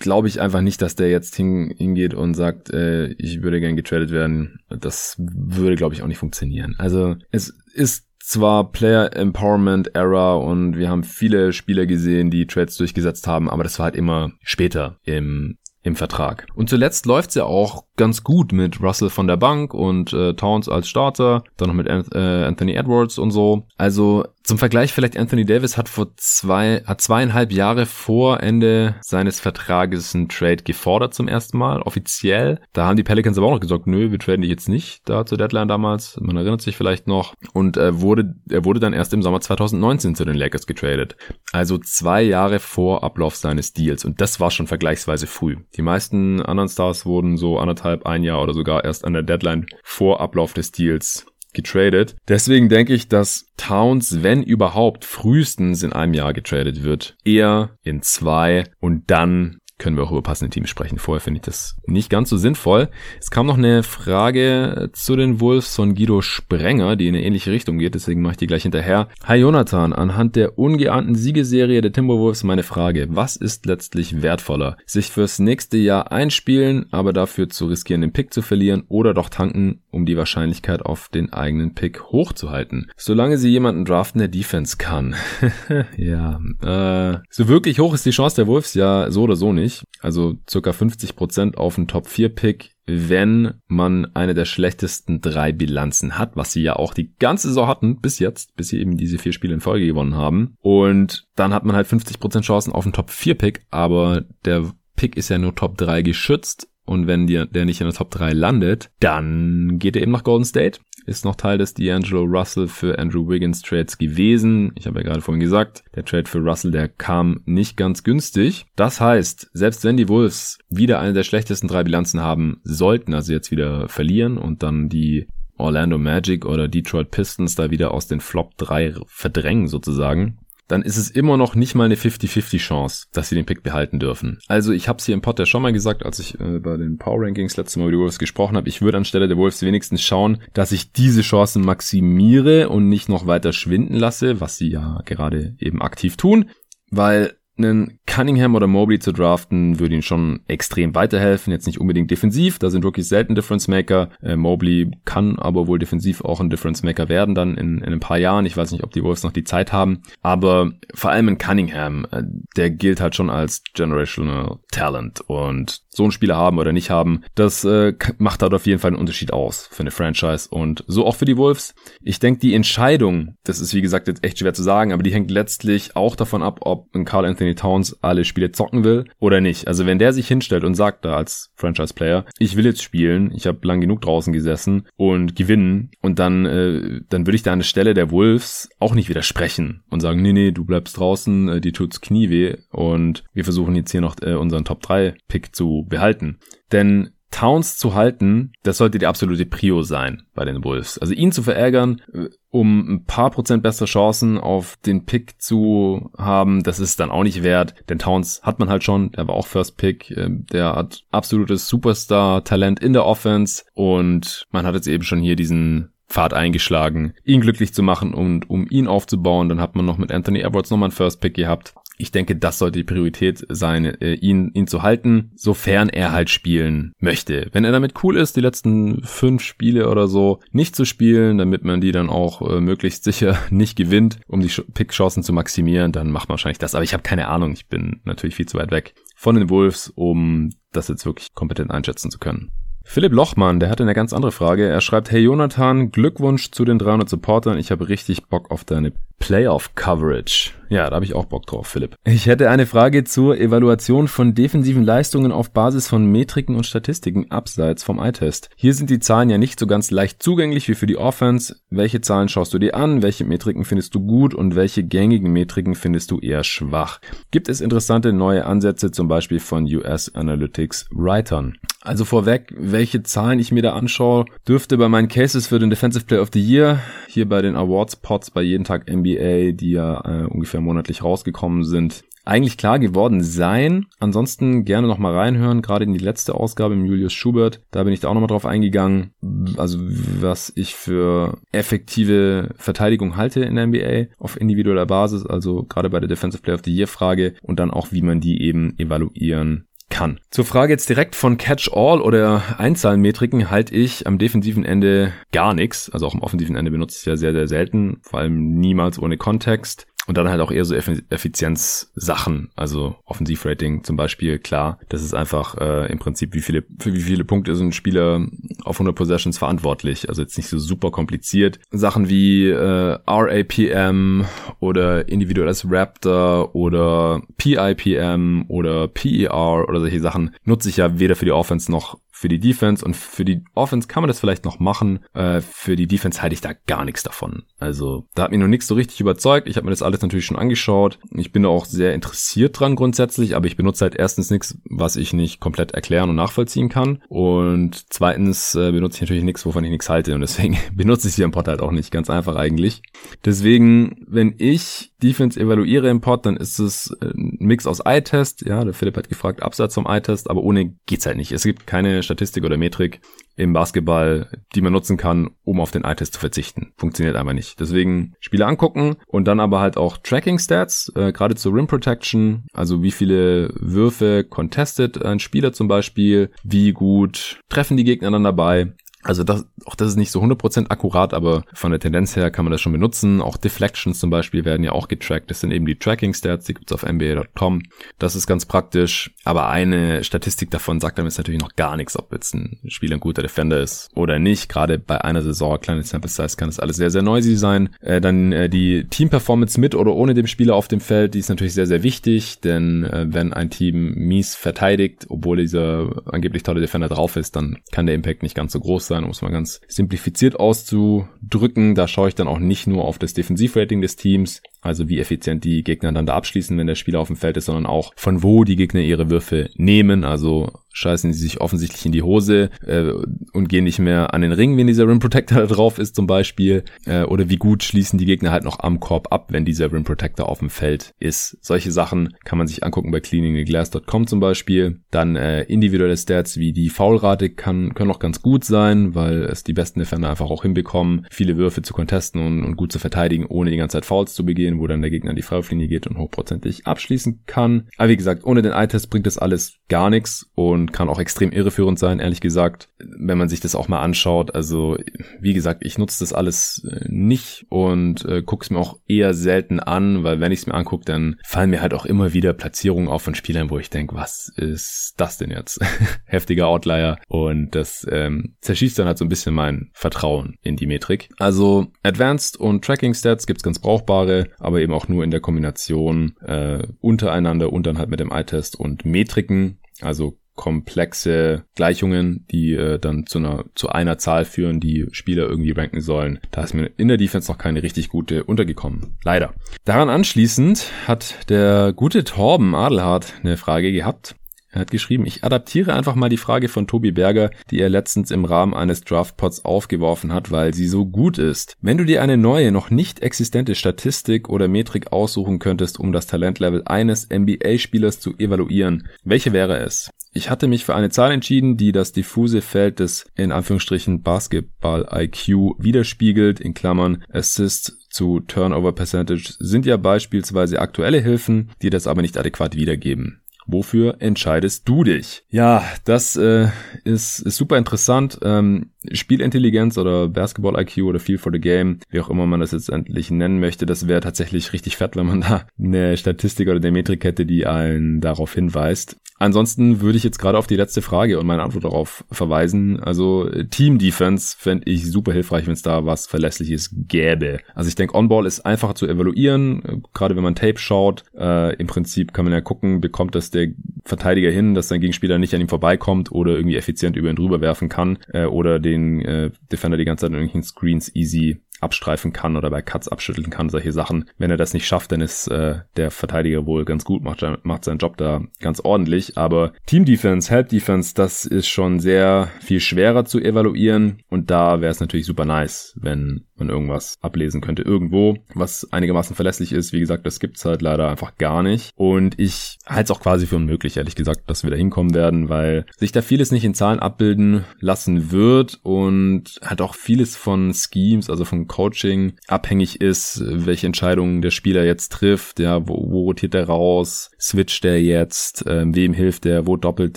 glaube 0.00 0.28
ich 0.28 0.40
einfach 0.40 0.60
nicht, 0.62 0.82
dass 0.82 0.96
der 0.96 1.10
jetzt 1.10 1.36
hin, 1.36 1.72
hingeht 1.76 2.12
und 2.12 2.34
sagt, 2.34 2.70
äh, 2.70 3.12
ich 3.12 3.42
würde 3.42 3.60
gern 3.60 3.76
getradet 3.76 4.10
werden. 4.10 4.58
Das 4.68 5.14
würde, 5.18 5.76
glaube 5.76 5.94
ich, 5.94 6.02
auch 6.02 6.08
nicht 6.08 6.18
funktionieren. 6.18 6.74
Also 6.78 7.16
es 7.30 7.54
ist 7.72 8.06
zwar 8.18 8.70
Player 8.72 9.14
Empowerment 9.14 9.94
Era 9.94 10.34
und 10.34 10.76
wir 10.76 10.88
haben 10.88 11.04
viele 11.04 11.52
Spieler 11.52 11.86
gesehen, 11.86 12.30
die 12.30 12.46
Trades 12.46 12.76
durchgesetzt 12.76 13.26
haben, 13.26 13.48
aber 13.48 13.62
das 13.62 13.78
war 13.78 13.84
halt 13.84 13.96
immer 13.96 14.32
später 14.42 14.98
im 15.04 15.56
im 15.82 15.96
Vertrag. 15.96 16.46
Und 16.54 16.68
zuletzt 16.68 17.06
läuft's 17.06 17.34
ja 17.34 17.44
auch 17.44 17.84
ganz 17.96 18.22
gut 18.22 18.52
mit 18.52 18.82
Russell 18.82 19.10
von 19.10 19.26
der 19.26 19.36
Bank 19.36 19.72
und 19.72 20.12
äh, 20.12 20.34
Towns 20.34 20.68
als 20.68 20.88
Starter, 20.88 21.42
dann 21.56 21.68
noch 21.68 21.74
mit 21.74 21.88
äh, 21.88 22.44
Anthony 22.44 22.74
Edwards 22.74 23.18
und 23.18 23.30
so. 23.30 23.66
Also 23.78 24.24
zum 24.50 24.58
Vergleich 24.58 24.92
vielleicht 24.92 25.16
Anthony 25.16 25.44
Davis 25.44 25.76
hat 25.76 25.88
vor 25.88 26.08
zwei, 26.16 26.82
hat 26.84 27.00
zweieinhalb 27.00 27.52
Jahre 27.52 27.86
vor 27.86 28.42
Ende 28.42 28.96
seines 29.00 29.38
Vertrages 29.38 30.12
einen 30.12 30.28
Trade 30.28 30.64
gefordert 30.64 31.14
zum 31.14 31.28
ersten 31.28 31.56
Mal, 31.56 31.82
offiziell. 31.82 32.60
Da 32.72 32.84
haben 32.84 32.96
die 32.96 33.04
Pelicans 33.04 33.38
aber 33.38 33.46
auch 33.46 33.52
noch 33.52 33.60
gesagt, 33.60 33.86
nö, 33.86 34.10
wir 34.10 34.18
traden 34.18 34.40
dich 34.40 34.50
jetzt 34.50 34.68
nicht 34.68 35.08
da 35.08 35.24
zur 35.24 35.38
Deadline 35.38 35.68
damals. 35.68 36.18
Man 36.20 36.36
erinnert 36.36 36.62
sich 36.62 36.76
vielleicht 36.76 37.06
noch. 37.06 37.34
Und 37.52 37.76
er 37.76 38.00
wurde, 38.00 38.34
er 38.50 38.64
wurde 38.64 38.80
dann 38.80 38.92
erst 38.92 39.14
im 39.14 39.22
Sommer 39.22 39.40
2019 39.40 40.16
zu 40.16 40.24
den 40.24 40.34
Lakers 40.34 40.66
getradet. 40.66 41.16
Also 41.52 41.78
zwei 41.78 42.20
Jahre 42.20 42.58
vor 42.58 43.04
Ablauf 43.04 43.36
seines 43.36 43.72
Deals. 43.72 44.04
Und 44.04 44.20
das 44.20 44.40
war 44.40 44.50
schon 44.50 44.66
vergleichsweise 44.66 45.28
früh. 45.28 45.58
Die 45.76 45.82
meisten 45.82 46.42
anderen 46.42 46.68
Stars 46.68 47.06
wurden 47.06 47.36
so 47.36 47.60
anderthalb, 47.60 48.04
ein 48.04 48.24
Jahr 48.24 48.42
oder 48.42 48.54
sogar 48.54 48.84
erst 48.84 49.04
an 49.04 49.12
der 49.12 49.22
Deadline 49.22 49.66
vor 49.84 50.20
Ablauf 50.20 50.54
des 50.54 50.72
Deals 50.72 51.29
getradet. 51.52 52.16
Deswegen 52.28 52.68
denke 52.68 52.94
ich, 52.94 53.08
dass 53.08 53.46
Towns, 53.56 54.22
wenn 54.22 54.42
überhaupt, 54.42 55.04
frühestens 55.04 55.82
in 55.82 55.92
einem 55.92 56.14
Jahr 56.14 56.32
getradet 56.32 56.82
wird. 56.82 57.16
Eher 57.24 57.76
in 57.82 58.02
zwei 58.02 58.64
und 58.80 59.10
dann 59.10 59.58
können 59.80 59.96
wir 59.96 60.04
auch 60.04 60.12
über 60.12 60.22
passende 60.22 60.50
Teams 60.50 60.68
sprechen. 60.68 60.98
Vorher 60.98 61.20
finde 61.20 61.38
ich 61.38 61.42
das 61.42 61.76
nicht 61.86 62.10
ganz 62.10 62.28
so 62.28 62.36
sinnvoll. 62.36 62.88
Es 63.18 63.30
kam 63.30 63.46
noch 63.46 63.58
eine 63.58 63.82
Frage 63.82 64.90
zu 64.92 65.16
den 65.16 65.40
Wolves 65.40 65.74
von 65.74 65.94
Guido 65.94 66.20
Sprenger, 66.20 66.94
die 66.94 67.08
in 67.08 67.16
eine 67.16 67.24
ähnliche 67.24 67.50
Richtung 67.50 67.78
geht, 67.78 67.94
deswegen 67.94 68.20
mache 68.20 68.32
ich 68.32 68.38
die 68.38 68.46
gleich 68.46 68.62
hinterher. 68.62 69.08
Hi 69.24 69.38
Jonathan, 69.38 69.92
anhand 69.92 70.36
der 70.36 70.58
ungeahnten 70.58 71.14
Siegeserie 71.14 71.80
der 71.80 71.92
Timberwolves 71.92 72.44
meine 72.44 72.62
Frage. 72.62 73.08
Was 73.10 73.36
ist 73.36 73.66
letztlich 73.66 74.22
wertvoller? 74.22 74.76
Sich 74.86 75.06
fürs 75.06 75.38
nächste 75.38 75.78
Jahr 75.78 76.12
einspielen, 76.12 76.86
aber 76.90 77.12
dafür 77.12 77.48
zu 77.48 77.66
riskieren, 77.66 78.02
den 78.02 78.12
Pick 78.12 78.34
zu 78.34 78.42
verlieren 78.42 78.84
oder 78.88 79.14
doch 79.14 79.30
tanken, 79.30 79.80
um 79.90 80.04
die 80.04 80.16
Wahrscheinlichkeit 80.16 80.82
auf 80.82 81.08
den 81.08 81.32
eigenen 81.32 81.74
Pick 81.74 82.02
hochzuhalten? 82.02 82.90
Solange 82.96 83.38
sie 83.38 83.48
jemanden 83.48 83.86
draften, 83.86 84.18
der 84.18 84.28
Defense 84.28 84.76
kann. 84.76 85.16
ja, 85.96 86.38
äh, 86.62 87.18
so 87.30 87.48
wirklich 87.48 87.80
hoch 87.80 87.94
ist 87.94 88.04
die 88.04 88.10
Chance 88.10 88.36
der 88.36 88.46
Wolves 88.46 88.74
ja 88.74 89.10
so 89.10 89.22
oder 89.22 89.36
so 89.36 89.54
nicht 89.54 89.69
nicht. 89.70 89.84
Also 90.00 90.36
circa 90.48 90.72
50 90.72 91.16
Prozent 91.16 91.58
auf 91.58 91.76
den 91.76 91.88
Top 91.88 92.06
4 92.06 92.30
Pick, 92.30 92.72
wenn 92.86 93.54
man 93.66 94.06
eine 94.14 94.34
der 94.34 94.44
schlechtesten 94.44 95.20
drei 95.20 95.52
Bilanzen 95.52 96.18
hat, 96.18 96.36
was 96.36 96.52
sie 96.52 96.62
ja 96.62 96.76
auch 96.76 96.94
die 96.94 97.14
ganze 97.16 97.48
Saison 97.48 97.68
hatten, 97.68 98.00
bis 98.00 98.18
jetzt, 98.18 98.56
bis 98.56 98.68
sie 98.68 98.80
eben 98.80 98.96
diese 98.96 99.18
vier 99.18 99.32
Spiele 99.32 99.54
in 99.54 99.60
Folge 99.60 99.86
gewonnen 99.86 100.14
haben. 100.16 100.54
Und 100.60 101.26
dann 101.36 101.54
hat 101.54 101.64
man 101.64 101.76
halt 101.76 101.86
50 101.86 102.18
Prozent 102.20 102.44
Chancen 102.44 102.72
auf 102.72 102.84
den 102.84 102.92
Top 102.92 103.10
4 103.10 103.34
Pick, 103.34 103.66
aber 103.70 104.24
der 104.44 104.72
Pick 104.96 105.16
ist 105.16 105.28
ja 105.28 105.38
nur 105.38 105.54
Top 105.54 105.78
3 105.78 106.02
geschützt 106.02 106.68
und 106.84 107.06
wenn 107.06 107.28
der 107.28 107.46
nicht 107.64 107.80
in 107.80 107.86
der 107.86 107.94
Top 107.94 108.10
3 108.10 108.32
landet, 108.32 108.90
dann 108.98 109.78
geht 109.78 109.94
er 109.94 110.02
eben 110.02 110.10
nach 110.10 110.24
Golden 110.24 110.44
State. 110.44 110.80
Ist 111.10 111.24
noch 111.24 111.34
Teil 111.34 111.58
des 111.58 111.74
D'Angelo 111.74 112.22
Russell 112.24 112.68
für 112.68 112.96
Andrew 113.00 113.28
Wiggins 113.28 113.62
Trades 113.62 113.98
gewesen. 113.98 114.70
Ich 114.76 114.86
habe 114.86 115.00
ja 115.00 115.04
gerade 115.04 115.20
vorhin 115.20 115.40
gesagt, 115.40 115.82
der 115.96 116.04
Trade 116.04 116.28
für 116.28 116.38
Russell, 116.38 116.70
der 116.70 116.88
kam 116.88 117.40
nicht 117.46 117.76
ganz 117.76 118.04
günstig. 118.04 118.66
Das 118.76 119.00
heißt, 119.00 119.50
selbst 119.52 119.82
wenn 119.82 119.96
die 119.96 120.08
Wolves 120.08 120.58
wieder 120.68 121.00
eine 121.00 121.12
der 121.12 121.24
schlechtesten 121.24 121.66
drei 121.66 121.82
Bilanzen 121.82 122.20
haben 122.20 122.60
sollten, 122.62 123.12
also 123.12 123.32
jetzt 123.32 123.50
wieder 123.50 123.88
verlieren 123.88 124.38
und 124.38 124.62
dann 124.62 124.88
die 124.88 125.26
Orlando 125.56 125.98
Magic 125.98 126.46
oder 126.46 126.68
Detroit 126.68 127.10
Pistons 127.10 127.56
da 127.56 127.72
wieder 127.72 127.92
aus 127.92 128.06
den 128.06 128.20
Flop 128.20 128.56
3 128.58 128.94
verdrängen 129.08 129.66
sozusagen, 129.66 130.38
dann 130.70 130.82
ist 130.82 130.96
es 130.96 131.10
immer 131.10 131.36
noch 131.36 131.54
nicht 131.54 131.74
mal 131.74 131.84
eine 131.84 131.96
50-50 131.96 132.58
Chance, 132.58 133.06
dass 133.12 133.28
sie 133.28 133.34
den 133.34 133.46
Pick 133.46 133.62
behalten 133.62 133.98
dürfen. 133.98 134.38
Also 134.46 134.72
ich 134.72 134.88
habe 134.88 134.98
es 134.98 135.06
hier 135.06 135.14
im 135.14 135.22
Pod 135.22 135.38
ja 135.38 135.46
schon 135.46 135.62
mal 135.62 135.72
gesagt, 135.72 136.04
als 136.04 136.18
ich 136.18 136.38
äh, 136.38 136.58
bei 136.58 136.76
den 136.76 136.98
Power 136.98 137.22
Rankings 137.22 137.56
letztes 137.56 137.76
Mal 137.76 137.84
über 137.84 137.92
die 137.92 137.98
Wolves 137.98 138.18
gesprochen 138.18 138.56
habe, 138.56 138.68
ich 138.68 138.82
würde 138.82 138.98
anstelle 138.98 139.28
der 139.28 139.36
Wolves 139.36 139.62
wenigstens 139.62 140.02
schauen, 140.02 140.42
dass 140.54 140.72
ich 140.72 140.92
diese 140.92 141.22
Chancen 141.22 141.64
maximiere 141.64 142.68
und 142.68 142.88
nicht 142.88 143.08
noch 143.08 143.26
weiter 143.26 143.52
schwinden 143.52 143.96
lasse, 143.96 144.40
was 144.40 144.56
sie 144.56 144.70
ja 144.70 145.00
gerade 145.04 145.56
eben 145.58 145.82
aktiv 145.82 146.16
tun, 146.16 146.50
weil 146.90 147.34
einen 147.64 147.98
Cunningham 148.06 148.54
oder 148.54 148.66
Mobley 148.66 148.98
zu 148.98 149.12
draften, 149.12 149.78
würde 149.78 149.94
ihnen 149.94 150.02
schon 150.02 150.40
extrem 150.48 150.94
weiterhelfen. 150.94 151.52
Jetzt 151.52 151.66
nicht 151.66 151.80
unbedingt 151.80 152.10
defensiv, 152.10 152.58
da 152.58 152.70
sind 152.70 152.84
Rookies 152.84 153.08
selten 153.08 153.34
Difference 153.34 153.68
Maker. 153.68 154.10
Äh, 154.22 154.36
Mobley 154.36 154.90
kann 155.04 155.38
aber 155.38 155.66
wohl 155.66 155.78
defensiv 155.78 156.22
auch 156.22 156.40
ein 156.40 156.50
Difference 156.50 156.82
Maker 156.82 157.08
werden 157.08 157.34
dann 157.34 157.56
in, 157.56 157.78
in 157.78 157.92
ein 157.92 158.00
paar 158.00 158.18
Jahren. 158.18 158.46
Ich 158.46 158.56
weiß 158.56 158.72
nicht, 158.72 158.84
ob 158.84 158.92
die 158.92 159.02
Wolves 159.02 159.22
noch 159.22 159.32
die 159.32 159.44
Zeit 159.44 159.72
haben. 159.72 160.02
Aber 160.22 160.72
vor 160.94 161.10
allem 161.10 161.28
in 161.28 161.38
Cunningham, 161.38 162.06
äh, 162.10 162.22
der 162.56 162.70
gilt 162.70 163.00
halt 163.00 163.14
schon 163.14 163.30
als 163.30 163.62
Generational 163.74 164.58
Talent. 164.70 165.20
Und 165.26 165.82
so 165.90 166.04
einen 166.04 166.12
Spieler 166.12 166.36
haben 166.36 166.58
oder 166.58 166.72
nicht 166.72 166.90
haben, 166.90 167.22
das 167.34 167.64
äh, 167.64 167.94
macht 168.18 168.42
halt 168.42 168.54
auf 168.54 168.66
jeden 168.66 168.78
Fall 168.78 168.90
einen 168.90 169.00
Unterschied 169.00 169.32
aus 169.32 169.68
für 169.70 169.80
eine 169.80 169.90
Franchise. 169.90 170.48
Und 170.48 170.84
so 170.86 171.04
auch 171.04 171.16
für 171.16 171.24
die 171.24 171.36
Wolves. 171.36 171.74
Ich 172.00 172.20
denke, 172.20 172.40
die 172.40 172.54
Entscheidung, 172.54 173.36
das 173.44 173.60
ist 173.60 173.74
wie 173.74 173.82
gesagt 173.82 174.06
jetzt 174.08 174.24
echt 174.24 174.38
schwer 174.38 174.54
zu 174.54 174.62
sagen, 174.62 174.92
aber 174.92 175.02
die 175.02 175.12
hängt 175.12 175.30
letztlich 175.30 175.96
auch 175.96 176.14
davon 176.14 176.42
ab, 176.42 176.60
ob 176.62 176.94
ein 176.94 177.04
Carl 177.04 177.24
Anthony 177.24 177.54
Towns 177.54 177.98
alle 178.02 178.24
Spiele 178.24 178.52
zocken 178.52 178.84
will 178.84 179.04
oder 179.18 179.40
nicht. 179.40 179.66
Also 179.66 179.84
wenn 179.84 179.98
der 179.98 180.12
sich 180.12 180.28
hinstellt 180.28 180.64
und 180.64 180.74
sagt 180.74 181.04
da 181.04 181.16
als 181.16 181.52
Franchise-Player, 181.56 182.24
ich 182.38 182.56
will 182.56 182.64
jetzt 182.64 182.82
spielen, 182.82 183.32
ich 183.34 183.46
habe 183.46 183.66
lang 183.66 183.80
genug 183.80 184.00
draußen 184.00 184.32
gesessen 184.32 184.86
und 184.96 185.34
gewinnen 185.34 185.90
und 186.00 186.18
dann, 186.20 186.46
äh, 186.46 187.00
dann 187.08 187.26
würde 187.26 187.36
ich 187.36 187.42
da 187.42 187.52
an 187.52 187.58
der 187.58 187.66
Stelle 187.66 187.94
der 187.94 188.10
Wolves 188.12 188.68
auch 188.78 188.94
nicht 188.94 189.08
widersprechen 189.08 189.82
und 189.90 190.00
sagen, 190.00 190.22
nee, 190.22 190.32
nee, 190.32 190.52
du 190.52 190.64
bleibst 190.64 190.98
draußen, 190.98 191.48
äh, 191.48 191.60
die 191.60 191.72
tut's 191.72 192.00
Knie 192.00 192.30
weh 192.30 192.56
und 192.70 193.24
wir 193.32 193.44
versuchen 193.44 193.74
jetzt 193.74 193.90
hier 193.90 194.00
noch 194.00 194.16
äh, 194.22 194.34
unseren 194.34 194.64
Top-3-Pick 194.64 195.54
zu 195.54 195.79
behalten. 195.82 196.38
Denn 196.72 197.10
Towns 197.30 197.76
zu 197.76 197.94
halten, 197.94 198.52
das 198.64 198.78
sollte 198.78 198.98
die 198.98 199.06
absolute 199.06 199.46
Prio 199.46 199.82
sein 199.82 200.22
bei 200.34 200.44
den 200.44 200.64
Wolves. 200.64 200.98
Also 200.98 201.14
ihn 201.14 201.30
zu 201.30 201.42
verärgern, 201.42 202.02
äh, 202.12 202.28
um 202.50 202.94
ein 202.94 203.04
paar 203.04 203.30
Prozent 203.30 203.62
bessere 203.62 203.86
Chancen 203.86 204.36
auf 204.36 204.76
den 204.84 205.04
Pick 205.04 205.40
zu 205.40 206.10
haben, 206.18 206.64
das 206.64 206.80
ist 206.80 206.98
dann 206.98 207.10
auch 207.10 207.22
nicht 207.22 207.44
wert. 207.44 207.74
Denn 207.88 208.00
Towns 208.00 208.42
hat 208.42 208.58
man 208.58 208.68
halt 208.68 208.82
schon, 208.82 209.12
der 209.12 209.28
war 209.28 209.36
auch 209.36 209.46
First 209.46 209.76
Pick, 209.76 210.10
ähm, 210.16 210.44
der 210.52 210.74
hat 210.74 211.04
absolutes 211.12 211.68
Superstar-Talent 211.68 212.80
in 212.80 212.92
der 212.92 213.06
Offense 213.06 213.62
und 213.74 214.48
man 214.50 214.66
hat 214.66 214.74
jetzt 214.74 214.88
eben 214.88 215.04
schon 215.04 215.20
hier 215.20 215.36
diesen 215.36 215.92
Pfad 216.08 216.34
eingeschlagen, 216.34 217.14
ihn 217.22 217.40
glücklich 217.40 217.72
zu 217.72 217.84
machen 217.84 218.12
und 218.12 218.50
um 218.50 218.66
ihn 218.68 218.88
aufzubauen. 218.88 219.48
Dann 219.48 219.60
hat 219.60 219.76
man 219.76 219.84
noch 219.84 219.96
mit 219.96 220.10
Anthony 220.10 220.40
Edwards 220.40 220.70
nochmal 220.70 220.88
einen 220.88 220.96
First 220.96 221.20
Pick 221.20 221.34
gehabt 221.34 221.74
ich 222.00 222.10
denke, 222.12 222.36
das 222.36 222.58
sollte 222.58 222.78
die 222.78 222.84
Priorität 222.84 223.44
sein, 223.48 223.84
äh, 223.84 224.14
ihn, 224.14 224.50
ihn 224.54 224.66
zu 224.66 224.82
halten, 224.82 225.32
sofern 225.34 225.88
er 225.88 226.12
halt 226.12 226.30
spielen 226.30 226.92
möchte. 226.98 227.48
Wenn 227.52 227.64
er 227.64 227.72
damit 227.72 228.02
cool 228.02 228.16
ist, 228.16 228.36
die 228.36 228.40
letzten 228.40 229.02
fünf 229.04 229.42
Spiele 229.42 229.88
oder 229.88 230.08
so 230.08 230.40
nicht 230.52 230.74
zu 230.74 230.84
spielen, 230.84 231.38
damit 231.38 231.64
man 231.64 231.80
die 231.80 231.92
dann 231.92 232.08
auch 232.08 232.42
äh, 232.42 232.60
möglichst 232.60 233.04
sicher 233.04 233.38
nicht 233.50 233.76
gewinnt, 233.76 234.20
um 234.26 234.40
die 234.40 234.50
Pick-Chancen 234.74 235.22
zu 235.22 235.32
maximieren, 235.32 235.92
dann 235.92 236.10
macht 236.10 236.28
man 236.28 236.34
wahrscheinlich 236.34 236.58
das. 236.58 236.74
Aber 236.74 236.84
ich 236.84 236.92
habe 236.92 237.02
keine 237.02 237.28
Ahnung, 237.28 237.52
ich 237.52 237.66
bin 237.66 238.00
natürlich 238.04 238.34
viel 238.34 238.46
zu 238.46 238.58
weit 238.58 238.70
weg 238.70 238.94
von 239.16 239.34
den 239.34 239.50
Wolves, 239.50 239.92
um 239.94 240.50
das 240.72 240.88
jetzt 240.88 241.04
wirklich 241.04 241.34
kompetent 241.34 241.70
einschätzen 241.70 242.10
zu 242.10 242.18
können. 242.18 242.50
Philipp 242.84 243.12
Lochmann, 243.12 243.60
der 243.60 243.70
hatte 243.70 243.82
eine 243.82 243.94
ganz 243.94 244.12
andere 244.12 244.32
Frage. 244.32 244.66
Er 244.66 244.80
schreibt, 244.80 245.10
hey 245.10 245.20
Jonathan, 245.20 245.92
Glückwunsch 245.92 246.50
zu 246.50 246.64
den 246.64 246.78
300 246.78 247.08
Supportern. 247.08 247.58
Ich 247.58 247.70
habe 247.70 247.88
richtig 247.88 248.26
Bock 248.26 248.50
auf 248.50 248.64
deine 248.64 248.92
Playoff-Coverage. 249.20 250.52
Ja, 250.70 250.88
da 250.88 250.96
habe 250.96 251.04
ich 251.04 251.14
auch 251.14 251.26
Bock 251.26 251.46
drauf, 251.46 251.66
Philipp. 251.66 251.96
Ich 252.04 252.26
hätte 252.26 252.48
eine 252.48 252.64
Frage 252.64 253.04
zur 253.04 253.38
Evaluation 253.38 254.08
von 254.08 254.34
defensiven 254.34 254.82
Leistungen 254.82 255.30
auf 255.30 255.50
Basis 255.50 255.88
von 255.88 256.06
Metriken 256.06 256.56
und 256.56 256.64
Statistiken 256.64 257.30
abseits 257.30 257.84
vom 257.84 257.98
Eye-Test. 257.98 258.50
Hier 258.56 258.72
sind 258.72 258.88
die 258.88 258.98
Zahlen 258.98 259.28
ja 259.28 259.36
nicht 259.36 259.60
so 259.60 259.66
ganz 259.66 259.90
leicht 259.90 260.22
zugänglich 260.22 260.68
wie 260.68 260.74
für 260.74 260.86
die 260.86 260.96
Offense. 260.96 261.56
Welche 261.70 262.00
Zahlen 262.00 262.28
schaust 262.28 262.54
du 262.54 262.58
dir 262.58 262.74
an? 262.74 263.02
Welche 263.02 263.24
Metriken 263.24 263.64
findest 263.64 263.94
du 263.94 264.00
gut 264.00 264.32
und 264.32 264.56
welche 264.56 264.82
gängigen 264.84 265.32
Metriken 265.32 265.74
findest 265.74 266.10
du 266.12 266.18
eher 266.18 266.44
schwach? 266.44 267.00
Gibt 267.30 267.48
es 267.48 267.60
interessante 267.60 268.12
neue 268.12 268.46
Ansätze, 268.46 268.90
zum 268.90 269.06
Beispiel 269.06 269.40
von 269.40 269.64
US 269.64 270.14
Analytics 270.14 270.88
Writern? 270.92 271.58
Also 271.82 272.04
vorweg, 272.04 272.52
welche 272.56 273.02
Zahlen 273.02 273.38
ich 273.38 273.52
mir 273.52 273.62
da 273.62 273.72
anschaue, 273.72 274.26
dürfte 274.46 274.76
bei 274.76 274.88
meinen 274.88 275.08
Cases 275.08 275.46
für 275.46 275.58
den 275.58 275.70
Defensive 275.70 276.04
Player 276.04 276.20
of 276.20 276.28
the 276.32 276.40
Year, 276.40 276.80
hier 277.08 277.26
bei 277.26 277.40
den 277.40 277.56
Awards 277.56 277.96
Pots 277.96 278.30
bei 278.30 278.42
jeden 278.42 278.64
Tag 278.64 278.90
NBA, 278.90 279.52
die 279.52 279.72
ja 279.72 280.00
äh, 280.04 280.26
ungefähr 280.26 280.60
monatlich 280.60 281.02
rausgekommen 281.02 281.64
sind, 281.64 282.04
eigentlich 282.24 282.58
klar 282.58 282.78
geworden 282.78 283.22
sein. 283.22 283.86
Ansonsten 283.98 284.64
gerne 284.64 284.86
noch 284.86 284.98
mal 284.98 285.14
reinhören, 285.14 285.62
gerade 285.62 285.84
in 285.84 285.94
die 285.94 286.04
letzte 286.04 286.34
Ausgabe 286.34 286.74
im 286.74 286.84
Julius 286.84 287.14
Schubert. 287.14 287.60
Da 287.70 287.82
bin 287.82 287.92
ich 287.92 288.00
da 288.00 288.08
auch 288.08 288.14
noch 288.14 288.20
mal 288.20 288.26
drauf 288.26 288.46
eingegangen, 288.46 289.12
also 289.56 289.78
was 289.80 290.52
ich 290.54 290.74
für 290.74 291.38
effektive 291.50 292.50
Verteidigung 292.56 293.16
halte 293.16 293.40
in 293.40 293.56
der 293.56 293.66
NBA 293.66 294.14
auf 294.18 294.40
individueller 294.40 294.86
Basis, 294.86 295.24
also 295.24 295.64
gerade 295.64 295.88
bei 295.88 295.98
der 295.98 296.08
Defensive 296.08 296.42
Player 296.42 296.56
of 296.56 296.62
the 296.64 296.74
Year 296.74 296.86
Frage 296.86 297.34
und 297.42 297.58
dann 297.58 297.70
auch, 297.70 297.90
wie 297.90 298.02
man 298.02 298.20
die 298.20 298.42
eben 298.42 298.78
evaluieren 298.78 299.66
kann. 299.90 300.20
Zur 300.30 300.44
Frage 300.44 300.72
jetzt 300.72 300.88
direkt 300.88 301.14
von 301.14 301.36
Catch-all 301.36 302.00
oder 302.00 302.42
Einzahlenmetriken 302.58 303.50
halte 303.50 303.74
ich 303.74 304.06
am 304.06 304.18
defensiven 304.18 304.64
Ende 304.64 305.12
gar 305.32 305.52
nichts. 305.52 305.90
Also 305.90 306.06
auch 306.06 306.14
am 306.14 306.22
offensiven 306.22 306.56
Ende 306.56 306.70
benutze 306.70 306.98
ich 307.00 307.06
ja 307.06 307.16
sehr, 307.16 307.32
sehr 307.32 307.48
selten, 307.48 307.98
vor 308.02 308.20
allem 308.20 308.54
niemals 308.54 308.98
ohne 308.98 309.18
Kontext. 309.18 309.86
Und 310.10 310.18
dann 310.18 310.28
halt 310.28 310.40
auch 310.40 310.50
eher 310.50 310.64
so 310.64 310.74
Effizienzsachen, 310.74 312.50
also 312.56 312.96
Offensivrating 313.04 313.84
zum 313.84 313.96
Beispiel, 313.96 314.40
klar. 314.40 314.80
Das 314.88 315.04
ist 315.04 315.14
einfach 315.14 315.56
äh, 315.56 315.86
im 315.86 316.00
Prinzip, 316.00 316.34
wie 316.34 316.40
viele, 316.40 316.64
für 316.80 316.92
wie 316.92 317.00
viele 317.00 317.24
Punkte 317.24 317.52
ein 317.52 317.70
Spieler 317.70 318.26
auf 318.64 318.74
100 318.74 318.92
Possessions 318.92 319.38
verantwortlich. 319.38 320.08
Also 320.08 320.22
jetzt 320.22 320.36
nicht 320.36 320.48
so 320.48 320.58
super 320.58 320.90
kompliziert. 320.90 321.60
Sachen 321.70 322.08
wie 322.08 322.48
äh, 322.48 322.98
RAPM 323.06 324.24
oder 324.58 325.08
individuelles 325.08 325.64
Raptor 325.70 326.56
oder 326.56 327.22
PIPM 327.36 328.46
oder 328.48 328.88
PER 328.88 329.68
oder 329.68 329.78
solche 329.78 330.00
Sachen 330.00 330.34
nutze 330.42 330.70
ich 330.70 330.78
ja 330.78 330.98
weder 330.98 331.14
für 331.14 331.24
die 331.24 331.30
Offense 331.30 331.70
noch 331.70 332.00
für 332.20 332.28
die 332.28 332.38
Defense 332.38 332.84
und 332.84 332.96
für 332.96 333.24
die 333.24 333.44
Offense 333.54 333.88
kann 333.88 334.02
man 334.02 334.08
das 334.08 334.20
vielleicht 334.20 334.44
noch 334.44 334.58
machen. 334.58 335.00
Äh, 335.14 335.40
für 335.40 335.74
die 335.74 335.86
Defense 335.86 336.20
halte 336.20 336.34
ich 336.34 336.42
da 336.42 336.52
gar 336.66 336.84
nichts 336.84 337.02
davon. 337.02 337.44
Also 337.58 338.08
da 338.14 338.24
hat 338.24 338.30
mich 338.30 338.38
noch 338.38 338.46
nichts 338.46 338.66
so 338.66 338.74
richtig 338.74 339.00
überzeugt. 339.00 339.48
Ich 339.48 339.56
habe 339.56 339.64
mir 339.64 339.70
das 339.70 339.80
alles 339.80 340.02
natürlich 340.02 340.26
schon 340.26 340.36
angeschaut. 340.36 340.98
Ich 341.16 341.32
bin 341.32 341.44
da 341.44 341.48
auch 341.48 341.64
sehr 341.64 341.94
interessiert 341.94 342.60
dran 342.60 342.76
grundsätzlich, 342.76 343.36
aber 343.36 343.46
ich 343.46 343.56
benutze 343.56 343.86
halt 343.86 343.94
erstens 343.94 344.28
nichts, 344.28 344.58
was 344.64 344.96
ich 344.96 345.14
nicht 345.14 345.40
komplett 345.40 345.72
erklären 345.72 346.10
und 346.10 346.16
nachvollziehen 346.16 346.68
kann. 346.68 347.02
Und 347.08 347.86
zweitens 347.88 348.54
äh, 348.54 348.70
benutze 348.70 348.96
ich 348.96 349.00
natürlich 349.00 349.24
nichts, 349.24 349.46
wovon 349.46 349.64
ich 349.64 349.70
nichts 349.70 349.88
halte. 349.88 350.14
Und 350.14 350.20
deswegen 350.20 350.58
benutze 350.74 351.08
ich 351.08 351.14
sie 351.14 351.22
im 351.22 351.30
Pod 351.30 351.48
halt 351.48 351.62
auch 351.62 351.72
nicht. 351.72 351.90
Ganz 351.90 352.10
einfach 352.10 352.36
eigentlich. 352.36 352.82
Deswegen, 353.24 354.04
wenn 354.06 354.34
ich 354.36 354.92
Defense 355.02 355.40
evaluiere 355.40 355.88
im 355.88 356.02
Pod, 356.02 356.26
dann 356.26 356.36
ist 356.36 356.58
es 356.58 356.94
ein 357.00 357.38
Mix 357.40 357.66
aus 357.66 357.80
Eye-Test. 357.80 358.42
Ja, 358.46 358.62
der 358.62 358.74
Philipp 358.74 358.98
hat 358.98 359.08
gefragt, 359.08 359.42
Absatz 359.42 359.72
vom 359.72 359.86
Eye-Test, 359.86 360.28
aber 360.28 360.42
ohne 360.42 360.74
geht's 360.84 361.06
halt 361.06 361.16
nicht. 361.16 361.32
Es 361.32 361.44
gibt 361.44 361.66
keine 361.66 362.02
Statistik 362.10 362.44
oder 362.44 362.56
Metrik 362.56 363.00
im 363.36 363.52
Basketball, 363.52 364.28
die 364.54 364.60
man 364.60 364.72
nutzen 364.72 364.96
kann, 364.96 365.30
um 365.44 365.60
auf 365.60 365.70
den 365.70 365.84
Eye-Test 365.84 366.14
zu 366.14 366.20
verzichten. 366.20 366.72
Funktioniert 366.76 367.16
einfach 367.16 367.32
nicht. 367.32 367.58
Deswegen 367.60 368.14
Spiele 368.20 368.46
angucken 368.46 368.96
und 369.06 369.26
dann 369.26 369.40
aber 369.40 369.60
halt 369.60 369.76
auch 369.76 369.96
Tracking-Stats, 369.96 370.92
äh, 370.96 371.12
gerade 371.12 371.36
zur 371.36 371.54
Rim 371.54 371.66
Protection, 371.66 372.46
also 372.52 372.82
wie 372.82 372.90
viele 372.90 373.50
Würfe 373.58 374.24
contested 374.24 375.02
ein 375.04 375.20
Spieler 375.20 375.52
zum 375.52 375.68
Beispiel, 375.68 376.30
wie 376.42 376.72
gut 376.72 377.40
treffen 377.48 377.76
die 377.76 377.84
Gegner 377.84 378.10
dann 378.10 378.24
dabei, 378.24 378.74
also 379.02 379.24
das, 379.24 379.46
auch 379.64 379.74
das 379.74 379.88
ist 379.88 379.96
nicht 379.96 380.10
so 380.10 380.20
100% 380.22 380.70
akkurat, 380.70 381.14
aber 381.14 381.42
von 381.54 381.70
der 381.70 381.80
Tendenz 381.80 382.16
her 382.16 382.30
kann 382.30 382.44
man 382.44 382.52
das 382.52 382.60
schon 382.60 382.72
benutzen. 382.72 383.22
Auch 383.22 383.38
Deflections 383.38 383.98
zum 383.98 384.10
Beispiel 384.10 384.44
werden 384.44 384.62
ja 384.62 384.72
auch 384.72 384.88
getrackt. 384.88 385.30
Das 385.30 385.40
sind 385.40 385.52
eben 385.52 385.64
die 385.64 385.76
Tracking-Stats, 385.76 386.44
die 386.44 386.54
gibt's 386.54 386.72
auf 386.72 386.82
NBA.com. 386.82 387.62
Das 387.98 388.14
ist 388.14 388.26
ganz 388.26 388.44
praktisch. 388.44 389.12
Aber 389.24 389.48
eine 389.48 390.04
Statistik 390.04 390.50
davon 390.50 390.80
sagt 390.80 390.98
einem 390.98 391.06
jetzt 391.06 391.16
natürlich 391.16 391.40
noch 391.40 391.56
gar 391.56 391.78
nichts, 391.78 391.98
ob 391.98 392.12
jetzt 392.12 392.34
ein 392.34 392.58
Spieler 392.68 392.96
ein 392.96 393.00
guter 393.00 393.22
Defender 393.22 393.60
ist 393.60 393.88
oder 393.94 394.18
nicht. 394.18 394.50
Gerade 394.50 394.78
bei 394.78 395.02
einer 395.02 395.22
Saison, 395.22 395.58
kleine 395.58 395.82
Sample 395.82 396.10
Size, 396.10 396.36
kann 396.36 396.50
das 396.50 396.60
alles 396.60 396.76
sehr, 396.76 396.90
sehr 396.90 397.02
noisy 397.02 397.36
sein. 397.36 397.70
Äh, 397.80 398.02
dann 398.02 398.32
äh, 398.32 398.50
die 398.50 398.84
Team-Performance 398.84 399.58
mit 399.58 399.74
oder 399.74 399.94
ohne 399.94 400.12
dem 400.12 400.26
Spieler 400.26 400.54
auf 400.54 400.68
dem 400.68 400.80
Feld, 400.80 401.14
die 401.14 401.20
ist 401.20 401.30
natürlich 401.30 401.54
sehr, 401.54 401.66
sehr 401.66 401.82
wichtig. 401.82 402.40
Denn 402.40 402.84
äh, 402.84 403.06
wenn 403.08 403.32
ein 403.32 403.48
Team 403.48 403.94
mies 403.94 404.34
verteidigt, 404.34 405.06
obwohl 405.08 405.38
dieser 405.38 406.02
angeblich 406.04 406.42
tolle 406.42 406.60
Defender 406.60 406.88
drauf 406.88 407.16
ist, 407.16 407.34
dann 407.34 407.60
kann 407.72 407.86
der 407.86 407.94
Impact 407.94 408.22
nicht 408.22 408.34
ganz 408.34 408.52
so 408.52 408.60
groß 408.60 408.89
sein, 408.90 409.04
um 409.04 409.10
es 409.10 409.22
mal 409.22 409.30
ganz 409.30 409.62
simplifiziert 409.66 410.38
auszudrücken. 410.38 411.74
Da 411.74 411.88
schaue 411.88 412.08
ich 412.08 412.14
dann 412.14 412.28
auch 412.28 412.38
nicht 412.38 412.66
nur 412.66 412.84
auf 412.84 412.98
das 412.98 413.14
Defensivrating 413.14 413.80
des 413.80 413.96
Teams, 413.96 414.42
also 414.60 414.88
wie 414.88 414.98
effizient 414.98 415.44
die 415.44 415.62
Gegner 415.62 415.92
dann 415.92 416.06
da 416.06 416.14
abschließen, 416.14 416.56
wenn 416.58 416.66
der 416.66 416.74
Spieler 416.74 417.00
auf 417.00 417.08
dem 417.08 417.16
Feld 417.16 417.36
ist, 417.36 417.46
sondern 417.46 417.66
auch 417.66 417.92
von 417.96 418.22
wo 418.22 418.44
die 418.44 418.56
Gegner 418.56 418.80
ihre 418.80 419.10
Würfe 419.10 419.50
nehmen. 419.56 420.04
Also 420.04 420.50
scheißen 420.72 421.12
sie 421.12 421.20
sich 421.20 421.40
offensichtlich 421.40 421.84
in 421.84 421.92
die 421.92 422.02
Hose 422.02 422.50
äh, 422.66 422.92
und 423.32 423.48
gehen 423.48 423.64
nicht 423.64 423.78
mehr 423.78 424.14
an 424.14 424.22
den 424.22 424.32
Ring, 424.32 424.56
wenn 424.56 424.66
dieser 424.66 424.86
Rim 424.86 424.98
Protector 424.98 425.38
da 425.40 425.46
drauf 425.46 425.78
ist 425.78 425.94
zum 425.94 426.06
Beispiel. 426.06 426.64
Äh, 426.86 427.02
oder 427.02 427.28
wie 427.28 427.36
gut 427.36 427.62
schließen 427.62 427.98
die 427.98 428.06
Gegner 428.06 428.30
halt 428.30 428.44
noch 428.44 428.60
am 428.60 428.80
Korb 428.80 429.12
ab, 429.12 429.28
wenn 429.30 429.44
dieser 429.44 429.72
Rim 429.72 429.84
Protector 429.84 430.28
auf 430.28 430.38
dem 430.38 430.50
Feld 430.50 430.94
ist. 430.98 431.38
Solche 431.40 431.72
Sachen 431.72 432.14
kann 432.24 432.38
man 432.38 432.46
sich 432.46 432.64
angucken 432.64 432.90
bei 432.90 433.00
cleaningtheglass.com 433.00 434.06
zum 434.06 434.20
Beispiel. 434.20 434.80
Dann 434.90 435.16
äh, 435.16 435.42
individuelle 435.42 435.96
Stats 435.96 436.38
wie 436.38 436.52
die 436.52 436.68
Foulrate 436.68 437.30
kann, 437.30 437.74
können 437.74 437.90
auch 437.90 437.98
ganz 437.98 438.22
gut 438.22 438.44
sein, 438.44 438.94
weil 438.94 439.24
es 439.24 439.44
die 439.44 439.52
besten 439.52 439.80
Defender 439.80 440.10
einfach 440.10 440.30
auch 440.30 440.42
hinbekommen, 440.42 441.06
viele 441.10 441.36
Würfe 441.36 441.62
zu 441.62 441.74
contesten 441.74 442.24
und, 442.24 442.44
und 442.44 442.56
gut 442.56 442.72
zu 442.72 442.78
verteidigen, 442.78 443.26
ohne 443.26 443.50
die 443.50 443.56
ganze 443.56 443.78
Zeit 443.78 443.86
Fouls 443.86 444.14
zu 444.14 444.24
begehen, 444.24 444.49
wo 444.58 444.66
dann 444.66 444.82
der 444.82 444.90
Gegner 444.90 445.10
an 445.10 445.16
die 445.16 445.22
Freiwurflinie 445.22 445.68
geht 445.68 445.86
und 445.86 445.98
hochprozentig 445.98 446.66
abschließen 446.66 447.22
kann. 447.26 447.68
Aber 447.76 447.88
wie 447.88 447.96
gesagt, 447.96 448.24
ohne 448.24 448.42
den 448.42 448.52
Eye-Test 448.52 448.90
bringt 448.90 449.06
das 449.06 449.18
alles 449.18 449.58
gar 449.68 449.90
nichts 449.90 450.30
und 450.34 450.72
kann 450.72 450.88
auch 450.88 450.98
extrem 450.98 451.32
irreführend 451.32 451.78
sein, 451.78 452.00
ehrlich 452.00 452.20
gesagt, 452.20 452.68
wenn 452.78 453.18
man 453.18 453.28
sich 453.28 453.40
das 453.40 453.54
auch 453.54 453.68
mal 453.68 453.80
anschaut. 453.80 454.34
Also, 454.34 454.76
wie 455.20 455.34
gesagt, 455.34 455.64
ich 455.64 455.78
nutze 455.78 456.00
das 456.00 456.12
alles 456.12 456.66
äh, 456.68 456.86
nicht 456.88 457.46
und 457.48 458.04
äh, 458.04 458.22
gucke 458.22 458.44
es 458.44 458.50
mir 458.50 458.58
auch 458.58 458.78
eher 458.86 459.14
selten 459.14 459.60
an, 459.60 460.02
weil 460.04 460.20
wenn 460.20 460.32
ich 460.32 460.40
es 460.40 460.46
mir 460.46 460.54
angucke, 460.54 460.84
dann 460.84 461.16
fallen 461.24 461.50
mir 461.50 461.62
halt 461.62 461.74
auch 461.74 461.86
immer 461.86 462.12
wieder 462.12 462.32
Platzierungen 462.32 462.88
auf 462.88 463.02
von 463.02 463.14
Spielern, 463.14 463.50
wo 463.50 463.58
ich 463.58 463.70
denke, 463.70 463.94
was 463.94 464.32
ist 464.36 464.94
das 464.96 465.18
denn 465.18 465.30
jetzt? 465.30 465.60
Heftiger 466.04 466.48
Outlier 466.48 466.98
und 467.08 467.54
das 467.54 467.86
ähm, 467.90 468.36
zerschießt 468.40 468.78
dann 468.78 468.86
halt 468.86 468.98
so 468.98 469.04
ein 469.04 469.08
bisschen 469.08 469.34
mein 469.34 469.70
Vertrauen 469.72 470.36
in 470.42 470.56
die 470.56 470.66
Metrik. 470.66 471.08
Also 471.18 471.68
Advanced 471.82 472.36
und 472.36 472.64
Tracking 472.64 472.94
Stats 472.94 473.26
gibt's 473.26 473.42
ganz 473.42 473.58
brauchbare, 473.58 474.28
aber 474.40 474.60
eben 474.60 474.72
auch 474.72 474.88
nur 474.88 475.04
in 475.04 475.10
der 475.10 475.20
Kombination 475.20 476.16
äh, 476.24 476.66
untereinander 476.80 477.52
und 477.52 477.66
dann 477.66 477.78
halt 477.78 477.90
mit 477.90 478.00
dem 478.00 478.10
Eye-Test 478.10 478.58
und 478.58 478.84
Metriken. 478.84 479.58
Also 479.80 480.18
komplexe 480.40 481.44
Gleichungen, 481.54 482.26
die 482.30 482.54
äh, 482.54 482.78
dann 482.78 483.04
zu 483.04 483.18
einer 483.18 483.44
zu 483.54 483.68
einer 483.68 483.98
Zahl 483.98 484.24
führen, 484.24 484.58
die 484.58 484.86
Spieler 484.90 485.28
irgendwie 485.28 485.50
ranken 485.50 485.82
sollen. 485.82 486.18
Da 486.30 486.42
ist 486.42 486.54
mir 486.54 486.70
in 486.78 486.88
der 486.88 486.96
Defense 486.96 487.30
noch 487.30 487.36
keine 487.36 487.62
richtig 487.62 487.90
gute 487.90 488.24
untergekommen. 488.24 488.96
Leider. 489.04 489.34
Daran 489.66 489.90
anschließend 489.90 490.72
hat 490.86 491.28
der 491.28 491.74
gute 491.74 492.04
Torben 492.04 492.54
Adelhardt 492.54 493.12
eine 493.22 493.36
Frage 493.36 493.70
gehabt. 493.70 494.14
Er 494.52 494.62
hat 494.62 494.70
geschrieben, 494.70 495.06
ich 495.06 495.22
adaptiere 495.22 495.74
einfach 495.74 495.94
mal 495.94 496.08
die 496.08 496.16
Frage 496.16 496.48
von 496.48 496.66
Tobi 496.66 496.90
Berger, 496.90 497.30
die 497.50 497.60
er 497.60 497.68
letztens 497.68 498.10
im 498.10 498.24
Rahmen 498.24 498.52
eines 498.52 498.80
Draftpots 498.80 499.44
aufgeworfen 499.44 500.12
hat, 500.12 500.32
weil 500.32 500.54
sie 500.54 500.66
so 500.66 500.86
gut 500.86 501.18
ist. 501.18 501.56
Wenn 501.60 501.78
du 501.78 501.84
dir 501.84 502.02
eine 502.02 502.16
neue, 502.16 502.50
noch 502.50 502.70
nicht 502.70 503.00
existente 503.00 503.54
Statistik 503.54 504.28
oder 504.28 504.48
Metrik 504.48 504.92
aussuchen 504.92 505.38
könntest, 505.38 505.78
um 505.78 505.92
das 505.92 506.08
Talentlevel 506.08 506.62
eines 506.64 507.08
NBA-Spielers 507.08 508.00
zu 508.00 508.18
evaluieren, 508.18 508.88
welche 509.04 509.32
wäre 509.32 509.58
es? 509.58 509.90
Ich 510.12 510.28
hatte 510.28 510.48
mich 510.48 510.64
für 510.64 510.74
eine 510.74 510.90
Zahl 510.90 511.12
entschieden, 511.12 511.56
die 511.56 511.70
das 511.70 511.92
diffuse 511.92 512.42
Feld 512.42 512.80
des 512.80 513.06
in 513.14 513.30
Anführungsstrichen 513.30 514.02
Basketball-IQ 514.02 515.54
widerspiegelt, 515.58 516.40
in 516.40 516.54
Klammern 516.54 517.04
Assist 517.12 517.76
zu 517.90 518.20
Turnover 518.20 518.72
Percentage 518.72 519.34
sind 519.38 519.66
ja 519.66 519.76
beispielsweise 519.76 520.60
aktuelle 520.60 521.00
Hilfen, 521.00 521.50
die 521.62 521.70
das 521.70 521.86
aber 521.86 522.02
nicht 522.02 522.18
adäquat 522.18 522.56
wiedergeben. 522.56 523.19
Wofür 523.52 523.96
entscheidest 523.98 524.68
du 524.68 524.84
dich? 524.84 525.24
Ja, 525.28 525.64
das 525.84 526.16
äh, 526.16 526.48
ist, 526.84 527.18
ist 527.18 527.36
super 527.36 527.58
interessant. 527.58 528.18
Ähm, 528.22 528.70
Spielintelligenz 528.92 529.76
oder 529.76 530.08
Basketball-IQ 530.08 530.84
oder 530.84 531.00
Feel 531.00 531.18
for 531.18 531.32
the 531.32 531.40
Game, 531.40 531.80
wie 531.90 532.00
auch 532.00 532.08
immer 532.08 532.26
man 532.26 532.40
das 532.40 532.52
jetzt 532.52 532.70
endlich 532.70 533.10
nennen 533.10 533.40
möchte, 533.40 533.66
das 533.66 533.88
wäre 533.88 534.00
tatsächlich 534.00 534.52
richtig 534.52 534.76
fett, 534.76 534.96
wenn 534.96 535.06
man 535.06 535.20
da 535.20 535.46
eine 535.58 535.96
Statistik 535.96 536.48
oder 536.48 536.56
eine 536.56 536.70
Metrik 536.70 537.04
hätte, 537.04 537.26
die 537.26 537.46
einen 537.46 538.00
darauf 538.00 538.34
hinweist. 538.34 538.96
ansonsten 539.18 539.82
würde 539.82 539.98
ich 539.98 540.04
jetzt 540.04 540.18
gerade 540.18 540.38
auf 540.38 540.46
die 540.46 540.56
letzte 540.56 540.80
Frage 540.80 541.18
und 541.20 541.26
meine 541.26 541.42
Antwort 541.42 541.64
darauf 541.64 542.04
verweisen. 542.10 542.80
Also 542.80 543.28
Team 543.50 543.78
Defense 543.78 544.34
fände 544.38 544.70
ich 544.70 544.90
super 544.90 545.12
hilfreich, 545.12 545.46
wenn 545.46 545.52
es 545.52 545.62
da 545.62 545.84
was 545.84 546.06
Verlässliches 546.06 546.70
gäbe. 546.72 547.40
Also 547.54 547.68
ich 547.68 547.74
denke, 547.74 547.94
On-Ball 547.94 548.24
ist 548.24 548.40
einfacher 548.46 548.74
zu 548.74 548.86
evaluieren, 548.86 549.82
gerade 549.92 550.16
wenn 550.16 550.22
man 550.22 550.34
Tape 550.34 550.58
schaut. 550.58 551.04
Äh, 551.14 551.54
Im 551.56 551.66
Prinzip 551.66 552.14
kann 552.14 552.24
man 552.24 552.32
ja 552.32 552.40
gucken, 552.40 552.80
bekommt 552.80 553.14
das 553.14 553.30
der 553.30 553.39
Verteidiger 553.84 554.30
hin, 554.30 554.54
dass 554.54 554.68
sein 554.68 554.80
Gegenspieler 554.80 555.18
nicht 555.18 555.34
an 555.34 555.40
ihm 555.40 555.48
vorbeikommt 555.48 556.12
oder 556.12 556.36
irgendwie 556.36 556.56
effizient 556.56 556.96
über 556.96 557.10
ihn 557.10 557.16
drüber 557.16 557.40
werfen 557.40 557.68
kann 557.68 557.98
äh, 558.12 558.24
oder 558.24 558.58
den 558.58 559.00
äh, 559.00 559.30
Defender 559.50 559.76
die 559.76 559.84
ganze 559.84 560.02
Zeit 560.02 560.10
in 560.10 560.16
irgendwelchen 560.16 560.42
Screens 560.42 560.94
easy 560.94 561.40
abstreifen 561.60 562.12
kann 562.12 562.36
oder 562.36 562.50
bei 562.50 562.62
Cuts 562.62 562.88
abschütteln 562.88 563.30
kann, 563.30 563.48
solche 563.48 563.72
Sachen. 563.72 564.06
Wenn 564.18 564.30
er 564.30 564.36
das 564.36 564.54
nicht 564.54 564.66
schafft, 564.66 564.92
dann 564.92 565.00
ist 565.00 565.28
äh, 565.28 565.60
der 565.76 565.90
Verteidiger 565.90 566.46
wohl 566.46 566.64
ganz 566.64 566.84
gut, 566.84 567.02
macht, 567.02 567.24
macht 567.42 567.64
seinen 567.64 567.78
Job 567.78 567.96
da 567.96 568.22
ganz 568.40 568.60
ordentlich. 568.60 569.16
Aber 569.16 569.52
Team 569.66 569.84
Defense, 569.84 570.30
Help 570.30 570.48
Defense, 570.48 570.94
das 570.94 571.24
ist 571.24 571.48
schon 571.48 571.80
sehr 571.80 572.28
viel 572.40 572.60
schwerer 572.60 573.04
zu 573.04 573.20
evaluieren 573.20 574.02
und 574.08 574.30
da 574.30 574.60
wäre 574.60 574.70
es 574.70 574.80
natürlich 574.80 575.06
super 575.06 575.24
nice, 575.24 575.74
wenn 575.80 576.24
man 576.40 576.48
irgendwas 576.48 576.96
ablesen 577.02 577.40
könnte 577.40 577.62
irgendwo, 577.62 578.16
was 578.34 578.66
einigermaßen 578.72 579.14
verlässlich 579.14 579.52
ist. 579.52 579.72
Wie 579.72 579.80
gesagt, 579.80 580.06
das 580.06 580.20
gibt's 580.20 580.44
halt 580.44 580.62
leider 580.62 580.88
einfach 580.88 581.16
gar 581.16 581.42
nicht. 581.42 581.72
Und 581.76 582.18
ich 582.18 582.58
halte 582.66 582.92
es 582.92 582.96
auch 582.96 583.02
quasi 583.02 583.26
für 583.26 583.36
unmöglich, 583.36 583.76
ehrlich 583.76 583.94
gesagt, 583.94 584.28
dass 584.28 584.42
wir 584.42 584.50
da 584.50 584.56
hinkommen 584.56 584.94
werden, 584.94 585.28
weil 585.28 585.66
sich 585.76 585.92
da 585.92 586.02
vieles 586.02 586.32
nicht 586.32 586.44
in 586.44 586.54
Zahlen 586.54 586.80
abbilden 586.80 587.44
lassen 587.60 588.10
wird 588.10 588.58
und 588.62 589.38
halt 589.42 589.60
auch 589.60 589.74
vieles 589.74 590.16
von 590.16 590.52
Schemes, 590.54 591.10
also 591.10 591.24
von 591.24 591.46
Coaching 591.50 592.12
abhängig 592.28 592.80
ist, 592.80 593.20
welche 593.26 593.66
Entscheidungen 593.66 594.22
der 594.22 594.30
Spieler 594.30 594.64
jetzt 594.64 594.92
trifft, 594.92 595.40
ja, 595.40 595.66
wo, 595.66 595.90
wo 595.90 596.04
rotiert 596.04 596.32
er 596.36 596.46
raus, 596.46 597.10
switcht 597.20 597.64
er 597.64 597.82
jetzt, 597.82 598.46
äh, 598.46 598.62
wem 598.66 598.92
hilft 598.92 599.26
er, 599.26 599.48
wo 599.48 599.56
doppelt 599.56 599.96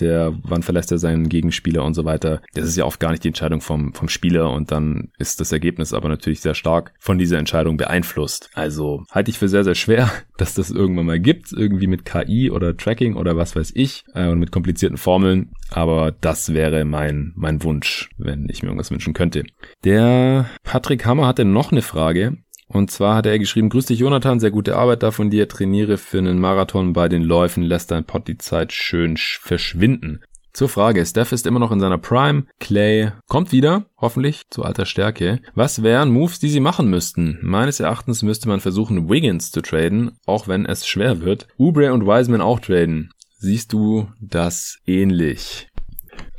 der, 0.00 0.34
wann 0.42 0.64
verlässt 0.64 0.90
er 0.90 0.98
seinen 0.98 1.28
Gegenspieler 1.28 1.84
und 1.84 1.94
so 1.94 2.04
weiter. 2.04 2.42
Das 2.54 2.66
ist 2.66 2.76
ja 2.76 2.84
oft 2.84 2.98
gar 2.98 3.12
nicht 3.12 3.22
die 3.22 3.28
Entscheidung 3.28 3.60
vom, 3.60 3.94
vom 3.94 4.08
Spieler 4.08 4.50
und 4.50 4.72
dann 4.72 5.12
ist 5.16 5.38
das 5.38 5.52
Ergebnis 5.52 5.94
aber 5.94 6.08
natürlich 6.08 6.40
sehr 6.40 6.54
stark 6.54 6.92
von 6.98 7.18
dieser 7.18 7.38
Entscheidung 7.38 7.76
beeinflusst. 7.76 8.50
Also 8.54 9.04
halte 9.12 9.30
ich 9.30 9.38
für 9.38 9.48
sehr, 9.48 9.62
sehr 9.62 9.76
schwer, 9.76 10.10
dass 10.36 10.54
das 10.54 10.72
irgendwann 10.72 11.06
mal 11.06 11.20
gibt, 11.20 11.52
irgendwie 11.52 11.86
mit 11.86 12.04
KI 12.04 12.50
oder 12.50 12.76
Tracking 12.76 13.14
oder 13.14 13.36
was 13.36 13.54
weiß 13.54 13.70
ich 13.76 14.04
äh, 14.12 14.26
und 14.26 14.40
mit 14.40 14.50
komplizierten 14.50 14.98
Formeln. 14.98 15.52
Aber 15.70 16.12
das 16.20 16.52
wäre 16.52 16.84
mein, 16.84 17.32
mein 17.36 17.62
Wunsch, 17.62 18.10
wenn 18.18 18.48
ich 18.48 18.62
mir 18.62 18.68
irgendwas 18.68 18.90
wünschen 18.90 19.14
könnte. 19.14 19.44
Der 19.84 20.46
Patrick 20.64 21.06
Hammer 21.06 21.28
hatte 21.28 21.43
noch 21.52 21.72
eine 21.72 21.82
Frage. 21.82 22.38
Und 22.66 22.90
zwar 22.90 23.16
hat 23.16 23.26
er 23.26 23.38
geschrieben, 23.38 23.68
grüß 23.68 23.86
dich 23.86 23.98
Jonathan, 23.98 24.40
sehr 24.40 24.50
gute 24.50 24.76
Arbeit 24.76 25.02
da 25.02 25.10
von 25.10 25.30
dir, 25.30 25.48
trainiere 25.48 25.98
für 25.98 26.18
einen 26.18 26.40
Marathon 26.40 26.92
bei 26.92 27.08
den 27.08 27.22
Läufen, 27.22 27.62
lässt 27.62 27.90
dein 27.90 28.04
Pott 28.04 28.26
die 28.26 28.38
Zeit 28.38 28.72
schön 28.72 29.16
verschwinden. 29.16 30.22
Zur 30.54 30.68
Frage, 30.68 31.04
Steph 31.04 31.32
ist 31.32 31.48
immer 31.48 31.58
noch 31.58 31.72
in 31.72 31.80
seiner 31.80 31.98
Prime, 31.98 32.44
Clay 32.60 33.10
kommt 33.28 33.50
wieder, 33.50 33.86
hoffentlich, 33.98 34.42
zu 34.50 34.62
alter 34.62 34.86
Stärke. 34.86 35.40
Was 35.56 35.82
wären 35.82 36.12
Moves, 36.12 36.38
die 36.38 36.48
sie 36.48 36.60
machen 36.60 36.88
müssten? 36.88 37.38
Meines 37.42 37.80
Erachtens 37.80 38.22
müsste 38.22 38.48
man 38.48 38.60
versuchen, 38.60 39.10
Wiggins 39.10 39.50
zu 39.50 39.62
traden, 39.62 40.12
auch 40.26 40.46
wenn 40.46 40.64
es 40.64 40.86
schwer 40.86 41.22
wird. 41.22 41.48
Ubre 41.58 41.92
und 41.92 42.06
Wiseman 42.06 42.40
auch 42.40 42.60
traden. 42.60 43.10
Siehst 43.36 43.72
du 43.72 44.08
das 44.20 44.78
ähnlich? 44.86 45.68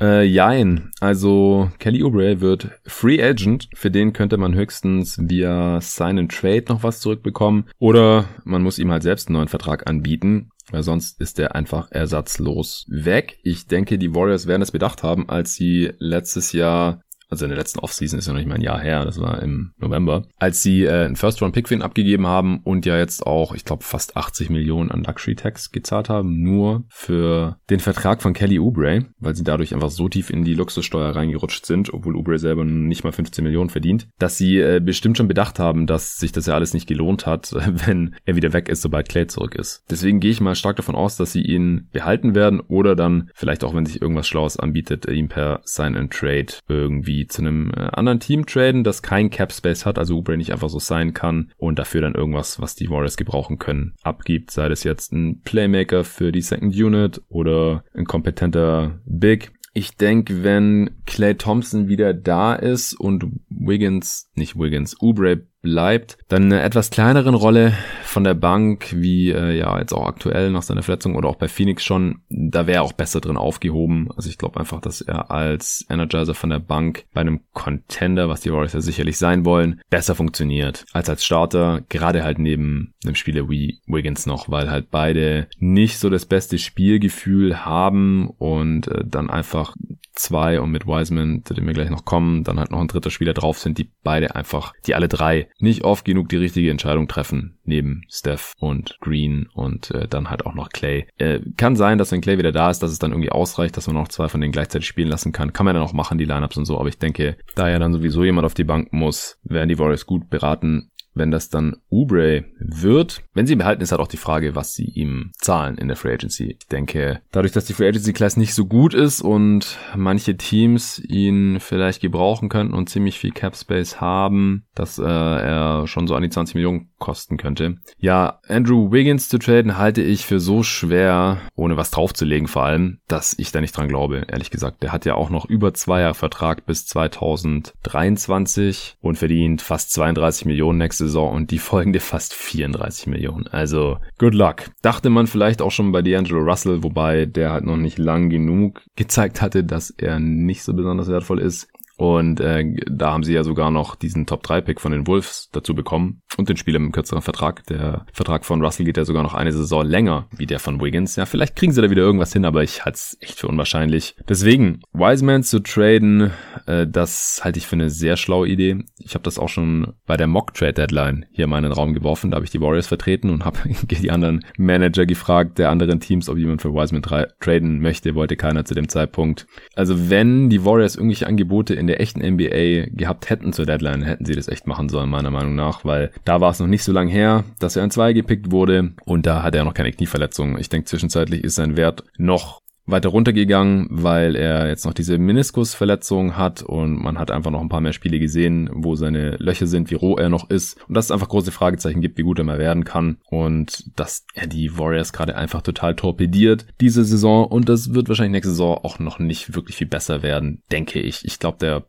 Äh, 0.00 0.24
jein. 0.24 0.90
Also 1.00 1.70
Kelly 1.78 2.02
Oubre 2.02 2.40
wird 2.40 2.70
Free 2.84 3.22
Agent. 3.22 3.68
Für 3.74 3.90
den 3.90 4.12
könnte 4.12 4.36
man 4.36 4.54
höchstens 4.54 5.18
via 5.18 5.80
Sign 5.80 6.18
and 6.18 6.32
Trade 6.32 6.64
noch 6.68 6.82
was 6.82 7.00
zurückbekommen. 7.00 7.64
Oder 7.78 8.26
man 8.44 8.62
muss 8.62 8.78
ihm 8.78 8.90
halt 8.90 9.02
selbst 9.02 9.28
einen 9.28 9.36
neuen 9.36 9.48
Vertrag 9.48 9.88
anbieten. 9.88 10.50
Weil 10.70 10.82
sonst 10.82 11.20
ist 11.20 11.38
er 11.38 11.54
einfach 11.54 11.92
ersatzlos 11.92 12.86
weg. 12.88 13.38
Ich 13.44 13.68
denke, 13.68 13.98
die 13.98 14.14
Warriors 14.14 14.48
werden 14.48 14.62
es 14.62 14.72
bedacht 14.72 15.04
haben, 15.04 15.28
als 15.28 15.54
sie 15.54 15.92
letztes 15.98 16.52
Jahr 16.52 17.02
also 17.28 17.44
in 17.44 17.50
der 17.50 17.58
letzten 17.58 17.80
Offseason 17.80 18.18
ist 18.18 18.26
ja 18.26 18.32
noch 18.32 18.38
nicht 18.38 18.48
mal 18.48 18.56
ein 18.56 18.62
Jahr 18.62 18.80
her, 18.80 19.04
das 19.04 19.20
war 19.20 19.42
im 19.42 19.72
November, 19.78 20.26
als 20.38 20.62
sie 20.62 20.84
äh, 20.84 21.04
einen 21.04 21.16
First-Round-Pick 21.16 21.68
für 21.68 21.74
ihn 21.74 21.82
abgegeben 21.82 22.26
haben 22.26 22.60
und 22.62 22.86
ja 22.86 22.96
jetzt 22.96 23.26
auch, 23.26 23.54
ich 23.54 23.64
glaube, 23.64 23.84
fast 23.84 24.16
80 24.16 24.50
Millionen 24.50 24.90
an 24.90 25.04
Luxury-Tax 25.04 25.72
gezahlt 25.72 26.08
haben, 26.08 26.42
nur 26.42 26.84
für 26.88 27.58
den 27.70 27.80
Vertrag 27.80 28.22
von 28.22 28.32
Kelly 28.32 28.58
Oubre, 28.58 29.06
weil 29.18 29.34
sie 29.34 29.44
dadurch 29.44 29.74
einfach 29.74 29.90
so 29.90 30.08
tief 30.08 30.30
in 30.30 30.44
die 30.44 30.54
Luxussteuer 30.54 31.14
reingerutscht 31.14 31.66
sind, 31.66 31.92
obwohl 31.92 32.16
Oubre 32.16 32.38
selber 32.38 32.64
nicht 32.64 33.04
mal 33.04 33.12
15 33.12 33.42
Millionen 33.44 33.70
verdient, 33.70 34.08
dass 34.18 34.38
sie 34.38 34.58
äh, 34.58 34.80
bestimmt 34.80 35.16
schon 35.16 35.28
bedacht 35.28 35.58
haben, 35.58 35.86
dass 35.86 36.16
sich 36.16 36.32
das 36.32 36.46
ja 36.46 36.54
alles 36.54 36.74
nicht 36.74 36.86
gelohnt 36.86 37.26
hat, 37.26 37.52
wenn 37.86 38.14
er 38.24 38.36
wieder 38.36 38.52
weg 38.52 38.68
ist, 38.68 38.82
sobald 38.82 39.08
Clay 39.08 39.26
zurück 39.26 39.54
ist. 39.54 39.84
Deswegen 39.90 40.20
gehe 40.20 40.30
ich 40.30 40.40
mal 40.40 40.54
stark 40.54 40.76
davon 40.76 40.94
aus, 40.94 41.16
dass 41.16 41.32
sie 41.32 41.42
ihn 41.42 41.88
behalten 41.92 42.34
werden 42.34 42.60
oder 42.60 42.94
dann 42.94 43.30
vielleicht 43.34 43.64
auch, 43.64 43.74
wenn 43.74 43.86
sich 43.86 44.00
irgendwas 44.00 44.28
Schlaues 44.28 44.58
anbietet, 44.58 45.06
ihm 45.06 45.28
per 45.28 45.60
Sign-and-Trade 45.64 46.46
irgendwie 46.68 47.15
irgendwie 47.16 47.26
zu 47.26 47.42
einem 47.42 47.70
äh, 47.70 47.88
anderen 47.92 48.20
Team 48.20 48.46
traden, 48.46 48.84
das 48.84 49.02
kein 49.02 49.30
Cap 49.30 49.52
Space 49.52 49.86
hat, 49.86 49.98
also 49.98 50.16
Oubre 50.16 50.36
nicht 50.36 50.52
einfach 50.52 50.68
so 50.68 50.78
sein 50.78 51.14
kann 51.14 51.52
und 51.56 51.78
dafür 51.78 52.02
dann 52.02 52.14
irgendwas, 52.14 52.60
was 52.60 52.74
die 52.74 52.90
Warriors 52.90 53.16
gebrauchen 53.16 53.58
können, 53.58 53.94
abgibt. 54.02 54.50
Sei 54.50 54.68
das 54.68 54.84
jetzt 54.84 55.12
ein 55.12 55.40
Playmaker 55.42 56.04
für 56.04 56.32
die 56.32 56.42
Second 56.42 56.74
Unit 56.74 57.22
oder 57.28 57.84
ein 57.94 58.04
kompetenter 58.04 59.00
Big. 59.04 59.52
Ich 59.72 59.96
denke, 59.96 60.42
wenn 60.42 60.90
Clay 61.04 61.34
Thompson 61.34 61.88
wieder 61.88 62.14
da 62.14 62.54
ist 62.54 62.94
und 62.94 63.26
Wiggins, 63.50 64.30
nicht 64.34 64.58
Wiggins, 64.58 64.96
Oubre 65.00 65.46
bleibt. 65.66 66.16
Dann 66.28 66.44
eine 66.44 66.62
etwas 66.62 66.90
kleineren 66.90 67.34
Rolle 67.34 67.72
von 68.04 68.22
der 68.22 68.34
Bank, 68.34 68.94
wie 68.94 69.30
äh, 69.30 69.58
ja 69.58 69.78
jetzt 69.78 69.92
auch 69.92 70.06
aktuell 70.06 70.50
nach 70.50 70.62
seiner 70.62 70.82
Verletzung 70.82 71.16
oder 71.16 71.28
auch 71.28 71.36
bei 71.36 71.48
Phoenix 71.48 71.84
schon, 71.84 72.20
da 72.28 72.66
wäre 72.66 72.78
er 72.78 72.82
auch 72.84 72.92
besser 72.92 73.20
drin 73.20 73.36
aufgehoben. 73.36 74.08
Also 74.16 74.30
ich 74.30 74.38
glaube 74.38 74.60
einfach, 74.60 74.80
dass 74.80 75.00
er 75.00 75.30
als 75.30 75.84
Energizer 75.90 76.34
von 76.34 76.50
der 76.50 76.60
Bank 76.60 77.04
bei 77.12 77.20
einem 77.20 77.40
Contender, 77.52 78.28
was 78.28 78.40
die 78.40 78.52
Warriors 78.52 78.74
ja 78.74 78.80
sicherlich 78.80 79.18
sein 79.18 79.44
wollen, 79.44 79.80
besser 79.90 80.14
funktioniert 80.14 80.84
als 80.92 81.10
als 81.10 81.24
Starter, 81.24 81.82
gerade 81.88 82.22
halt 82.22 82.38
neben 82.38 82.94
einem 83.04 83.16
Spieler 83.16 83.50
wie 83.50 83.80
Wiggins 83.86 84.26
noch, 84.26 84.48
weil 84.48 84.70
halt 84.70 84.90
beide 84.90 85.48
nicht 85.58 85.98
so 85.98 86.10
das 86.10 86.26
beste 86.26 86.58
Spielgefühl 86.58 87.64
haben 87.64 88.30
und 88.38 88.86
äh, 88.88 89.04
dann 89.04 89.30
einfach 89.30 89.74
zwei 90.16 90.60
und 90.60 90.70
mit 90.70 90.86
Wiseman, 90.86 91.42
zu 91.44 91.54
dem 91.54 91.66
wir 91.66 91.74
gleich 91.74 91.90
noch 91.90 92.04
kommen, 92.04 92.42
dann 92.42 92.58
halt 92.58 92.70
noch 92.70 92.80
ein 92.80 92.88
dritter 92.88 93.10
Spieler 93.10 93.34
drauf 93.34 93.58
sind, 93.58 93.78
die 93.78 93.90
beide 94.02 94.34
einfach, 94.34 94.72
die 94.86 94.94
alle 94.94 95.08
drei 95.08 95.48
nicht 95.58 95.84
oft 95.84 96.04
genug 96.04 96.28
die 96.28 96.36
richtige 96.36 96.70
Entscheidung 96.70 97.08
treffen, 97.08 97.58
neben 97.64 98.02
Steph 98.08 98.52
und 98.58 98.98
Green 99.00 99.48
und 99.54 99.90
äh, 99.90 100.08
dann 100.08 100.30
halt 100.30 100.46
auch 100.46 100.54
noch 100.54 100.70
Clay. 100.70 101.06
Äh, 101.18 101.40
kann 101.56 101.76
sein, 101.76 101.98
dass 101.98 102.12
wenn 102.12 102.20
Clay 102.20 102.38
wieder 102.38 102.52
da 102.52 102.70
ist, 102.70 102.82
dass 102.82 102.90
es 102.90 102.98
dann 102.98 103.12
irgendwie 103.12 103.32
ausreicht, 103.32 103.76
dass 103.76 103.86
man 103.86 103.96
noch 103.96 104.08
zwei 104.08 104.28
von 104.28 104.40
denen 104.40 104.52
gleichzeitig 104.52 104.86
spielen 104.86 105.08
lassen 105.08 105.32
kann. 105.32 105.52
Kann 105.52 105.64
man 105.64 105.74
dann 105.74 105.84
auch 105.84 105.92
machen, 105.92 106.18
die 106.18 106.24
Lineups 106.24 106.56
und 106.56 106.64
so, 106.64 106.78
aber 106.78 106.88
ich 106.88 106.98
denke, 106.98 107.36
da 107.54 107.68
ja 107.68 107.78
dann 107.78 107.92
sowieso 107.92 108.24
jemand 108.24 108.44
auf 108.44 108.54
die 108.54 108.64
Bank 108.64 108.92
muss, 108.92 109.38
werden 109.44 109.68
die 109.68 109.78
Warriors 109.78 110.06
gut 110.06 110.28
beraten, 110.28 110.90
wenn 111.16 111.30
das 111.30 111.48
dann 111.48 111.76
Ubre 111.90 112.44
wird. 112.58 113.22
Wenn 113.34 113.46
sie 113.46 113.54
ihn 113.54 113.58
behalten, 113.58 113.82
ist 113.82 113.90
halt 113.90 114.00
auch 114.00 114.08
die 114.08 114.16
Frage, 114.16 114.54
was 114.54 114.74
sie 114.74 114.84
ihm 114.84 115.32
zahlen 115.38 115.78
in 115.78 115.88
der 115.88 115.96
Free 115.96 116.12
Agency. 116.12 116.56
Ich 116.60 116.68
denke, 116.68 117.20
dadurch, 117.32 117.52
dass 117.52 117.64
die 117.64 117.72
Free 117.72 117.88
Agency 117.88 118.12
Class 118.12 118.36
nicht 118.36 118.54
so 118.54 118.66
gut 118.66 118.94
ist 118.94 119.22
und 119.22 119.78
manche 119.96 120.36
Teams 120.36 120.98
ihn 120.98 121.58
vielleicht 121.60 122.00
gebrauchen 122.00 122.48
könnten 122.48 122.74
und 122.74 122.88
ziemlich 122.88 123.18
viel 123.18 123.32
Cap 123.32 123.56
Space 123.56 124.00
haben, 124.00 124.64
dass 124.74 124.98
äh, 124.98 125.02
er 125.02 125.86
schon 125.86 126.06
so 126.06 126.14
an 126.14 126.22
die 126.22 126.30
20 126.30 126.54
Millionen 126.54 126.90
kosten 126.98 127.36
könnte. 127.36 127.76
Ja, 127.98 128.40
Andrew 128.48 128.92
Wiggins 128.92 129.28
zu 129.28 129.38
traden 129.38 129.76
halte 129.76 130.02
ich 130.02 130.24
für 130.26 130.40
so 130.40 130.62
schwer, 130.62 131.38
ohne 131.54 131.76
was 131.76 131.90
draufzulegen 131.90 132.48
vor 132.48 132.64
allem, 132.64 133.00
dass 133.08 133.38
ich 133.38 133.52
da 133.52 133.60
nicht 133.60 133.76
dran 133.76 133.88
glaube, 133.88 134.24
ehrlich 134.28 134.50
gesagt. 134.50 134.82
Der 134.82 134.92
hat 134.92 135.04
ja 135.04 135.14
auch 135.14 135.28
noch 135.30 135.44
über 135.46 135.74
zwei 135.74 136.00
Jahre 136.00 136.14
Vertrag 136.14 136.66
bis 136.66 136.86
2023 136.86 138.96
und 139.00 139.18
verdient 139.18 139.62
fast 139.62 139.92
32 139.92 140.46
Millionen 140.46 140.78
nächste 140.78 141.05
Saison 141.06 141.34
und 141.34 141.50
die 141.50 141.58
folgende 141.58 142.00
fast 142.00 142.34
34 142.34 143.06
Millionen. 143.06 143.46
Also, 143.46 143.98
good 144.18 144.34
luck. 144.34 144.70
Dachte 144.82 145.10
man 145.10 145.26
vielleicht 145.26 145.62
auch 145.62 145.70
schon 145.70 145.92
bei 145.92 146.00
D'Angelo 146.00 146.44
Russell, 146.44 146.82
wobei 146.82 147.26
der 147.26 147.52
halt 147.52 147.64
noch 147.64 147.76
nicht 147.76 147.98
lang 147.98 148.30
genug 148.30 148.82
gezeigt 148.96 149.40
hatte, 149.42 149.64
dass 149.64 149.90
er 149.90 150.18
nicht 150.18 150.62
so 150.62 150.74
besonders 150.74 151.08
wertvoll 151.08 151.40
ist. 151.40 151.68
Und 151.96 152.40
äh, 152.40 152.64
da 152.90 153.12
haben 153.12 153.24
sie 153.24 153.32
ja 153.32 153.42
sogar 153.42 153.70
noch 153.70 153.96
diesen 153.96 154.26
Top-3-Pick 154.26 154.80
von 154.80 154.92
den 154.92 155.06
Wolves 155.06 155.48
dazu 155.52 155.74
bekommen 155.74 156.22
und 156.36 156.48
den 156.48 156.56
Spieler 156.56 156.78
mit 156.78 156.86
einem 156.86 156.92
kürzeren 156.92 157.22
Vertrag. 157.22 157.64
Der 157.66 158.04
Vertrag 158.12 158.44
von 158.44 158.62
Russell 158.62 158.84
geht 158.84 158.98
ja 158.98 159.04
sogar 159.04 159.22
noch 159.22 159.34
eine 159.34 159.52
Saison 159.52 159.84
länger 159.84 160.28
wie 160.36 160.46
der 160.46 160.58
von 160.58 160.80
Wiggins. 160.80 161.16
Ja, 161.16 161.24
vielleicht 161.26 161.56
kriegen 161.56 161.72
sie 161.72 161.80
da 161.80 161.90
wieder 161.90 162.02
irgendwas 162.02 162.32
hin, 162.32 162.44
aber 162.44 162.62
ich 162.62 162.84
halte 162.84 162.96
es 162.96 163.16
echt 163.20 163.40
für 163.40 163.48
unwahrscheinlich. 163.48 164.14
Deswegen, 164.28 164.82
Wiseman 164.92 165.42
zu 165.42 165.60
traden, 165.60 166.32
äh, 166.66 166.86
das 166.86 167.40
halte 167.42 167.58
ich 167.58 167.66
für 167.66 167.76
eine 167.76 167.88
sehr 167.90 168.16
schlaue 168.16 168.48
Idee. 168.48 168.84
Ich 168.98 169.14
habe 169.14 169.24
das 169.24 169.38
auch 169.38 169.48
schon 169.48 169.94
bei 170.06 170.16
der 170.16 170.26
Mock-Trade-Deadline 170.26 171.26
hier 171.32 171.46
in 171.46 171.62
den 171.62 171.72
Raum 171.72 171.94
geworfen. 171.94 172.30
Da 172.30 172.36
habe 172.36 172.44
ich 172.44 172.50
die 172.50 172.60
Warriors 172.60 172.86
vertreten 172.86 173.30
und 173.30 173.44
habe 173.44 173.58
die 173.90 174.10
anderen 174.10 174.44
Manager 174.58 175.06
gefragt, 175.06 175.58
der 175.58 175.70
anderen 175.70 176.00
Teams, 176.00 176.28
ob 176.28 176.36
jemand 176.36 176.60
für 176.60 176.74
Wiseman 176.74 177.02
tra 177.02 177.26
traden 177.40 177.80
möchte. 177.80 178.14
Wollte 178.14 178.36
keiner 178.36 178.64
zu 178.64 178.74
dem 178.74 178.88
Zeitpunkt. 178.88 179.46
Also 179.74 180.10
wenn 180.10 180.50
die 180.50 180.64
Warriors 180.64 180.96
irgendwelche 180.96 181.26
Angebote 181.26 181.74
in 181.74 181.85
in 181.86 181.88
der 181.88 182.00
echten 182.00 182.20
NBA 182.20 182.90
gehabt 182.96 183.30
hätten 183.30 183.52
zur 183.52 183.64
Deadline, 183.64 184.02
hätten 184.02 184.24
sie 184.24 184.34
das 184.34 184.48
echt 184.48 184.66
machen 184.66 184.88
sollen, 184.88 185.08
meiner 185.08 185.30
Meinung 185.30 185.54
nach, 185.54 185.84
weil 185.84 186.10
da 186.24 186.40
war 186.40 186.50
es 186.50 186.58
noch 186.58 186.66
nicht 186.66 186.82
so 186.82 186.90
lange 186.90 187.12
her, 187.12 187.44
dass 187.60 187.76
er 187.76 187.84
in 187.84 187.92
zwei 187.92 188.12
gepickt 188.12 188.50
wurde 188.50 188.90
und 189.04 189.24
da 189.24 189.44
hat 189.44 189.54
er 189.54 189.64
noch 189.64 189.74
keine 189.74 189.92
Knieverletzung. 189.92 190.58
Ich 190.58 190.68
denke, 190.68 190.86
zwischenzeitlich 190.86 191.44
ist 191.44 191.54
sein 191.54 191.76
Wert 191.76 192.02
noch 192.18 192.60
weiter 192.86 193.08
runtergegangen, 193.08 193.88
weil 193.90 194.36
er 194.36 194.68
jetzt 194.68 194.84
noch 194.84 194.94
diese 194.94 195.18
Meniskusverletzung 195.18 196.36
hat 196.36 196.62
und 196.62 197.02
man 197.02 197.18
hat 197.18 197.30
einfach 197.30 197.50
noch 197.50 197.60
ein 197.60 197.68
paar 197.68 197.80
mehr 197.80 197.92
Spiele 197.92 198.20
gesehen, 198.20 198.70
wo 198.72 198.94
seine 198.94 199.36
Löcher 199.36 199.66
sind, 199.66 199.90
wie 199.90 199.96
roh 199.96 200.16
er 200.16 200.28
noch 200.28 200.50
ist. 200.50 200.78
Und 200.88 200.94
dass 200.94 201.06
es 201.06 201.10
einfach 201.10 201.28
große 201.28 201.50
Fragezeichen 201.50 202.00
gibt, 202.00 202.16
wie 202.18 202.22
gut 202.22 202.38
er 202.38 202.44
mal 202.44 202.58
werden 202.58 202.84
kann. 202.84 203.18
Und 203.28 203.90
dass 203.98 204.24
er 204.34 204.46
die 204.46 204.78
Warriors 204.78 205.12
gerade 205.12 205.36
einfach 205.36 205.62
total 205.62 205.96
torpediert 205.96 206.66
diese 206.80 207.04
Saison. 207.04 207.46
Und 207.46 207.68
das 207.68 207.92
wird 207.92 208.08
wahrscheinlich 208.08 208.32
nächste 208.32 208.50
Saison 208.50 208.78
auch 208.82 208.98
noch 208.98 209.18
nicht 209.18 209.54
wirklich 209.54 209.76
viel 209.76 209.88
besser 209.88 210.22
werden, 210.22 210.62
denke 210.70 211.00
ich. 211.00 211.24
Ich 211.24 211.38
glaube, 211.40 211.58
der 211.58 211.84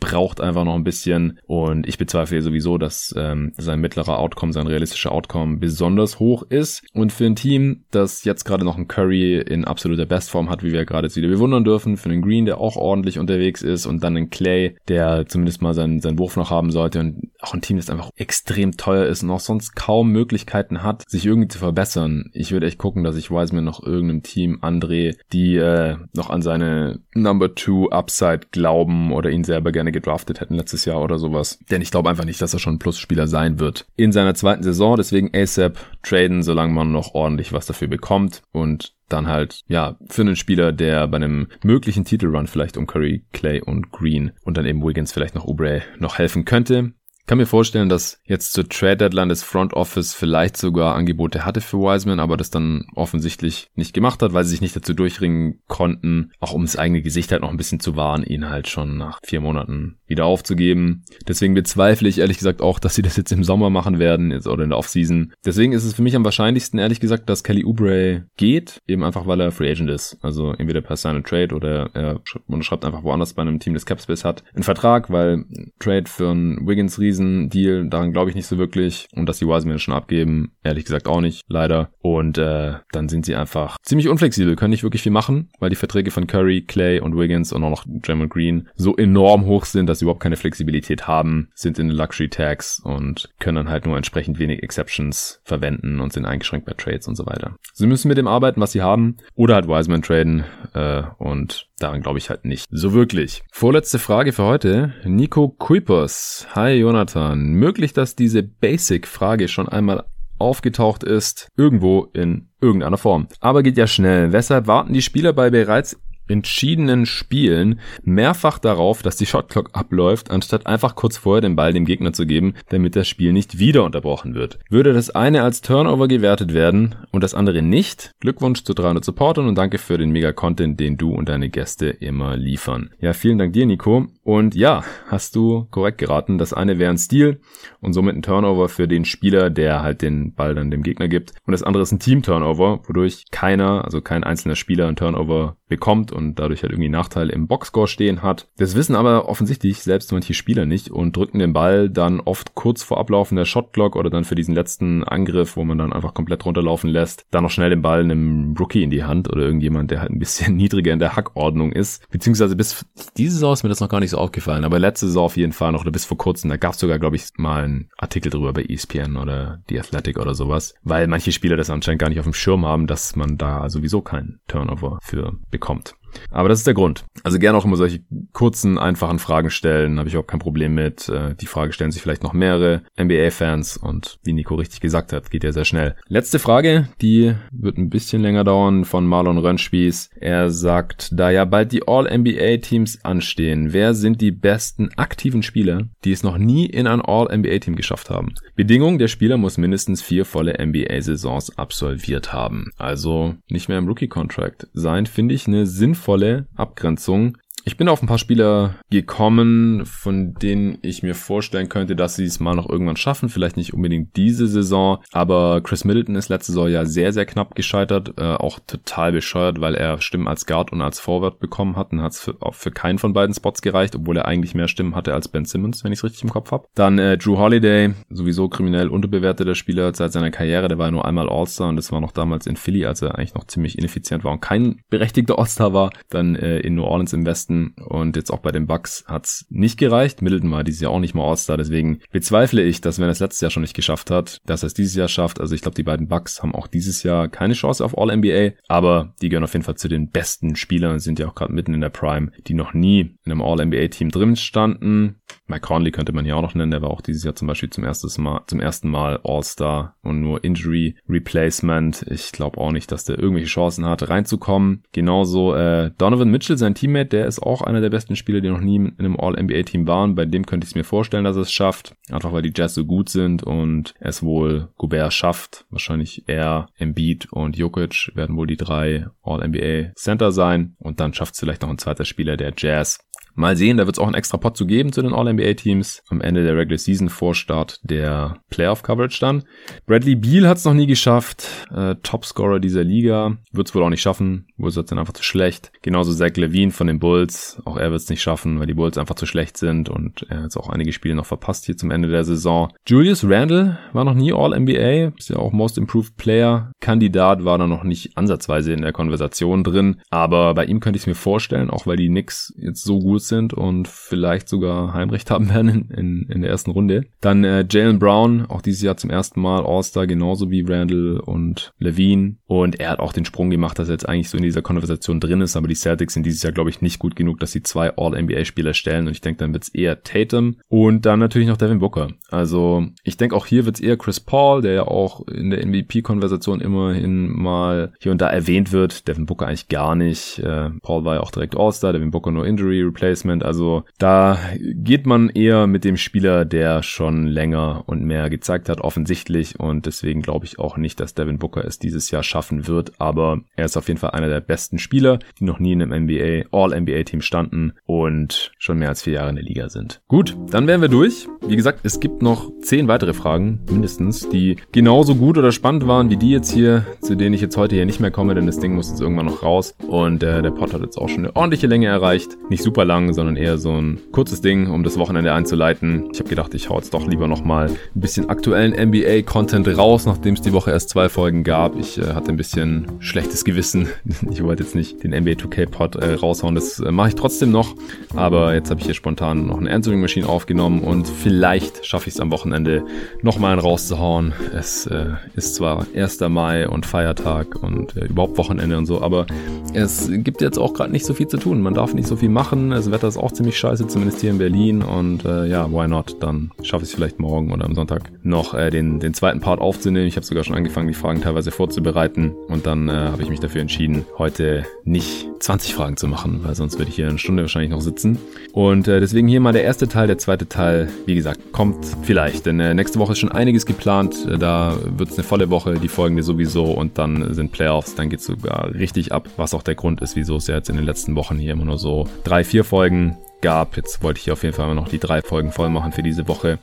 braucht 0.00 0.40
einfach 0.40 0.64
noch 0.64 0.74
ein 0.74 0.84
bisschen. 0.84 1.38
Und 1.46 1.86
ich 1.86 1.98
bezweifle 1.98 2.40
sowieso, 2.40 2.78
dass 2.78 3.14
ähm, 3.16 3.52
sein 3.58 3.80
mittlerer 3.80 4.18
Outcome, 4.18 4.52
sein 4.52 4.66
realistischer 4.66 5.12
Outcome 5.12 5.58
besonders 5.58 6.18
hoch 6.18 6.42
ist. 6.48 6.82
Und 6.94 7.12
für 7.12 7.26
ein 7.26 7.36
Team, 7.36 7.84
das 7.90 8.24
jetzt 8.24 8.44
gerade 8.44 8.64
noch 8.64 8.76
einen 8.76 8.88
Curry 8.88 9.38
in 9.40 9.66
absoluter 9.66 10.06
Bestform 10.06 10.37
hat, 10.48 10.62
wie 10.62 10.72
wir 10.72 10.84
gerade 10.84 11.06
jetzt 11.06 11.16
wieder 11.16 11.28
bewundern 11.28 11.64
dürfen, 11.64 11.96
für 11.96 12.08
einen 12.08 12.22
Green, 12.22 12.46
der 12.46 12.58
auch 12.58 12.76
ordentlich 12.76 13.18
unterwegs 13.18 13.62
ist 13.62 13.86
und 13.86 14.02
dann 14.02 14.16
einen 14.16 14.30
Clay, 14.30 14.76
der 14.88 15.26
zumindest 15.26 15.62
mal 15.62 15.74
seinen, 15.74 16.00
seinen 16.00 16.18
Wurf 16.18 16.36
noch 16.36 16.50
haben 16.50 16.70
sollte 16.70 17.00
und 17.00 17.30
auch 17.40 17.54
ein 17.54 17.60
Team, 17.60 17.76
das 17.76 17.90
einfach 17.90 18.10
extrem 18.16 18.76
teuer 18.76 19.06
ist 19.06 19.22
und 19.22 19.30
auch 19.30 19.40
sonst 19.40 19.76
kaum 19.76 20.10
Möglichkeiten 20.10 20.82
hat, 20.82 21.04
sich 21.08 21.26
irgendwie 21.26 21.48
zu 21.48 21.58
verbessern. 21.58 22.30
Ich 22.32 22.52
würde 22.52 22.66
echt 22.66 22.78
gucken, 22.78 23.04
dass 23.04 23.16
ich 23.16 23.30
Wiseman 23.30 23.64
noch 23.64 23.82
irgendeinem 23.82 24.22
Team 24.22 24.58
andrehe, 24.60 25.16
die 25.32 25.56
äh, 25.56 25.96
noch 26.14 26.30
an 26.30 26.42
seine 26.42 27.00
Number 27.14 27.54
Two 27.54 27.88
Upside 27.90 28.40
glauben 28.50 29.12
oder 29.12 29.30
ihn 29.30 29.44
selber 29.44 29.72
gerne 29.72 29.92
gedraftet 29.92 30.40
hätten 30.40 30.54
letztes 30.54 30.84
Jahr 30.84 31.02
oder 31.02 31.18
sowas. 31.18 31.58
Denn 31.70 31.82
ich 31.82 31.90
glaube 31.90 32.10
einfach 32.10 32.24
nicht, 32.24 32.40
dass 32.40 32.52
er 32.52 32.60
schon 32.60 32.74
ein 32.74 32.78
Plusspieler 32.78 33.26
sein 33.26 33.58
wird. 33.58 33.86
In 33.96 34.12
seiner 34.12 34.34
zweiten 34.34 34.62
Saison, 34.62 34.96
deswegen 34.96 35.30
ASAP 35.34 35.78
traden, 36.02 36.42
solange 36.42 36.72
man 36.72 36.92
noch 36.92 37.14
ordentlich 37.14 37.52
was 37.52 37.66
dafür 37.66 37.88
bekommt 37.88 38.42
und 38.52 38.94
dann 39.08 39.26
halt, 39.26 39.62
ja, 39.68 39.96
für 40.08 40.22
einen 40.22 40.36
Spieler, 40.36 40.72
der 40.72 41.06
bei 41.08 41.16
einem 41.16 41.48
möglichen 41.62 42.04
Titelrun 42.04 42.46
vielleicht 42.46 42.76
um 42.76 42.86
Curry, 42.86 43.24
Clay 43.32 43.60
und 43.60 43.90
Green 43.90 44.32
und 44.44 44.56
dann 44.56 44.66
eben 44.66 44.82
Wiggins 44.82 45.12
vielleicht 45.12 45.34
noch 45.34 45.46
Oubre 45.46 45.82
noch 45.98 46.18
helfen 46.18 46.44
könnte 46.44 46.92
kann 47.28 47.38
mir 47.38 47.46
vorstellen, 47.46 47.90
dass 47.90 48.20
jetzt 48.24 48.54
zur 48.54 48.68
Trade 48.68 48.96
Deadline 48.96 49.28
das 49.28 49.42
Front 49.42 49.74
Office 49.74 50.14
vielleicht 50.14 50.56
sogar 50.56 50.96
Angebote 50.96 51.44
hatte 51.44 51.60
für 51.60 51.76
Wiseman, 51.76 52.20
aber 52.20 52.38
das 52.38 52.50
dann 52.50 52.86
offensichtlich 52.94 53.68
nicht 53.74 53.92
gemacht 53.92 54.22
hat, 54.22 54.32
weil 54.32 54.44
sie 54.44 54.50
sich 54.50 54.62
nicht 54.62 54.74
dazu 54.74 54.94
durchringen 54.94 55.60
konnten, 55.68 56.32
auch 56.40 56.54
um 56.54 56.62
das 56.62 56.76
eigene 56.76 57.02
Gesicht 57.02 57.30
halt 57.30 57.42
noch 57.42 57.50
ein 57.50 57.58
bisschen 57.58 57.80
zu 57.80 57.96
wahren, 57.96 58.24
ihn 58.24 58.48
halt 58.48 58.66
schon 58.66 58.96
nach 58.96 59.18
vier 59.22 59.42
Monaten 59.42 59.98
wieder 60.06 60.24
aufzugeben. 60.24 61.04
Deswegen 61.28 61.52
bezweifle 61.52 62.08
ich 62.08 62.18
ehrlich 62.18 62.38
gesagt 62.38 62.62
auch, 62.62 62.78
dass 62.78 62.94
sie 62.94 63.02
das 63.02 63.18
jetzt 63.18 63.30
im 63.30 63.44
Sommer 63.44 63.68
machen 63.68 63.98
werden 63.98 64.30
jetzt 64.30 64.46
oder 64.46 64.64
in 64.64 64.70
der 64.70 64.78
Offseason. 64.78 65.34
Deswegen 65.44 65.72
ist 65.72 65.84
es 65.84 65.92
für 65.92 66.02
mich 66.02 66.16
am 66.16 66.24
wahrscheinlichsten 66.24 66.78
ehrlich 66.78 66.98
gesagt, 66.98 67.28
dass 67.28 67.44
Kelly 67.44 67.64
Oubre 67.64 68.24
geht, 68.38 68.80
eben 68.86 69.04
einfach 69.04 69.26
weil 69.26 69.40
er 69.42 69.52
Free 69.52 69.70
Agent 69.70 69.90
ist. 69.90 70.16
Also 70.22 70.52
entweder 70.52 70.80
per 70.80 70.96
Sign 70.96 71.22
Trade 71.24 71.54
oder 71.54 71.90
er 71.92 72.20
unterschreibt 72.46 72.86
einfach 72.86 73.02
woanders 73.02 73.34
bei 73.34 73.42
einem 73.42 73.60
Team, 73.60 73.74
das 73.74 73.84
Capspace 73.84 74.24
hat, 74.24 74.44
einen 74.54 74.62
Vertrag, 74.62 75.10
weil 75.10 75.44
Trade 75.78 76.04
für 76.06 76.30
einen 76.30 76.66
Wiggins 76.66 76.98
Riesen 76.98 77.17
Riesendeal, 77.18 77.88
daran 77.88 78.12
glaube 78.12 78.30
ich 78.30 78.36
nicht 78.36 78.46
so 78.46 78.58
wirklich. 78.58 79.08
Und 79.14 79.28
dass 79.28 79.38
die 79.38 79.46
Wiseman 79.46 79.78
schon 79.78 79.94
abgeben, 79.94 80.52
ehrlich 80.62 80.84
gesagt 80.84 81.06
auch 81.06 81.20
nicht, 81.20 81.42
leider. 81.48 81.90
Und 82.00 82.38
äh, 82.38 82.74
dann 82.92 83.08
sind 83.08 83.26
sie 83.26 83.34
einfach 83.34 83.76
ziemlich 83.82 84.08
unflexibel, 84.08 84.56
können 84.56 84.70
nicht 84.70 84.82
wirklich 84.82 85.02
viel 85.02 85.12
machen, 85.12 85.50
weil 85.58 85.70
die 85.70 85.76
Verträge 85.76 86.10
von 86.10 86.26
Curry, 86.26 86.62
Clay 86.62 87.00
und 87.00 87.16
Wiggins 87.16 87.52
und 87.52 87.62
auch 87.64 87.70
noch 87.70 87.84
Jamal 88.04 88.28
Green 88.28 88.68
so 88.74 88.96
enorm 88.96 89.46
hoch 89.46 89.64
sind, 89.64 89.86
dass 89.86 89.98
sie 89.98 90.04
überhaupt 90.04 90.22
keine 90.22 90.36
Flexibilität 90.36 91.06
haben, 91.06 91.48
sind 91.54 91.78
in 91.78 91.90
Luxury 91.90 92.28
Tags 92.28 92.80
und 92.80 93.28
können 93.38 93.56
dann 93.56 93.70
halt 93.70 93.86
nur 93.86 93.96
entsprechend 93.96 94.38
wenig 94.38 94.62
Exceptions 94.62 95.40
verwenden 95.44 96.00
und 96.00 96.12
sind 96.12 96.24
eingeschränkt 96.24 96.66
bei 96.66 96.72
Trades 96.72 97.08
und 97.08 97.16
so 97.16 97.26
weiter. 97.26 97.56
Sie 97.72 97.86
müssen 97.86 98.08
mit 98.08 98.18
dem 98.18 98.28
arbeiten, 98.28 98.60
was 98.60 98.72
sie 98.72 98.82
haben, 98.82 99.16
oder 99.34 99.54
halt 99.54 99.68
Wiseman 99.68 100.02
traden 100.02 100.44
äh, 100.74 101.02
und 101.18 101.68
Daran 101.78 102.02
glaube 102.02 102.18
ich 102.18 102.28
halt 102.28 102.44
nicht 102.44 102.66
so 102.70 102.92
wirklich. 102.92 103.44
Vorletzte 103.52 104.00
Frage 104.00 104.32
für 104.32 104.42
heute. 104.42 104.94
Nico 105.04 105.48
Kuipers. 105.48 106.48
Hi 106.54 106.72
Jonathan. 106.72 107.07
Möglich, 107.14 107.92
dass 107.92 108.16
diese 108.16 108.42
Basic-Frage 108.42 109.48
schon 109.48 109.68
einmal 109.68 110.04
aufgetaucht 110.38 111.02
ist, 111.04 111.48
irgendwo 111.56 112.08
in 112.12 112.48
irgendeiner 112.60 112.98
Form. 112.98 113.28
Aber 113.40 113.62
geht 113.62 113.76
ja 113.76 113.86
schnell. 113.86 114.32
Weshalb 114.32 114.66
warten 114.66 114.92
die 114.92 115.02
Spieler 115.02 115.32
bei 115.32 115.50
bereits 115.50 115.96
entschiedenen 116.30 117.06
Spielen 117.06 117.80
mehrfach 118.02 118.58
darauf, 118.58 119.02
dass 119.02 119.16
die 119.16 119.26
Shotclock 119.26 119.70
abläuft, 119.72 120.30
anstatt 120.30 120.66
einfach 120.66 120.94
kurz 120.94 121.16
vorher 121.16 121.40
den 121.40 121.56
Ball 121.56 121.72
dem 121.72 121.84
Gegner 121.84 122.12
zu 122.12 122.26
geben, 122.26 122.54
damit 122.68 122.96
das 122.96 123.08
Spiel 123.08 123.32
nicht 123.32 123.58
wieder 123.58 123.84
unterbrochen 123.84 124.34
wird. 124.34 124.58
Würde 124.68 124.92
das 124.92 125.10
eine 125.10 125.42
als 125.42 125.60
Turnover 125.60 126.08
gewertet 126.08 126.54
werden 126.54 126.94
und 127.10 127.22
das 127.22 127.34
andere 127.34 127.62
nicht? 127.62 128.12
Glückwunsch 128.20 128.64
zu 128.64 128.74
300 128.74 129.04
Supportern 129.04 129.48
und 129.48 129.56
danke 129.56 129.78
für 129.78 129.98
den 129.98 130.10
Mega-Content, 130.10 130.78
den 130.78 130.96
du 130.96 131.12
und 131.12 131.28
deine 131.28 131.48
Gäste 131.48 131.86
immer 131.88 132.36
liefern. 132.36 132.90
Ja, 133.00 133.12
vielen 133.12 133.38
Dank 133.38 133.52
dir, 133.52 133.66
Nico. 133.66 134.06
Und 134.28 134.54
ja, 134.54 134.84
hast 135.06 135.36
du 135.36 135.66
korrekt 135.70 135.96
geraten. 135.96 136.36
Das 136.36 136.52
eine 136.52 136.78
wäre 136.78 136.90
ein 136.90 136.98
Stil 136.98 137.40
und 137.80 137.94
somit 137.94 138.14
ein 138.14 138.20
Turnover 138.20 138.68
für 138.68 138.86
den 138.86 139.06
Spieler, 139.06 139.48
der 139.48 139.80
halt 139.80 140.02
den 140.02 140.34
Ball 140.34 140.54
dann 140.54 140.70
dem 140.70 140.82
Gegner 140.82 141.08
gibt. 141.08 141.32
Und 141.46 141.52
das 141.52 141.62
andere 141.62 141.82
ist 141.82 141.92
ein 141.92 141.98
Team-Turnover, 141.98 142.80
wodurch 142.86 143.24
keiner, 143.30 143.86
also 143.86 144.02
kein 144.02 144.24
einzelner 144.24 144.54
Spieler 144.54 144.86
ein 144.86 144.96
Turnover 144.96 145.56
bekommt 145.68 146.12
und 146.12 146.34
dadurch 146.38 146.62
halt 146.62 146.72
irgendwie 146.72 146.90
Nachteile 146.90 147.32
im 147.32 147.46
Boxscore 147.46 147.88
stehen 147.88 148.22
hat. 148.22 148.48
Das 148.58 148.74
wissen 148.74 148.96
aber 148.96 149.28
offensichtlich 149.28 149.82
selbst 149.82 150.12
manche 150.12 150.34
Spieler 150.34 150.66
nicht 150.66 150.90
und 150.90 151.16
drücken 151.16 151.38
den 151.38 151.52
Ball 151.54 151.88
dann 151.88 152.20
oft 152.20 152.54
kurz 152.54 152.82
vor 152.82 152.98
Ablaufen 152.98 153.36
der 153.36 153.44
Shotclock 153.44 153.96
oder 153.96 154.10
dann 154.10 154.24
für 154.24 154.34
diesen 154.34 154.54
letzten 154.54 155.04
Angriff, 155.04 155.56
wo 155.56 155.64
man 155.64 155.78
dann 155.78 155.92
einfach 155.92 156.14
komplett 156.14 156.44
runterlaufen 156.44 156.90
lässt, 156.90 157.26
dann 157.30 157.44
noch 157.44 157.50
schnell 157.50 157.70
den 157.70 157.82
Ball 157.82 158.00
einem 158.00 158.54
Rookie 158.58 158.82
in 158.82 158.90
die 158.90 159.04
Hand 159.04 159.30
oder 159.30 159.42
irgendjemand, 159.42 159.90
der 159.90 160.00
halt 160.00 160.10
ein 160.10 160.18
bisschen 160.18 160.56
niedriger 160.56 160.92
in 160.92 160.98
der 160.98 161.16
Hackordnung 161.16 161.72
ist. 161.72 162.06
Beziehungsweise 162.10 162.56
bis 162.56 162.84
diese 163.16 163.34
Saison 163.34 163.52
ist 163.52 163.62
mir 163.62 163.68
das 163.68 163.80
noch 163.80 163.88
gar 163.88 164.00
nicht 164.00 164.10
so 164.10 164.17
aufgefallen, 164.18 164.64
aber 164.64 164.78
letzte 164.78 165.06
Saison 165.06 165.24
auf 165.24 165.36
jeden 165.36 165.52
Fall 165.52 165.72
noch 165.72 165.82
oder 165.82 165.90
bis 165.90 166.04
vor 166.04 166.18
kurzem, 166.18 166.50
da 166.50 166.56
gab 166.56 166.74
es 166.74 166.80
sogar, 166.80 166.98
glaube 166.98 167.16
ich, 167.16 167.24
mal 167.36 167.64
einen 167.64 167.90
Artikel 167.96 168.30
drüber 168.30 168.52
bei 168.52 168.64
ESPN 168.64 169.16
oder 169.16 169.62
The 169.68 169.80
Athletic 169.80 170.18
oder 170.18 170.34
sowas, 170.34 170.74
weil 170.82 171.06
manche 171.06 171.32
Spieler 171.32 171.56
das 171.56 171.70
anscheinend 171.70 172.00
gar 172.00 172.08
nicht 172.08 172.18
auf 172.18 172.26
dem 172.26 172.34
Schirm 172.34 172.64
haben, 172.64 172.86
dass 172.86 173.16
man 173.16 173.38
da 173.38 173.68
sowieso 173.70 174.00
keinen 174.00 174.40
Turnover 174.48 174.98
für 175.02 175.38
bekommt. 175.50 175.94
Aber 176.30 176.48
das 176.48 176.58
ist 176.58 176.66
der 176.66 176.74
Grund. 176.74 177.04
Also 177.22 177.38
gerne 177.38 177.58
auch 177.58 177.64
immer 177.64 177.76
solche 177.76 178.00
kurzen, 178.32 178.78
einfachen 178.78 179.18
Fragen 179.18 179.50
stellen, 179.50 179.98
habe 179.98 180.08
ich 180.08 180.14
überhaupt 180.14 180.30
kein 180.30 180.40
Problem 180.40 180.74
mit. 180.74 181.08
Äh, 181.08 181.34
die 181.34 181.46
Frage 181.46 181.72
stellen 181.72 181.90
sich 181.90 182.02
vielleicht 182.02 182.22
noch 182.22 182.32
mehrere 182.32 182.82
NBA-Fans 182.98 183.76
und 183.76 184.18
wie 184.24 184.32
Nico 184.32 184.54
richtig 184.54 184.80
gesagt 184.80 185.12
hat, 185.12 185.30
geht 185.30 185.44
ja 185.44 185.52
sehr 185.52 185.64
schnell. 185.64 185.96
Letzte 186.06 186.38
Frage, 186.38 186.88
die 187.00 187.34
wird 187.52 187.78
ein 187.78 187.90
bisschen 187.90 188.22
länger 188.22 188.44
dauern, 188.44 188.84
von 188.84 189.06
Marlon 189.06 189.38
Rönnspieß. 189.38 190.10
Er 190.20 190.50
sagt, 190.50 191.10
da 191.12 191.30
ja 191.30 191.44
bald 191.44 191.72
die 191.72 191.86
All-NBA-Teams 191.86 193.04
anstehen, 193.04 193.72
wer 193.72 193.94
sind 193.94 194.20
die 194.20 194.30
besten 194.30 194.90
aktiven 194.96 195.42
Spieler, 195.42 195.88
die 196.04 196.12
es 196.12 196.22
noch 196.22 196.38
nie 196.38 196.66
in 196.66 196.86
ein 196.86 197.00
All-NBA-Team 197.00 197.76
geschafft 197.76 198.10
haben? 198.10 198.34
Bedingung, 198.54 198.98
der 198.98 199.08
Spieler 199.08 199.36
muss 199.36 199.58
mindestens 199.58 200.02
vier 200.02 200.24
volle 200.24 200.64
NBA-Saisons 200.64 201.56
absolviert 201.58 202.32
haben. 202.32 202.70
Also 202.76 203.34
nicht 203.48 203.68
mehr 203.68 203.78
im 203.78 203.88
Rookie-Contract 203.88 204.68
sein, 204.72 205.06
finde 205.06 205.34
ich 205.34 205.46
eine 205.46 205.66
sinnvolle 205.66 205.97
sinnvolle 205.98 206.46
Abgrenzung 206.56 207.36
ich 207.68 207.76
bin 207.76 207.90
auf 207.90 208.02
ein 208.02 208.08
paar 208.08 208.18
Spieler 208.18 208.76
gekommen, 208.88 209.84
von 209.84 210.32
denen 210.32 210.78
ich 210.80 211.02
mir 211.02 211.14
vorstellen 211.14 211.68
könnte, 211.68 211.94
dass 211.94 212.16
sie 212.16 212.24
es 212.24 212.40
mal 212.40 212.54
noch 212.54 212.66
irgendwann 212.66 212.96
schaffen. 212.96 213.28
Vielleicht 213.28 213.58
nicht 213.58 213.74
unbedingt 213.74 214.16
diese 214.16 214.46
Saison, 214.46 215.04
aber 215.12 215.60
Chris 215.60 215.84
Middleton 215.84 216.16
ist 216.16 216.30
letzte 216.30 216.52
Saison 216.52 216.70
ja 216.70 216.86
sehr, 216.86 217.12
sehr 217.12 217.26
knapp 217.26 217.54
gescheitert. 217.54 218.14
Äh, 218.16 218.22
auch 218.36 218.58
total 218.66 219.12
bescheuert, 219.12 219.60
weil 219.60 219.74
er 219.74 220.00
Stimmen 220.00 220.28
als 220.28 220.46
Guard 220.46 220.72
und 220.72 220.80
als 220.80 220.98
Forward 220.98 221.40
bekommen 221.40 221.76
hat 221.76 221.92
und 221.92 222.00
hat 222.00 222.12
es 222.12 222.20
für, 222.20 222.36
für 222.52 222.70
keinen 222.70 222.98
von 222.98 223.12
beiden 223.12 223.34
Spots 223.34 223.60
gereicht, 223.60 223.94
obwohl 223.94 224.16
er 224.16 224.24
eigentlich 224.24 224.54
mehr 224.54 224.68
Stimmen 224.68 224.94
hatte 224.94 225.12
als 225.12 225.28
Ben 225.28 225.44
Simmons, 225.44 225.84
wenn 225.84 225.92
ich 225.92 225.98
es 225.98 226.04
richtig 226.04 226.22
im 226.22 226.30
Kopf 226.30 226.50
habe. 226.52 226.66
Dann 226.74 226.98
äh, 226.98 227.18
Drew 227.18 227.36
Holiday, 227.36 227.92
sowieso 228.08 228.48
kriminell 228.48 228.88
unterbewerteter 228.88 229.54
Spieler 229.54 229.94
seit 229.94 230.12
seiner 230.12 230.30
Karriere. 230.30 230.68
Der 230.68 230.78
war 230.78 230.86
ja 230.86 230.92
nur 230.92 231.04
einmal 231.04 231.28
All-Star 231.28 231.68
und 231.68 231.76
das 231.76 231.92
war 231.92 232.00
noch 232.00 232.12
damals 232.12 232.46
in 232.46 232.56
Philly, 232.56 232.86
als 232.86 233.02
er 233.02 233.18
eigentlich 233.18 233.34
noch 233.34 233.46
ziemlich 233.46 233.76
ineffizient 233.76 234.24
war 234.24 234.32
und 234.32 234.40
kein 234.40 234.80
berechtigter 234.88 235.38
All-Star 235.38 235.74
war. 235.74 235.90
Dann 236.08 236.34
äh, 236.34 236.60
in 236.60 236.74
New 236.74 236.84
Orleans 236.84 237.12
im 237.12 237.26
Westen 237.26 237.57
und 237.86 238.16
jetzt 238.16 238.30
auch 238.30 238.40
bei 238.40 238.52
den 238.52 238.66
Bucks 238.66 239.04
hat's 239.06 239.46
nicht 239.50 239.78
gereicht. 239.78 240.22
Middleton 240.22 240.50
war 240.50 240.64
dieses 240.64 240.80
Jahr 240.80 240.92
auch 240.92 241.00
nicht 241.00 241.14
mal 241.14 241.28
All-Star, 241.28 241.56
deswegen 241.56 242.00
bezweifle 242.10 242.62
ich, 242.62 242.80
dass 242.80 242.98
wenn 242.98 243.06
er 243.06 243.12
es 243.12 243.20
letztes 243.20 243.40
Jahr 243.40 243.50
schon 243.50 243.62
nicht 243.62 243.76
geschafft 243.76 244.10
hat, 244.10 244.40
dass 244.46 244.62
er 244.62 244.68
es 244.68 244.74
dieses 244.74 244.94
Jahr 244.94 245.08
schafft. 245.08 245.40
Also 245.40 245.54
ich 245.54 245.62
glaube, 245.62 245.74
die 245.74 245.82
beiden 245.82 246.08
Bucks 246.08 246.42
haben 246.42 246.54
auch 246.54 246.66
dieses 246.66 247.02
Jahr 247.02 247.28
keine 247.28 247.54
Chance 247.54 247.84
auf 247.84 247.96
All-NBA, 247.96 248.52
aber 248.68 249.14
die 249.20 249.28
gehören 249.28 249.44
auf 249.44 249.52
jeden 249.52 249.64
Fall 249.64 249.76
zu 249.76 249.88
den 249.88 250.10
besten 250.10 250.56
Spielern, 250.56 251.00
sind 251.00 251.18
ja 251.18 251.28
auch 251.28 251.34
gerade 251.34 251.52
mitten 251.52 251.74
in 251.74 251.80
der 251.80 251.88
Prime, 251.90 252.30
die 252.46 252.54
noch 252.54 252.74
nie 252.74 253.16
in 253.24 253.32
einem 253.32 253.42
All-NBA-Team 253.42 254.10
drin 254.10 254.36
standen. 254.36 255.16
Mike 255.46 255.66
Conley 255.66 255.90
könnte 255.90 256.12
man 256.12 256.24
hier 256.24 256.36
auch 256.36 256.42
noch 256.42 256.54
nennen, 256.54 256.70
der 256.70 256.82
war 256.82 256.90
auch 256.90 257.00
dieses 257.00 257.24
Jahr 257.24 257.34
zum 257.34 257.48
Beispiel 257.48 257.70
zum, 257.70 257.84
erstes 257.84 258.18
Mal, 258.18 258.42
zum 258.46 258.60
ersten 258.60 258.88
Mal 258.90 259.20
All-Star 259.24 259.96
und 260.02 260.20
nur 260.20 260.44
Injury 260.44 260.96
Replacement. 261.08 262.02
Ich 262.10 262.32
glaube 262.32 262.58
auch 262.58 262.72
nicht, 262.72 262.92
dass 262.92 263.04
der 263.04 263.18
irgendwelche 263.18 263.48
Chancen 263.48 263.86
hat, 263.86 264.08
reinzukommen. 264.08 264.82
Genauso 264.92 265.54
äh, 265.54 265.90
Donovan 265.96 266.30
Mitchell, 266.30 266.58
sein 266.58 266.74
Teammate, 266.74 267.08
der 267.08 267.26
ist 267.26 267.37
auch 267.38 267.62
einer 267.62 267.80
der 267.80 267.90
besten 267.90 268.16
Spieler, 268.16 268.40
die 268.40 268.48
noch 268.48 268.60
nie 268.60 268.76
in 268.76 268.94
einem 268.98 269.18
All-NBA-Team 269.18 269.86
waren. 269.86 270.14
Bei 270.14 270.24
dem 270.24 270.46
könnte 270.46 270.64
ich 270.64 270.72
es 270.72 270.74
mir 270.74 270.84
vorstellen, 270.84 271.24
dass 271.24 271.36
er 271.36 271.42
es 271.42 271.52
schafft. 271.52 271.94
Einfach 272.10 272.32
weil 272.32 272.42
die 272.42 272.52
Jazz 272.54 272.74
so 272.74 272.84
gut 272.84 273.08
sind 273.08 273.42
und 273.42 273.94
es 274.00 274.22
wohl 274.22 274.68
Gobert 274.76 275.12
schafft. 275.12 275.66
Wahrscheinlich 275.70 276.24
er, 276.26 276.68
Embiid 276.76 277.28
und 277.32 277.56
Jokic 277.56 278.12
werden 278.14 278.36
wohl 278.36 278.46
die 278.46 278.56
drei 278.56 279.06
All-NBA 279.22 279.92
Center 279.94 280.32
sein. 280.32 280.76
Und 280.78 281.00
dann 281.00 281.14
schafft 281.14 281.34
es 281.34 281.40
vielleicht 281.40 281.62
noch 281.62 281.70
ein 281.70 281.78
zweiter 281.78 282.04
Spieler 282.04 282.36
der 282.36 282.52
Jazz. 282.56 282.98
Mal 283.38 283.56
sehen, 283.56 283.76
da 283.76 283.86
wird 283.86 283.94
es 283.94 284.00
auch 284.00 284.06
einen 284.06 284.16
extra 284.16 284.36
Pot 284.36 284.56
zu 284.56 284.66
geben 284.66 284.92
zu 284.92 285.00
den 285.00 285.14
All-NBA-Teams 285.14 286.02
am 286.08 286.20
Ende 286.20 286.42
der 286.42 286.56
Regular 286.56 286.76
Season 286.76 287.08
Vorstart 287.08 287.78
der 287.84 288.38
Playoff-Coverage 288.50 289.20
dann. 289.20 289.44
Bradley 289.86 290.16
Beal 290.16 290.48
hat 290.48 290.56
es 290.56 290.64
noch 290.64 290.74
nie 290.74 290.88
geschafft, 290.88 291.46
äh, 291.72 291.94
Topscorer 292.02 292.58
dieser 292.58 292.82
Liga, 292.82 293.36
wird 293.52 293.68
es 293.68 293.74
wohl 293.76 293.84
auch 293.84 293.90
nicht 293.90 294.02
schaffen, 294.02 294.48
Wizards 294.56 294.88
sind 294.88 294.98
einfach 294.98 295.12
zu 295.12 295.22
schlecht. 295.22 295.70
Genauso 295.82 296.12
Zach 296.12 296.34
Levine 296.34 296.72
von 296.72 296.88
den 296.88 296.98
Bulls, 296.98 297.62
auch 297.64 297.76
er 297.76 297.92
wird 297.92 298.00
es 298.00 298.08
nicht 298.08 298.22
schaffen, 298.22 298.58
weil 298.58 298.66
die 298.66 298.74
Bulls 298.74 298.98
einfach 298.98 299.14
zu 299.14 299.24
schlecht 299.24 299.56
sind 299.56 299.88
und 299.88 300.26
er 300.28 300.42
hat 300.42 300.56
auch 300.56 300.68
einige 300.68 300.92
Spiele 300.92 301.14
noch 301.14 301.26
verpasst 301.26 301.64
hier 301.66 301.76
zum 301.76 301.92
Ende 301.92 302.08
der 302.08 302.24
Saison. 302.24 302.72
Julius 302.88 303.22
Randle 303.24 303.78
war 303.92 304.02
noch 304.02 304.14
nie 304.14 304.32
All-NBA, 304.32 305.16
ist 305.16 305.30
ja 305.30 305.36
auch 305.36 305.52
Most 305.52 305.78
Improved 305.78 306.16
Player. 306.16 306.72
Kandidat 306.80 307.44
war 307.44 307.56
da 307.56 307.68
noch 307.68 307.84
nicht 307.84 308.16
ansatzweise 308.18 308.72
in 308.72 308.82
der 308.82 308.92
Konversation 308.92 309.62
drin, 309.62 310.00
aber 310.10 310.54
bei 310.54 310.64
ihm 310.64 310.80
könnte 310.80 310.96
ich 310.96 311.04
es 311.04 311.06
mir 311.06 311.14
vorstellen, 311.14 311.70
auch 311.70 311.86
weil 311.86 311.96
die 311.96 312.08
Knicks 312.08 312.52
jetzt 312.56 312.82
so 312.82 312.98
gut 312.98 313.27
sind 313.28 313.54
und 313.54 313.88
vielleicht 313.88 314.48
sogar 314.48 314.92
Heimrecht 314.94 315.30
haben 315.30 315.50
werden 315.50 315.68
in, 315.68 315.90
in, 315.90 316.26
in 316.28 316.42
der 316.42 316.50
ersten 316.50 316.70
Runde. 316.70 317.06
Dann 317.20 317.44
äh, 317.44 317.64
Jalen 317.68 317.98
Brown, 317.98 318.46
auch 318.46 318.62
dieses 318.62 318.82
Jahr 318.82 318.96
zum 318.96 319.10
ersten 319.10 319.40
Mal 319.40 319.64
All-Star, 319.64 320.06
genauso 320.06 320.50
wie 320.50 320.64
Randall 320.66 321.20
und 321.20 321.72
Levine. 321.78 322.36
Und 322.46 322.80
er 322.80 322.90
hat 322.90 323.00
auch 323.00 323.12
den 323.12 323.24
Sprung 323.24 323.50
gemacht, 323.50 323.78
dass 323.78 323.88
er 323.88 323.94
jetzt 323.94 324.08
eigentlich 324.08 324.30
so 324.30 324.36
in 324.36 324.42
dieser 324.42 324.62
Konversation 324.62 325.20
drin 325.20 325.40
ist, 325.40 325.56
aber 325.56 325.68
die 325.68 325.74
Celtics 325.74 326.14
sind 326.14 326.26
dieses 326.26 326.42
Jahr, 326.42 326.52
glaube 326.52 326.70
ich, 326.70 326.80
nicht 326.80 326.98
gut 326.98 327.16
genug, 327.16 327.40
dass 327.40 327.52
sie 327.52 327.62
zwei 327.62 327.96
All-NBA-Spieler 327.96 328.74
stellen. 328.74 329.06
Und 329.06 329.12
ich 329.12 329.20
denke, 329.20 329.38
dann 329.38 329.52
wird 329.52 329.64
es 329.64 329.74
eher 329.74 330.02
Tatum 330.02 330.56
und 330.68 331.06
dann 331.06 331.18
natürlich 331.18 331.48
noch 331.48 331.56
Devin 331.56 331.78
Booker. 331.78 332.08
Also 332.30 332.86
ich 333.04 333.16
denke 333.16 333.36
auch 333.36 333.46
hier 333.46 333.66
wird 333.66 333.76
es 333.76 333.82
eher 333.82 333.96
Chris 333.96 334.20
Paul, 334.20 334.62
der 334.62 334.72
ja 334.72 334.82
auch 334.82 335.26
in 335.28 335.50
der 335.50 335.66
MVP-Konversation 335.66 336.60
immerhin 336.60 337.28
mal 337.28 337.92
hier 338.00 338.12
und 338.12 338.20
da 338.20 338.28
erwähnt 338.28 338.72
wird. 338.72 339.08
Devin 339.08 339.26
Booker 339.26 339.46
eigentlich 339.46 339.68
gar 339.68 339.94
nicht. 339.94 340.38
Äh, 340.38 340.70
Paul 340.82 341.04
war 341.04 341.16
ja 341.16 341.20
auch 341.20 341.30
direkt 341.30 341.56
All-Star, 341.56 341.92
Devin 341.92 342.10
Booker 342.10 342.30
nur 342.30 342.46
Injury 342.46 342.82
Replacement. 342.82 343.17
Replacement. 343.18 343.44
Also 343.44 343.84
da 343.98 344.38
geht 344.54 345.06
man 345.06 345.28
eher 345.30 345.66
mit 345.66 345.84
dem 345.84 345.96
Spieler, 345.96 346.44
der 346.44 346.82
schon 346.82 347.26
länger 347.26 347.84
und 347.86 348.04
mehr 348.04 348.30
gezeigt 348.30 348.68
hat, 348.68 348.80
offensichtlich. 348.80 349.58
Und 349.58 349.86
deswegen 349.86 350.22
glaube 350.22 350.46
ich 350.46 350.58
auch 350.58 350.76
nicht, 350.76 351.00
dass 351.00 351.14
Devin 351.14 351.38
Booker 351.38 351.64
es 351.64 351.78
dieses 351.78 352.10
Jahr 352.10 352.22
schaffen 352.22 352.66
wird. 352.66 352.92
Aber 352.98 353.40
er 353.56 353.64
ist 353.64 353.76
auf 353.76 353.88
jeden 353.88 354.00
Fall 354.00 354.10
einer 354.10 354.28
der 354.28 354.40
besten 354.40 354.78
Spieler, 354.78 355.18
die 355.38 355.44
noch 355.44 355.58
nie 355.58 355.72
in 355.72 355.82
einem 355.82 356.04
NBA, 356.04 356.48
All-NBA-Team 356.52 357.20
standen 357.20 357.72
und 357.86 358.52
schon 358.58 358.78
mehr 358.78 358.88
als 358.88 359.02
vier 359.02 359.14
Jahre 359.14 359.30
in 359.30 359.36
der 359.36 359.44
Liga 359.44 359.68
sind. 359.68 360.00
Gut, 360.08 360.36
dann 360.50 360.66
wären 360.66 360.80
wir 360.80 360.88
durch. 360.88 361.26
Wie 361.46 361.56
gesagt, 361.56 361.80
es 361.82 362.00
gibt 362.00 362.22
noch 362.22 362.50
zehn 362.62 362.88
weitere 362.88 363.14
Fragen, 363.14 363.60
mindestens, 363.70 364.28
die 364.28 364.56
genauso 364.72 365.14
gut 365.14 365.38
oder 365.38 365.52
spannend 365.52 365.86
waren 365.86 366.10
wie 366.10 366.16
die 366.16 366.30
jetzt 366.30 366.52
hier, 366.52 366.86
zu 367.00 367.14
denen 367.14 367.34
ich 367.34 367.40
jetzt 367.40 367.56
heute 367.56 367.74
hier 367.74 367.86
nicht 367.86 368.00
mehr 368.00 368.10
komme, 368.10 368.34
denn 368.34 368.46
das 368.46 368.58
Ding 368.58 368.74
muss 368.74 368.90
jetzt 368.90 369.00
irgendwann 369.00 369.26
noch 369.26 369.42
raus. 369.42 369.74
Und 369.86 370.22
äh, 370.22 370.42
der 370.42 370.50
Pod 370.50 370.72
hat 370.72 370.82
jetzt 370.82 370.98
auch 370.98 371.08
schon 371.08 371.24
eine 371.24 371.36
ordentliche 371.36 371.66
Länge 371.66 371.86
erreicht. 371.86 372.36
Nicht 372.50 372.62
super 372.62 372.84
lang, 372.84 372.97
sondern 373.12 373.36
eher 373.36 373.58
so 373.58 373.72
ein 373.72 374.00
kurzes 374.12 374.40
Ding, 374.40 374.68
um 374.70 374.82
das 374.82 374.98
Wochenende 374.98 375.32
einzuleiten. 375.32 376.08
Ich 376.12 376.18
habe 376.18 376.28
gedacht, 376.28 376.54
ich 376.54 376.68
hau 376.68 376.76
jetzt 376.76 376.92
doch 376.94 377.06
lieber 377.06 377.28
nochmal 377.28 377.68
ein 377.68 378.00
bisschen 378.00 378.28
aktuellen 378.28 378.72
NBA-Content 378.72 379.68
raus, 379.78 380.06
nachdem 380.06 380.34
es 380.34 380.42
die 380.42 380.52
Woche 380.52 380.70
erst 380.70 380.90
zwei 380.90 381.08
Folgen 381.08 381.44
gab. 381.44 381.78
Ich 381.78 381.98
äh, 381.98 382.14
hatte 382.14 382.30
ein 382.30 382.36
bisschen 382.36 382.86
schlechtes 383.00 383.44
Gewissen. 383.44 383.88
Ich 384.30 384.42
wollte 384.42 384.62
jetzt 384.62 384.74
nicht 384.74 385.02
den 385.02 385.12
NBA 385.12 385.32
2K-Pod 385.32 385.96
äh, 385.96 386.14
raushauen. 386.14 386.54
Das 386.54 386.80
äh, 386.80 386.90
mache 386.90 387.08
ich 387.08 387.14
trotzdem 387.14 387.50
noch. 387.50 387.74
Aber 388.14 388.52
jetzt 388.54 388.70
habe 388.70 388.80
ich 388.80 388.86
hier 388.86 388.94
spontan 388.94 389.46
noch 389.46 389.58
eine 389.58 389.70
Answering 389.70 390.00
Machine 390.00 390.28
aufgenommen 390.28 390.80
und 390.80 391.06
vielleicht 391.06 391.86
schaffe 391.86 392.08
ich 392.08 392.14
es 392.14 392.20
am 392.20 392.30
Wochenende 392.30 392.84
nochmal 393.22 393.52
einen 393.52 393.60
rauszuhauen. 393.60 394.32
Es 394.54 394.86
äh, 394.86 395.06
ist 395.34 395.54
zwar 395.54 395.86
1. 395.94 396.20
Mai 396.28 396.68
und 396.68 396.84
Feiertag 396.84 397.62
und 397.62 397.96
äh, 397.96 398.06
überhaupt 398.06 398.38
Wochenende 398.38 398.76
und 398.76 398.86
so, 398.86 399.02
aber 399.02 399.26
es 399.74 400.10
gibt 400.10 400.40
jetzt 400.40 400.58
auch 400.58 400.74
gerade 400.74 400.92
nicht 400.92 401.06
so 401.06 401.14
viel 401.14 401.28
zu 401.28 401.36
tun. 401.36 401.60
Man 401.60 401.74
darf 401.74 401.94
nicht 401.94 402.08
so 402.08 402.16
viel 402.16 402.28
machen. 402.28 402.72
Wetter 402.92 403.08
ist 403.08 403.16
auch 403.16 403.32
ziemlich 403.32 403.58
scheiße, 403.58 403.86
zumindest 403.86 404.20
hier 404.20 404.30
in 404.30 404.38
Berlin. 404.38 404.82
Und 404.82 405.24
äh, 405.24 405.46
ja, 405.46 405.70
why 405.70 405.88
not? 405.88 406.16
Dann 406.20 406.50
schaffe 406.62 406.84
ich 406.84 406.90
es 406.90 406.94
vielleicht 406.94 407.18
morgen 407.20 407.52
oder 407.52 407.64
am 407.64 407.74
Sonntag 407.74 408.10
noch 408.22 408.54
äh, 408.54 408.70
den, 408.70 409.00
den 409.00 409.14
zweiten 409.14 409.40
Part 409.40 409.60
aufzunehmen. 409.60 410.06
Ich 410.06 410.16
habe 410.16 410.26
sogar 410.26 410.44
schon 410.44 410.56
angefangen, 410.56 410.88
die 410.88 410.94
Fragen 410.94 411.20
teilweise 411.20 411.50
vorzubereiten. 411.50 412.34
Und 412.48 412.66
dann 412.66 412.88
äh, 412.88 412.92
habe 412.92 413.22
ich 413.22 413.30
mich 413.30 413.40
dafür 413.40 413.60
entschieden, 413.60 414.04
heute 414.16 414.64
nicht 414.84 415.28
20 415.40 415.74
Fragen 415.74 415.96
zu 415.96 416.08
machen, 416.08 416.40
weil 416.42 416.54
sonst 416.54 416.78
würde 416.78 416.90
ich 416.90 416.96
hier 416.96 417.08
eine 417.08 417.18
Stunde 417.18 417.42
wahrscheinlich 417.42 417.70
noch 417.70 417.80
sitzen. 417.80 418.18
Und 418.52 418.88
äh, 418.88 419.00
deswegen 419.00 419.28
hier 419.28 419.40
mal 419.40 419.52
der 419.52 419.64
erste 419.64 419.88
Teil. 419.88 420.06
Der 420.06 420.18
zweite 420.18 420.48
Teil, 420.48 420.88
wie 421.06 421.14
gesagt, 421.14 421.52
kommt 421.52 421.84
vielleicht. 422.02 422.46
Denn 422.46 422.58
äh, 422.60 422.74
nächste 422.74 422.98
Woche 422.98 423.12
ist 423.12 423.18
schon 423.18 423.32
einiges 423.32 423.66
geplant. 423.66 424.26
Äh, 424.26 424.38
da 424.38 424.76
wird 424.96 425.10
es 425.10 425.18
eine 425.18 425.24
volle 425.24 425.50
Woche, 425.50 425.74
die 425.74 425.88
folgende 425.88 426.22
sowieso. 426.22 426.64
Und 426.64 426.98
dann 426.98 427.34
sind 427.34 427.52
Playoffs. 427.52 427.94
Dann 427.94 428.10
geht 428.10 428.20
es 428.20 428.26
sogar 428.26 428.74
richtig 428.74 429.12
ab, 429.12 429.28
was 429.36 429.54
auch 429.54 429.62
der 429.62 429.74
Grund 429.74 430.00
ist, 430.00 430.16
wieso 430.16 430.36
es 430.36 430.46
ja 430.46 430.56
jetzt 430.56 430.70
in 430.70 430.76
den 430.76 430.84
letzten 430.84 431.14
Wochen 431.14 431.36
hier 431.36 431.52
immer 431.52 431.64
nur 431.64 431.78
so 431.78 432.08
drei, 432.24 432.44
vier 432.44 432.64
Folgen 432.64 432.78
Folgen 432.78 433.16
gab. 433.40 433.76
Jetzt 433.76 434.02
wollte 434.02 434.20
ich 434.20 434.30
auf 434.30 434.42
jeden 434.42 434.54
Fall 434.54 434.74
noch 434.74 434.88
die 434.88 434.98
drei 434.98 435.22
Folgen 435.22 435.52
voll 435.52 435.68
machen 435.68 435.92
für 435.92 436.02
diese 436.02 436.28
Woche. 436.28 436.58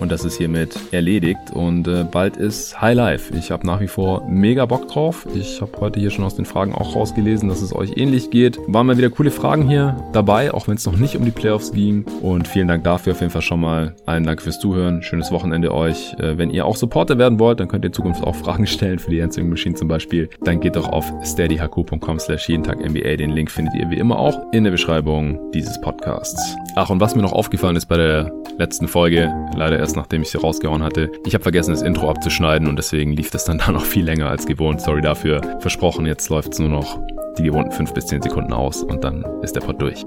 Und 0.00 0.12
das 0.12 0.24
ist 0.24 0.36
hiermit 0.36 0.78
erledigt. 0.92 1.52
Und 1.52 1.88
äh, 1.88 2.04
bald 2.04 2.36
ist 2.36 2.80
High 2.80 2.96
Life. 2.96 3.34
Ich 3.36 3.50
habe 3.50 3.66
nach 3.66 3.80
wie 3.80 3.88
vor 3.88 4.26
mega 4.28 4.66
Bock 4.66 4.88
drauf. 4.88 5.26
Ich 5.34 5.60
habe 5.60 5.72
heute 5.80 6.00
hier 6.00 6.10
schon 6.10 6.24
aus 6.24 6.36
den 6.36 6.44
Fragen 6.44 6.74
auch 6.74 6.94
rausgelesen, 6.94 7.48
dass 7.48 7.62
es 7.62 7.74
euch 7.74 7.96
ähnlich 7.96 8.30
geht. 8.30 8.58
Waren 8.66 8.86
mal 8.86 8.98
wieder 8.98 9.10
coole 9.10 9.30
Fragen 9.30 9.68
hier 9.68 9.96
dabei, 10.12 10.52
auch 10.52 10.68
wenn 10.68 10.76
es 10.76 10.84
noch 10.86 10.96
nicht 10.96 11.16
um 11.16 11.24
die 11.24 11.30
Playoffs 11.30 11.72
ging. 11.72 12.04
Und 12.20 12.48
vielen 12.48 12.68
Dank 12.68 12.84
dafür 12.84 13.12
auf 13.12 13.20
jeden 13.20 13.32
Fall 13.32 13.42
schon 13.42 13.60
mal. 13.60 13.94
Allen 14.04 14.24
Dank 14.24 14.42
fürs 14.42 14.60
Zuhören. 14.60 15.02
Schönes 15.02 15.30
Wochenende 15.32 15.72
euch. 15.72 16.14
Äh, 16.18 16.36
wenn 16.36 16.50
ihr 16.50 16.66
auch 16.66 16.76
Supporter 16.76 17.18
werden 17.18 17.38
wollt, 17.38 17.60
dann 17.60 17.68
könnt 17.68 17.84
ihr 17.84 17.88
in 17.88 17.94
Zukunft 17.94 18.22
auch 18.22 18.34
Fragen 18.34 18.66
stellen 18.66 18.98
für 18.98 19.10
die 19.10 19.22
Answering 19.22 19.48
Machine 19.48 19.74
zum 19.74 19.88
Beispiel. 19.88 20.28
Dann 20.42 20.60
geht 20.60 20.76
doch 20.76 20.88
auf 20.88 21.10
steadyhq.com 21.24 22.18
slash 22.18 22.48
jeden 22.48 22.64
Tag 22.64 22.78
NBA. 22.80 23.16
Den 23.16 23.30
Link 23.30 23.50
findet 23.50 23.74
ihr 23.74 23.88
wie 23.90 23.98
immer 23.98 24.18
auch 24.18 24.52
in 24.52 24.64
der 24.64 24.70
Beschreibung 24.70 25.52
dieses 25.52 25.80
Podcasts. 26.16 26.56
Ach, 26.74 26.90
und 26.90 27.00
was 27.00 27.14
mir 27.14 27.22
noch 27.22 27.32
aufgefallen 27.32 27.76
ist 27.76 27.86
bei 27.86 27.96
der 27.96 28.32
letzten 28.58 28.88
Folge, 28.88 29.32
leider 29.54 29.78
erst 29.78 29.96
nachdem 29.96 30.22
ich 30.22 30.30
sie 30.30 30.38
rausgehauen 30.38 30.82
hatte, 30.82 31.10
ich 31.26 31.34
habe 31.34 31.42
vergessen, 31.42 31.72
das 31.72 31.82
Intro 31.82 32.08
abzuschneiden 32.10 32.68
und 32.68 32.76
deswegen 32.76 33.12
lief 33.12 33.30
das 33.30 33.44
dann 33.44 33.58
da 33.66 33.70
noch 33.70 33.84
viel 33.84 34.04
länger 34.04 34.28
als 34.28 34.46
gewohnt. 34.46 34.80
Sorry 34.80 35.02
dafür. 35.02 35.40
Versprochen, 35.60 36.06
jetzt 36.06 36.28
läuft 36.30 36.52
es 36.52 36.58
nur 36.58 36.68
noch 36.68 36.98
die 37.38 37.44
gewohnten 37.44 37.72
5 37.72 37.92
bis 37.92 38.06
10 38.06 38.22
Sekunden 38.22 38.52
aus 38.52 38.82
und 38.82 39.04
dann 39.04 39.24
ist 39.42 39.56
der 39.56 39.60
Pod 39.60 39.80
durch. 39.80 40.04